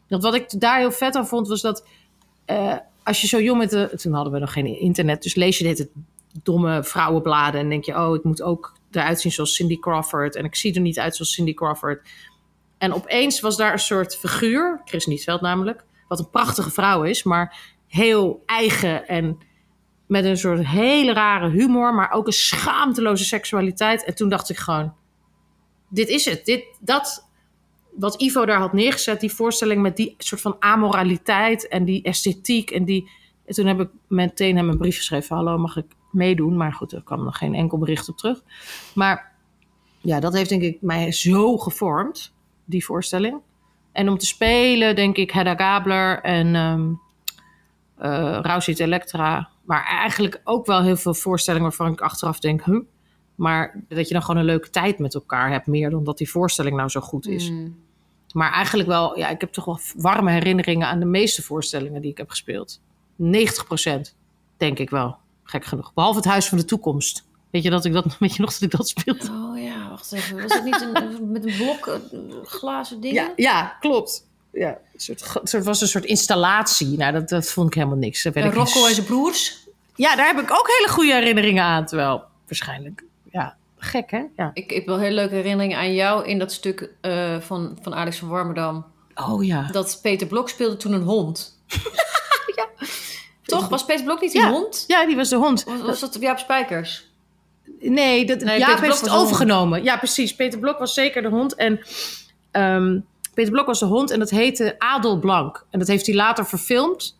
Dat 0.08 0.22
wat 0.22 0.34
ik 0.34 0.60
daar 0.60 0.78
heel 0.78 0.92
vet 0.92 1.14
aan 1.14 1.26
vond, 1.26 1.48
was 1.48 1.60
dat 1.60 1.86
uh, 2.46 2.76
als 3.02 3.20
je 3.20 3.26
zo 3.26 3.40
jong 3.40 3.58
met 3.58 3.70
de. 3.70 3.92
Toen 3.96 4.12
hadden 4.12 4.32
we 4.32 4.38
nog 4.38 4.52
geen 4.52 4.80
internet, 4.80 5.22
dus 5.22 5.34
lees 5.34 5.58
je 5.58 5.64
dit 5.64 5.78
het 5.78 5.90
domme 6.42 6.84
vrouwenbladen 6.84 7.60
en 7.60 7.68
denk 7.68 7.84
je, 7.84 7.96
oh, 7.96 8.14
ik 8.14 8.24
moet 8.24 8.42
ook 8.42 8.77
eruit 8.90 9.20
zien 9.20 9.32
zoals 9.32 9.54
Cindy 9.54 9.78
Crawford. 9.78 10.36
En 10.36 10.44
ik 10.44 10.56
zie 10.56 10.74
er 10.74 10.80
niet 10.80 10.98
uit 10.98 11.16
zoals 11.16 11.32
Cindy 11.32 11.54
Crawford. 11.54 12.08
En 12.78 12.92
opeens 12.92 13.40
was 13.40 13.56
daar 13.56 13.72
een 13.72 13.78
soort 13.78 14.16
figuur, 14.16 14.80
Chris 14.84 15.06
Nietveld 15.06 15.40
namelijk, 15.40 15.84
wat 16.08 16.18
een 16.18 16.30
prachtige 16.30 16.70
vrouw 16.70 17.02
is, 17.02 17.22
maar 17.22 17.76
heel 17.86 18.42
eigen 18.46 19.08
en 19.08 19.38
met 20.06 20.24
een 20.24 20.36
soort 20.36 20.66
hele 20.66 21.12
rare 21.12 21.50
humor, 21.50 21.94
maar 21.94 22.10
ook 22.10 22.26
een 22.26 22.32
schaamteloze 22.32 23.24
seksualiteit. 23.24 24.04
En 24.04 24.14
toen 24.14 24.28
dacht 24.28 24.50
ik 24.50 24.56
gewoon: 24.56 24.94
dit 25.88 26.08
is 26.08 26.24
het. 26.24 26.44
Dit, 26.44 26.64
dat, 26.80 27.28
wat 27.94 28.20
Ivo 28.20 28.44
daar 28.44 28.58
had 28.58 28.72
neergezet, 28.72 29.20
die 29.20 29.32
voorstelling 29.32 29.82
met 29.82 29.96
die 29.96 30.14
soort 30.18 30.40
van 30.40 30.56
amoraliteit 30.58 31.68
en 31.68 31.84
die 31.84 32.02
esthetiek. 32.02 32.70
En, 32.70 32.84
die, 32.84 33.10
en 33.44 33.54
toen 33.54 33.66
heb 33.66 33.80
ik 33.80 33.88
meteen 34.08 34.56
hem 34.56 34.68
een 34.68 34.78
brief 34.78 34.96
geschreven: 34.96 35.36
Hallo, 35.36 35.58
mag 35.58 35.76
ik 35.76 35.86
meedoen? 36.10 36.56
Maar 36.56 36.72
goed, 36.72 36.92
er 36.92 37.02
kwam 37.02 37.24
nog 37.24 37.38
geen 37.38 37.54
enkel 37.54 37.78
bericht 37.78 38.08
op 38.08 38.16
terug. 38.16 38.42
Maar 38.94 39.32
ja, 40.00 40.20
dat 40.20 40.32
heeft 40.32 40.48
denk 40.48 40.62
ik 40.62 40.82
mij 40.82 41.12
zo 41.12 41.56
gevormd, 41.56 42.34
die 42.64 42.84
voorstelling. 42.84 43.40
En 43.92 44.08
om 44.08 44.18
te 44.18 44.26
spelen, 44.26 44.96
denk 44.96 45.16
ik, 45.16 45.30
Hedda 45.30 45.54
Gabler 45.56 46.20
en 46.20 46.54
um, 46.54 47.00
uh, 47.98 48.38
Rausit 48.42 48.80
Elektra 48.80 49.48
maar 49.68 49.84
eigenlijk 49.84 50.40
ook 50.44 50.66
wel 50.66 50.82
heel 50.82 50.96
veel 50.96 51.14
voorstellingen 51.14 51.68
waarvan 51.68 51.92
ik 51.92 52.00
achteraf 52.00 52.40
denk, 52.40 52.64
huh? 52.64 52.80
maar 53.34 53.84
dat 53.88 54.08
je 54.08 54.14
dan 54.14 54.22
gewoon 54.22 54.40
een 54.40 54.46
leuke 54.46 54.70
tijd 54.70 54.98
met 54.98 55.14
elkaar 55.14 55.50
hebt, 55.50 55.66
meer 55.66 55.90
dan 55.90 56.04
dat 56.04 56.18
die 56.18 56.30
voorstelling 56.30 56.76
nou 56.76 56.88
zo 56.88 57.00
goed 57.00 57.26
is. 57.26 57.50
Mm. 57.50 57.76
Maar 58.32 58.52
eigenlijk 58.52 58.88
wel, 58.88 59.18
ja, 59.18 59.28
ik 59.28 59.40
heb 59.40 59.52
toch 59.52 59.64
wel 59.64 59.78
warme 59.96 60.30
herinneringen 60.30 60.88
aan 60.88 60.98
de 60.98 61.04
meeste 61.04 61.42
voorstellingen 61.42 62.02
die 62.02 62.10
ik 62.10 62.18
heb 62.18 62.30
gespeeld. 62.30 62.80
90% 63.22 63.24
denk 64.56 64.78
ik 64.78 64.90
wel, 64.90 65.16
gek 65.50 65.64
genoeg. 65.64 65.92
Behalve 65.94 66.18
het 66.18 66.28
Huis 66.28 66.48
van 66.48 66.58
de 66.58 66.64
Toekomst. 66.64 67.26
Weet 67.50 67.62
je, 67.62 67.70
dat 67.70 67.84
ik 67.84 67.92
dat, 67.92 68.16
weet 68.18 68.34
je 68.34 68.40
nog 68.42 68.52
dat 68.52 68.62
ik 68.62 68.70
dat 68.70 68.88
speelde? 68.88 69.30
Oh 69.30 69.62
ja, 69.62 69.88
wacht 69.88 70.12
even. 70.12 70.42
Was 70.42 70.54
het 70.54 70.64
niet 70.64 70.80
een, 70.80 71.32
met 71.32 71.44
een 71.44 71.56
blok 71.56 72.00
glazen 72.44 73.00
dingen? 73.00 73.22
Ja, 73.22 73.32
ja 73.36 73.76
klopt 73.80 74.26
ja, 74.52 74.68
een 74.68 75.00
soort, 75.00 75.52
het 75.52 75.64
was 75.64 75.80
een 75.80 75.88
soort 75.88 76.04
installatie. 76.04 76.96
Nou, 76.96 77.12
dat, 77.12 77.28
dat 77.28 77.46
vond 77.46 77.66
ik 77.66 77.74
helemaal 77.74 77.96
niks. 77.96 78.24
En 78.24 78.52
Rocco 78.52 78.86
en 78.86 78.94
zijn 78.94 79.06
broers? 79.06 79.66
Ja, 79.94 80.16
daar 80.16 80.26
heb 80.26 80.38
ik 80.38 80.50
ook 80.50 80.68
hele 80.78 80.88
goede 80.88 81.12
herinneringen 81.12 81.64
aan. 81.64 81.86
Terwijl, 81.86 82.22
waarschijnlijk, 82.46 83.04
ja, 83.32 83.56
Gek, 83.78 84.10
hè? 84.10 84.22
Ja. 84.36 84.50
Ik, 84.54 84.64
ik 84.64 84.76
heb 84.76 84.86
wel 84.86 84.98
heel 84.98 85.10
leuke 85.10 85.34
herinneringen 85.34 85.78
aan 85.78 85.94
jou 85.94 86.26
in 86.26 86.38
dat 86.38 86.52
stuk 86.52 86.90
eh, 87.00 87.40
van, 87.40 87.78
van 87.82 87.94
Alex 87.94 88.16
van 88.18 88.28
Warmerdam. 88.28 88.84
Oh 89.14 89.44
ja. 89.44 89.68
Dat 89.72 89.98
Peter 90.02 90.26
Blok 90.26 90.48
speelde 90.48 90.76
toen 90.76 90.92
een 90.92 91.02
hond. 91.02 91.56
Toch? 93.48 93.68
Was 93.68 93.84
Peter 93.84 94.04
Blok 94.04 94.20
niet 94.20 94.32
Ja. 94.32 94.50
hond? 94.50 94.84
Ja, 94.86 95.06
die 95.06 95.16
was 95.16 95.28
de 95.28 95.36
hond. 95.36 95.64
Was, 95.64 95.80
was 95.80 96.00
dat 96.00 96.16
Jaap 96.20 96.38
Spijkers? 96.38 97.06
Nee, 97.80 98.26
dat, 98.26 98.40
Nee, 98.40 98.58
Jaap 98.58 98.80
heeft 98.80 99.00
het 99.00 99.10
overgenomen. 99.10 99.82
Ja, 99.82 99.96
precies. 99.96 100.34
Peter 100.34 100.58
Blok 100.58 100.78
was 100.78 100.94
zeker 100.94 101.22
de 101.22 101.28
hond. 101.28 101.54
En 101.54 101.80
ehm, 102.50 102.98
Peter 103.34 103.52
Blok 103.52 103.66
was 103.66 103.78
de 103.78 103.86
hond 103.86 104.10
en 104.10 104.18
dat 104.18 104.30
heette 104.30 104.74
Adel 104.78 105.18
Blank. 105.18 105.66
En 105.70 105.78
dat 105.78 105.88
heeft 105.88 106.06
hij 106.06 106.14
later 106.14 106.46
verfilmd 106.46 107.18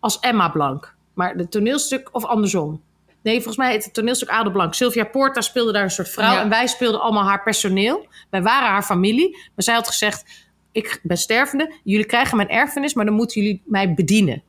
als 0.00 0.18
Emma 0.18 0.48
Blank. 0.48 0.94
Maar 1.14 1.34
het 1.34 1.50
toneelstuk, 1.50 2.08
of 2.12 2.24
andersom. 2.24 2.82
Nee, 3.22 3.34
volgens 3.34 3.56
mij 3.56 3.70
heet 3.70 3.84
het 3.84 3.94
toneelstuk 3.94 4.28
Adel 4.28 4.52
Blank. 4.52 4.74
Sylvia 4.74 5.04
Porta 5.04 5.40
speelde 5.40 5.72
daar 5.72 5.82
een 5.82 5.90
soort 5.90 6.08
vrouw. 6.08 6.32
Ja. 6.32 6.40
En 6.40 6.48
wij 6.48 6.66
speelden 6.66 7.00
allemaal 7.00 7.24
haar 7.24 7.42
personeel. 7.42 8.06
Wij 8.30 8.42
waren 8.42 8.68
haar 8.68 8.82
familie. 8.82 9.30
Maar 9.30 9.64
zij 9.64 9.74
had 9.74 9.86
gezegd, 9.86 10.24
ik 10.72 11.00
ben 11.02 11.16
stervende. 11.16 11.72
Jullie 11.84 12.06
krijgen 12.06 12.36
mijn 12.36 12.48
erfenis, 12.48 12.94
maar 12.94 13.04
dan 13.04 13.14
moeten 13.14 13.42
jullie 13.42 13.62
mij 13.64 13.94
bedienen. 13.94 14.42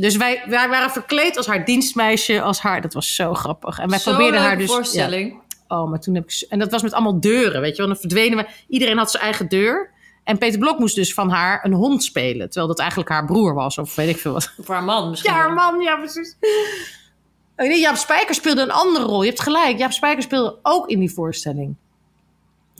Dus 0.00 0.16
wij, 0.16 0.42
wij 0.46 0.68
waren 0.68 0.90
verkleed 0.90 1.36
als 1.36 1.46
haar 1.46 1.64
dienstmeisje. 1.64 2.42
Als 2.42 2.60
haar, 2.60 2.80
dat 2.80 2.94
was 2.94 3.14
zo 3.14 3.34
grappig. 3.34 3.78
En 3.78 3.90
wij 3.90 3.98
probeerden 3.98 4.40
haar 4.40 4.58
dus... 4.58 4.68
ja. 4.68 4.74
voorstelling. 4.74 5.40
Oh, 5.68 5.90
maar 5.90 6.00
toen 6.00 6.14
heb 6.14 6.24
ik... 6.24 6.46
En 6.48 6.58
dat 6.58 6.70
was 6.70 6.82
met 6.82 6.92
allemaal 6.92 7.20
deuren, 7.20 7.60
weet 7.60 7.70
je 7.70 7.76
wel. 7.76 7.86
Dan 7.86 8.00
verdwenen 8.00 8.38
we... 8.38 8.46
Iedereen 8.68 8.98
had 8.98 9.10
zijn 9.10 9.22
eigen 9.22 9.48
deur. 9.48 9.90
En 10.24 10.38
Peter 10.38 10.58
Blok 10.58 10.78
moest 10.78 10.94
dus 10.94 11.14
van 11.14 11.30
haar 11.30 11.64
een 11.64 11.72
hond 11.72 12.04
spelen. 12.04 12.46
Terwijl 12.46 12.66
dat 12.66 12.78
eigenlijk 12.78 13.10
haar 13.10 13.24
broer 13.24 13.54
was, 13.54 13.78
of 13.78 13.94
weet 13.94 14.08
ik 14.08 14.18
veel 14.18 14.32
wat. 14.32 14.52
Of 14.58 14.68
haar 14.68 14.84
man 14.84 15.10
misschien. 15.10 15.32
Ja, 15.32 15.38
haar 15.38 15.52
man, 15.52 15.80
ja, 15.80 15.96
precies. 15.96 16.36
Oh, 17.56 17.66
nee, 17.66 17.80
Jaap 17.80 17.96
Spijker 17.96 18.34
speelde 18.34 18.62
een 18.62 18.70
andere 18.70 19.04
rol. 19.04 19.22
Je 19.22 19.28
hebt 19.28 19.40
gelijk. 19.40 19.78
Jaap 19.78 19.92
Spijker 19.92 20.22
speelde 20.22 20.58
ook 20.62 20.88
in 20.88 20.98
die 20.98 21.12
voorstelling. 21.12 21.74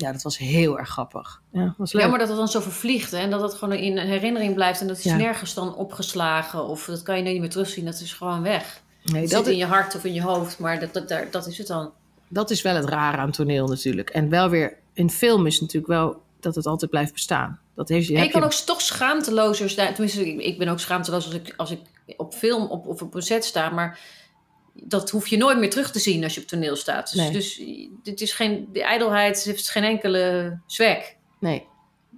Ja, 0.01 0.12
dat 0.12 0.22
was 0.22 0.38
heel 0.38 0.78
erg 0.78 0.88
grappig. 0.88 1.42
Ja, 1.53 1.74
was 1.78 1.92
leuk. 1.92 2.03
Jammer 2.03 2.18
dat 2.20 2.28
het 2.28 2.36
dan 2.36 2.48
zo 2.48 2.61
vervliegt 2.61 3.11
hè, 3.11 3.18
en 3.18 3.30
dat 3.30 3.42
het 3.42 3.55
gewoon 3.55 3.74
in 3.78 3.98
herinnering 3.98 4.55
blijft. 4.55 4.80
En 4.80 4.86
dat 4.86 4.98
is 4.98 5.05
Ja. 5.05 5.16
nergens 5.16 5.55
dan 5.55 5.74
opgeslagen 5.74 6.64
of 6.66 6.84
dat 6.84 7.03
kan 7.03 7.16
je 7.16 7.22
niet 7.22 7.40
meer 7.40 7.51
terugzien. 7.51 7.84
Dat 7.84 8.01
is 8.01 8.12
gewoon 8.12 8.42
weg. 8.42 8.80
nee, 9.05 9.20
dat, 9.28 9.44
zit 9.44 9.53
in 9.53 9.57
je 9.59 9.64
hart 9.66 9.94
of 9.94 10.05
in 10.05 10.14
je 10.14 10.22
hoofd, 10.22 10.59
maar 10.59 10.80
dat, 10.80 10.94
dat, 10.94 11.09
daar- 11.09 11.30
dat 11.30 11.46
is 11.46 11.59
het 11.59 11.66
dan. 11.66 11.92
dat 12.28 12.51
is 12.51 12.62
wel 12.62 12.74
het 12.74 12.84
rare 12.88 13.16
aan 13.16 13.30
toneel 13.30 13.66
natuurlijk. 13.66 14.11
En 14.11 14.28
wel 14.28 14.48
weer, 14.48 14.76
in 14.92 15.11
film 15.11 15.46
is 15.46 15.61
natuurlijk 15.61 15.92
wel 15.92 16.22
dat 16.40 16.55
het 16.55 16.66
altijd 16.66 16.90
blijft 16.90 17.12
bestaan. 17.12 17.59
Dat 17.74 17.88
heeft, 17.88 18.09
En 18.11 18.22
je 18.22 18.28
kan 18.30 18.40
je- 18.40 18.46
ook 18.46 18.53
toch 18.53 18.80
schaamtelozer 18.80 19.70
zijn. 19.70 19.92
Tenminste, 19.94 20.28
ik, 20.28 20.40
ik 20.40 20.59
ben 20.59 20.68
ook 20.68 20.78
schaamteloos 20.80 21.24
als 21.24 21.34
ik, 21.34 21.55
als 21.57 21.70
ik 21.70 21.80
op 22.16 22.34
film 22.34 22.66
op, 22.66 22.86
of 22.86 23.03
op 23.03 23.14
een 23.14 23.22
set 23.22 23.44
sta. 23.44 23.70
Maar 23.70 23.98
dat 24.74 25.10
hoef 25.10 25.26
je 25.26 25.36
nooit 25.36 25.58
meer 25.58 25.70
terug 25.70 25.90
te 25.90 25.98
zien 25.98 26.22
als 26.24 26.34
je 26.34 26.40
op 26.40 26.46
toneel 26.46 26.76
staat. 26.76 27.12
Dus, 27.12 27.20
Nee. 27.20 27.30
dus 27.32 27.62
dit 28.02 28.20
is 28.20 28.32
geen, 28.32 28.68
de 28.72 28.82
ijdelheid 28.82 29.42
heeft 29.44 29.70
geen 29.70 29.84
enkele 29.84 30.58
zwek. 30.66 31.16
Nee, 31.40 31.66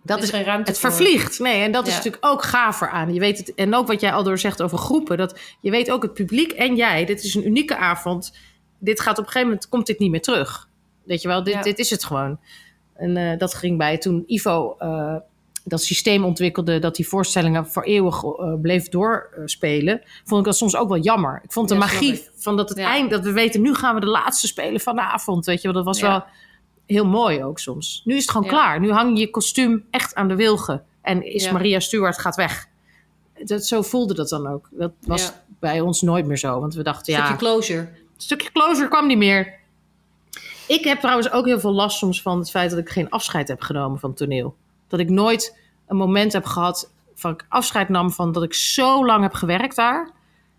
dat 0.02 0.16
Er 0.18 0.22
is 0.24 0.30
geen 0.30 0.44
ruimte 0.44 0.70
Het 0.70 0.80
voor. 0.80 0.92
vervliegt. 0.92 1.38
Nee, 1.38 1.62
en 1.62 1.72
dat 1.72 1.86
is 1.86 1.94
natuurlijk 1.94 2.26
ook 2.26 2.42
gaver 2.42 2.88
aan. 2.90 3.14
Je 3.14 3.20
weet 3.20 3.38
het, 3.38 3.54
en 3.54 3.74
ook 3.74 3.86
wat 3.86 4.00
jij 4.00 4.12
al 4.12 4.22
door 4.22 4.38
zegt 4.38 4.62
over 4.62 4.78
groepen. 4.78 5.16
Dat 5.16 5.40
je 5.60 5.70
weet 5.70 5.90
ook 5.90 6.02
het 6.02 6.14
publiek 6.14 6.52
en 6.52 6.76
jij. 6.76 7.04
Dit 7.04 7.24
is 7.24 7.34
een 7.34 7.46
unieke 7.46 7.76
avond. 7.76 8.32
Dit 8.78 9.00
gaat 9.00 9.18
op 9.18 9.24
een 9.24 9.30
gegeven 9.30 9.46
moment 9.48 9.68
komt 9.68 9.86
dit 9.86 9.98
niet 9.98 10.10
meer 10.10 10.22
terug. 10.22 10.68
Weet 11.04 11.22
je 11.22 11.28
wel, 11.28 11.42
dit, 11.42 11.54
Ja. 11.54 11.62
dit 11.62 11.78
is 11.78 11.90
het 11.90 12.04
gewoon. 12.04 12.40
En 12.94 13.16
eh, 13.16 13.38
dat 13.38 13.54
ging 13.54 13.78
bij 13.78 13.98
toen 13.98 14.24
Ivo 14.26 14.74
eh, 14.78 15.16
dat 15.64 15.82
systeem 15.82 16.24
ontwikkelde 16.24 16.78
dat 16.78 16.96
die 16.96 17.08
voorstellingen 17.08 17.66
voor 17.66 17.82
eeuwig 17.82 18.22
eh, 18.24 18.54
bleef 18.62 18.88
doorspelen. 18.88 20.02
vond 20.24 20.40
ik 20.40 20.46
dat 20.46 20.56
soms 20.56 20.76
ook 20.76 20.88
wel 20.88 20.98
jammer. 20.98 21.40
Ik 21.44 21.52
vond 21.52 21.68
de 21.68 21.74
Ja, 21.74 21.80
magie 21.80 22.28
van 22.36 22.56
dat 22.56 22.68
het 22.68 22.78
Ja. 22.78 22.90
eind, 22.90 23.10
dat 23.10 23.22
we 23.24 23.32
weten 23.32 23.60
nu 23.62 23.74
gaan 23.74 23.94
we 23.94 24.00
de 24.00 24.06
laatste 24.06 24.46
spelen 24.46 24.80
vanavond. 24.80 25.46
Weet 25.46 25.56
je 25.62 25.62
wel, 25.68 25.76
dat 25.76 25.84
was 25.84 25.98
Ja. 26.00 26.08
wel 26.08 26.24
heel 26.86 27.06
mooi 27.06 27.44
ook 27.44 27.58
soms. 27.58 28.02
Nu 28.04 28.14
is 28.16 28.22
het 28.22 28.30
gewoon 28.30 28.48
klaar. 28.48 28.80
Nu 28.80 28.90
hang 28.92 29.14
je 29.14 29.20
je 29.24 29.30
kostuum 29.30 29.84
echt 29.90 30.14
aan 30.14 30.28
de 30.28 30.34
wilgen. 30.36 30.84
En 31.02 31.24
is. 31.32 31.50
Maria 31.50 31.80
Stuart 31.80 32.18
gaat 32.18 32.36
weg. 32.36 32.66
Dat, 33.44 33.64
zo 33.66 33.82
voelde 33.82 34.14
dat 34.14 34.28
dan 34.28 34.46
ook. 34.46 34.68
Dat 34.70 34.92
was 35.00 35.32
bij 35.60 35.80
ons 35.80 36.02
nooit 36.02 36.26
meer 36.26 36.38
zo. 36.38 36.60
Want 36.60 36.74
we 36.74 36.82
dachten, 36.82 37.12
Een 37.14 37.18
ja, 37.20 37.26
stukje 37.26 37.46
closure. 37.46 37.78
een 37.80 37.88
stukje 38.16 38.52
closer 38.52 38.88
kwam 38.88 39.06
niet 39.06 39.18
meer. 39.18 39.60
Ik 40.68 40.84
heb 40.84 41.00
trouwens 41.00 41.30
ook 41.32 41.46
heel 41.46 41.60
veel 41.60 41.72
last 41.72 41.98
soms 41.98 42.22
van 42.22 42.38
het 42.38 42.50
feit 42.50 42.70
dat 42.70 42.78
ik 42.78 42.88
geen 42.88 43.10
afscheid 43.10 43.48
heb 43.48 43.60
genomen 43.60 43.98
van 43.98 44.08
het 44.10 44.18
toneel. 44.18 44.54
Dat 44.92 45.00
ik 45.00 45.10
nooit 45.10 45.58
een 45.86 45.96
moment 45.96 46.32
heb 46.32 46.44
gehad 46.44 46.90
van 47.14 47.32
ik 47.32 47.44
afscheid 47.48 47.88
nam 47.88 48.10
van 48.10 48.32
dat 48.32 48.42
ik 48.42 48.54
zo 48.54 49.06
lang 49.06 49.22
heb 49.22 49.32
gewerkt 49.34 49.76
daar. 49.76 50.10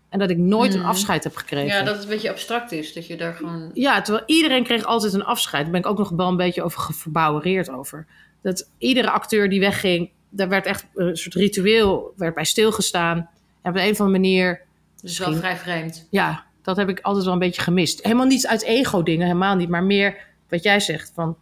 En 0.08 0.18
dat 0.18 0.30
ik 0.30 0.36
nooit 0.36 0.74
een 0.74 0.80
Mhm. 0.80 0.88
afscheid 0.88 1.24
heb 1.24 1.36
gekregen. 1.36 1.76
Ja, 1.78 1.82
dat 1.82 1.94
het 1.94 2.02
een 2.04 2.08
beetje 2.10 2.30
abstract 2.30 2.72
is. 2.72 2.92
Dat 2.92 3.06
je 3.06 3.16
daar 3.16 3.34
gewoon... 3.34 3.70
Ja, 3.74 4.00
terwijl 4.02 4.24
iedereen 4.26 4.64
kreeg 4.64 4.84
altijd 4.84 5.12
een 5.12 5.24
afscheid. 5.24 5.62
Daar 5.62 5.72
ben 5.72 5.80
ik 5.80 5.86
ook 5.86 5.98
nog 5.98 6.10
wel 6.10 6.28
een 6.28 6.36
beetje 6.36 6.62
over 6.62 6.94
verbouwereerd 6.94 7.70
over. 7.70 8.06
Dat 8.42 8.68
iedere 8.78 9.10
acteur 9.10 9.48
die 9.48 9.60
wegging, 9.60 10.10
daar 10.28 10.48
werd 10.48 10.66
echt 10.66 10.86
een 10.94 11.16
soort 11.16 11.34
ritueel 11.34 12.12
werd 12.16 12.34
bij 12.34 12.44
stilgestaan. 12.44 13.16
En 13.62 13.70
op 13.70 13.76
een 13.76 13.90
of 13.90 14.00
andere 14.00 14.18
manier, 14.18 14.60
Dat 15.00 15.10
is 15.10 15.18
wel 15.18 15.34
vrij 15.34 15.56
vreemd. 15.56 16.06
ja, 16.10 16.44
dat 16.62 16.76
heb 16.76 16.88
ik 16.88 17.00
altijd 17.00 17.24
wel 17.24 17.32
een 17.34 17.38
beetje 17.38 17.62
gemist. 17.62 18.02
Helemaal 18.02 18.26
niet 18.26 18.46
uit 18.46 18.62
ego-dingen, 18.62 19.26
helemaal 19.26 19.56
niet. 19.56 19.68
Maar 19.68 19.84
meer 19.84 20.18
wat 20.48 20.62
jij 20.62 20.80
zegt, 20.80 21.12
van 21.14 21.36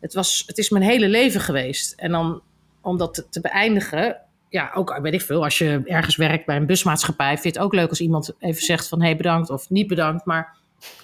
het, 0.00 0.14
was, 0.14 0.42
het 0.46 0.58
is 0.58 0.70
mijn 0.70 0.84
hele 0.84 1.08
leven 1.08 1.40
geweest. 1.40 1.92
En 1.92 2.10
dan 2.10 2.42
om 2.80 2.96
dat 2.96 3.14
te, 3.14 3.28
te 3.28 3.40
beëindigen, 3.40 4.16
ja, 4.48 4.70
ook 4.74 4.98
weet 5.02 5.12
ik 5.12 5.20
veel. 5.20 5.44
Als 5.44 5.58
je 5.58 5.82
ergens 5.84 6.16
werkt 6.16 6.46
bij 6.46 6.56
een 6.56 6.66
busmaatschappij, 6.66 7.30
vind 7.30 7.42
je 7.42 7.48
het 7.48 7.58
ook 7.58 7.74
leuk 7.74 7.88
als 7.88 8.00
iemand 8.00 8.32
even 8.38 8.62
zegt 8.62 8.88
van 8.88 9.00
hé, 9.00 9.06
hey, 9.06 9.16
bedankt 9.16 9.50
of 9.50 9.70
niet 9.70 9.86
bedankt. 9.86 10.24
Maar 10.24 10.56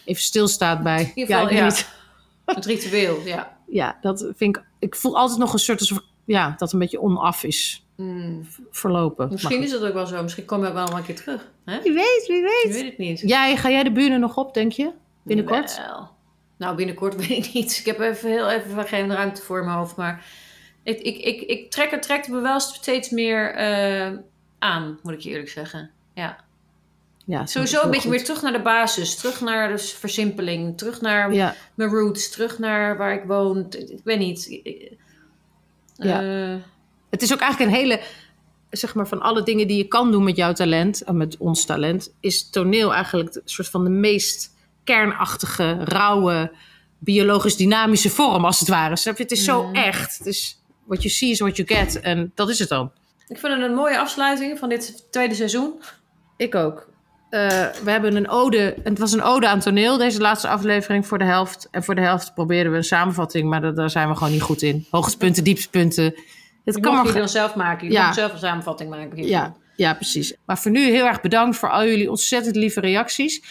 even 0.05 0.23
stilstaat 0.23 0.83
bij, 0.83 1.01
In 1.01 1.11
ieder 1.15 1.37
geval, 1.37 1.51
ja, 1.53 1.57
ja. 1.57 1.65
niet 1.65 1.89
Het 2.45 2.65
ritueel, 2.67 3.21
ja. 3.25 3.57
ja, 3.67 3.99
dat 4.01 4.33
vind 4.37 4.57
ik. 4.57 4.65
Ik 4.79 4.97
voel 4.97 5.19
altijd 5.19 5.39
nog 5.39 5.53
een 5.53 5.59
soort 5.59 5.81
alsof 5.81 6.01
ja, 6.25 6.55
dat 6.59 6.73
een 6.73 6.79
beetje 6.79 7.01
onaf 7.01 7.45
is 7.45 7.85
Hmm. 7.97 8.47
verlopen. 8.71 9.29
Misschien 9.31 9.63
is 9.63 9.71
dat 9.71 9.83
ook 9.85 9.93
wel 9.93 10.07
zo. 10.07 10.23
Misschien 10.23 10.45
kom 10.45 10.61
je 10.61 10.67
ook 10.67 10.75
wel 10.75 10.97
een 10.97 11.05
keer 11.05 11.15
terug. 11.15 11.51
Hè? 11.65 11.83
Wie 11.83 11.93
weet, 11.93 12.25
wie 12.27 12.37
Ik 12.37 12.63
weet. 12.63 12.75
weet 12.75 12.85
het 12.85 12.99
niet. 12.99 13.21
Jij, 13.21 13.57
ga 13.57 13.71
jij 13.71 13.83
de 13.83 13.93
bühne 13.93 14.19
nog 14.19 14.37
op, 14.37 14.55
denk 14.55 14.73
je? 14.73 14.91
Binnenkort? 15.23 15.77
Wel. 15.87 16.09
Nou, 16.65 16.77
binnenkort 16.77 17.17
weet 17.27 17.47
ik 17.47 17.53
niet. 17.53 17.79
Ik 17.79 17.87
heb 17.87 18.01
even 18.01 18.31
heel 18.31 18.51
even 18.51 18.85
geen 18.87 19.13
ruimte 19.13 19.43
voor 19.43 19.65
mijn 19.65 19.77
hoofd. 19.77 19.97
Maar 19.97 20.25
ik, 20.83 21.01
ik, 21.01 21.17
ik, 21.17 21.41
ik 21.41 21.71
trek 21.71 21.93
er 21.93 22.01
trekt 22.01 22.29
me 22.29 22.41
wel 22.41 22.61
steeds 22.61 23.11
meer 23.11 23.55
eh, 23.55 24.13
aan, 24.59 24.99
moet 25.03 25.13
ik 25.13 25.21
je 25.21 25.31
eerlijk 25.31 25.49
zeggen. 25.51 25.91
Ja. 26.15 26.43
Ja, 27.27 27.47
Sowieso 27.47 27.83
een 27.83 27.91
beetje 27.91 28.09
goed. 28.09 28.17
weer 28.17 28.25
terug 28.25 28.43
naar 28.43 28.53
de 28.53 28.63
basis. 28.63 29.17
Terug 29.17 29.41
naar 29.41 29.69
de 29.69 29.79
versimpeling. 29.79 30.79
Terug 30.79 31.01
naar 31.01 31.33
Ja, 31.35 31.55
mijn 31.75 31.91
roots. 31.91 32.31
Terug 32.31 32.59
naar 32.59 32.97
waar 32.97 33.13
ik 33.15 33.25
woon. 33.27 33.67
Ik, 33.71 34.01
weet 34.05 34.19
niet. 34.19 34.47
Ik- 34.63 34.93
Ja. 35.97 36.23
eh, 36.23 36.57
het 37.11 37.23
is 37.23 37.33
ook 37.33 37.41
eigenlijk 37.41 37.71
een 37.73 37.77
hele, 37.79 38.01
zeg 38.71 38.95
maar, 38.95 39.09
van 39.09 39.21
alle 39.21 39.43
dingen 39.43 39.67
die 39.67 39.77
je 39.77 39.89
kan 39.89 40.11
doen 40.13 40.25
met 40.25 40.37
jouw 40.37 40.53
talent 40.53 41.03
en 41.03 41.17
met 41.17 41.37
ons 41.37 41.65
talent, 41.65 42.15
is 42.21 42.51
toneel 42.51 42.95
eigenlijk 42.95 43.33
de 43.33 43.43
soort 43.45 43.69
van 43.69 43.85
de 43.85 43.91
meest 43.91 44.54
kernachtige, 44.85 45.77
rauwe, 45.85 46.53
biologisch 46.99 47.57
dynamische 47.57 48.11
vorm, 48.11 48.45
als 48.45 48.61
het 48.61 48.69
ware. 48.69 48.97
Snap 48.97 49.17
je? 49.17 49.23
Het 49.23 49.33
is 49.33 49.45
zo 49.45 49.63
Mm. 49.67 49.75
echt. 49.75 50.19
Het 50.19 50.27
is 50.27 50.63
what 50.87 51.03
you 51.03 51.15
see 51.15 51.31
is 51.31 51.39
what 51.39 51.57
you 51.57 51.69
get. 51.69 52.01
En 52.01 52.33
dat 52.35 52.49
is 52.49 52.59
het 52.59 52.69
dan. 52.69 52.93
ik 53.29 53.39
vind 53.39 53.53
het 53.55 53.63
een 53.63 53.75
mooie 53.75 53.99
afsluiting 53.99 54.59
van 54.59 54.69
dit 54.69 55.07
tweede 55.13 55.35
seizoen. 55.35 55.73
Ik 56.37 56.55
ook. 56.55 56.89
Eh, 57.31 57.41
we 57.85 57.91
hebben 57.91 58.17
een 58.17 58.29
ode. 58.29 58.75
Het 58.85 58.99
was 58.99 59.13
een 59.13 59.23
ode 59.23 59.49
aan 59.49 59.61
toneel, 59.61 59.97
deze 59.99 60.21
laatste 60.21 60.49
aflevering 60.49 61.07
voor 61.07 61.19
de 61.19 61.25
helft. 61.25 61.69
En 61.71 61.85
voor 61.85 61.95
de 61.95 62.01
helft 62.01 62.35
probeerden 62.35 62.73
we 62.73 62.79
een 62.79 62.85
samenvatting, 62.85 63.49
maar 63.51 63.61
daar, 63.61 63.75
daar 63.75 63.91
zijn 63.91 64.09
we 64.09 64.15
gewoon 64.17 64.33
niet 64.33 64.43
goed 64.43 64.63
in. 64.63 64.87
Hoogtepunten, 64.91 65.45
dieptepunten. 65.45 66.05
Het 66.05 66.15
Dat 66.65 66.81
kan 66.81 66.95
maar. 66.95 67.07
je 67.07 67.13
dan 67.13 67.29
zelf 67.29 67.55
maken. 67.55 67.87
Je 67.87 67.93
Ja. 67.93 68.13
zelf 68.13 68.33
een 68.33 68.39
samenvatting 68.39 68.91
maken. 68.91 69.15
hiervan. 69.17 69.29
Ja, 69.31 69.55
ja, 69.77 69.95
precies. 69.95 70.35
Maar 70.47 70.59
voor 70.59 70.71
nu 70.71 70.81
heel 70.91 71.07
erg 71.07 71.21
bedankt 71.21 71.57
voor 71.57 71.71
al 71.71 71.85
jullie 71.87 72.11
ontzettend 72.11 72.57
lieve 72.57 72.81
reacties. 72.81 73.43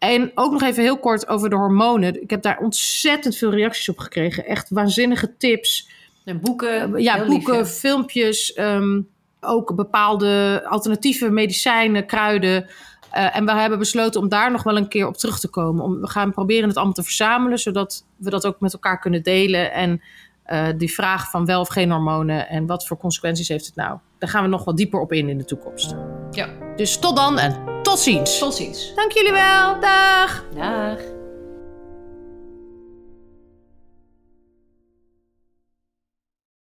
En 0.00 0.32
ook 0.34 0.52
nog 0.52 0.62
even 0.62 0.82
heel 0.82 0.98
kort 0.98 1.28
over 1.28 1.50
de 1.50 1.56
hormonen. 1.56 2.22
Ik 2.22 2.30
heb 2.30 2.42
daar 2.42 2.58
ontzettend 2.58 3.36
veel 3.36 3.50
reacties 3.50 3.88
op 3.88 3.98
gekregen. 3.98 4.46
Echt 4.46 4.70
waanzinnige 4.70 5.36
tips. 5.36 5.88
En 6.24 6.40
boeken. 6.40 6.94
Eh, 6.94 7.02
ja, 7.02 7.16
lief, 7.16 7.26
boeken, 7.26 7.56
ja. 7.56 7.64
filmpjes, 7.64 8.52
ehm, 8.52 9.00
ook 9.40 9.74
bepaalde 9.74 10.62
alternatieve 10.68 11.30
medicijnen, 11.30 12.06
kruiden. 12.06 12.66
Eh, 13.10 13.36
en 13.36 13.44
we 13.44 13.52
hebben 13.52 13.78
besloten 13.78 14.20
om 14.20 14.28
daar 14.28 14.50
nog 14.50 14.62
wel 14.62 14.76
een 14.76 14.88
keer 14.88 15.06
op 15.06 15.16
terug 15.16 15.40
te 15.40 15.48
komen. 15.48 15.84
Om, 15.84 16.00
we 16.00 16.08
gaan 16.08 16.32
proberen 16.32 16.68
het 16.68 16.76
allemaal 16.76 16.94
te 16.94 17.02
verzamelen, 17.02 17.58
zodat 17.58 18.04
we 18.16 18.30
dat 18.30 18.46
ook 18.46 18.60
met 18.60 18.72
elkaar 18.72 18.98
kunnen 18.98 19.22
delen. 19.22 19.72
En 19.72 20.02
eh, 20.42 20.66
die 20.76 20.92
vraag 20.92 21.30
van 21.30 21.46
wel 21.46 21.60
of 21.60 21.68
geen 21.68 21.90
hormonen 21.90 22.48
en 22.48 22.66
wat 22.66 22.86
voor 22.86 22.96
consequenties 22.96 23.48
heeft 23.48 23.66
het 23.66 23.74
nou? 23.74 23.98
Daar 24.18 24.28
gaan 24.28 24.42
we 24.42 24.48
nog 24.48 24.64
wel 24.64 24.74
dieper 24.74 25.00
op 25.00 25.12
in 25.12 25.28
in 25.28 25.38
de 25.38 25.44
toekomst. 25.44 25.94
Ja. 26.30 26.69
Dus 26.80 26.96
tot 26.96 27.16
dan 27.16 27.38
en 27.38 27.82
tot 27.82 27.98
ziens. 27.98 28.38
Tot 28.38 28.54
ziens. 28.54 28.92
Dank 28.94 29.12
jullie 29.12 29.32
wel. 29.32 29.80
Dag. 29.80 30.44
Dag. 30.54 31.19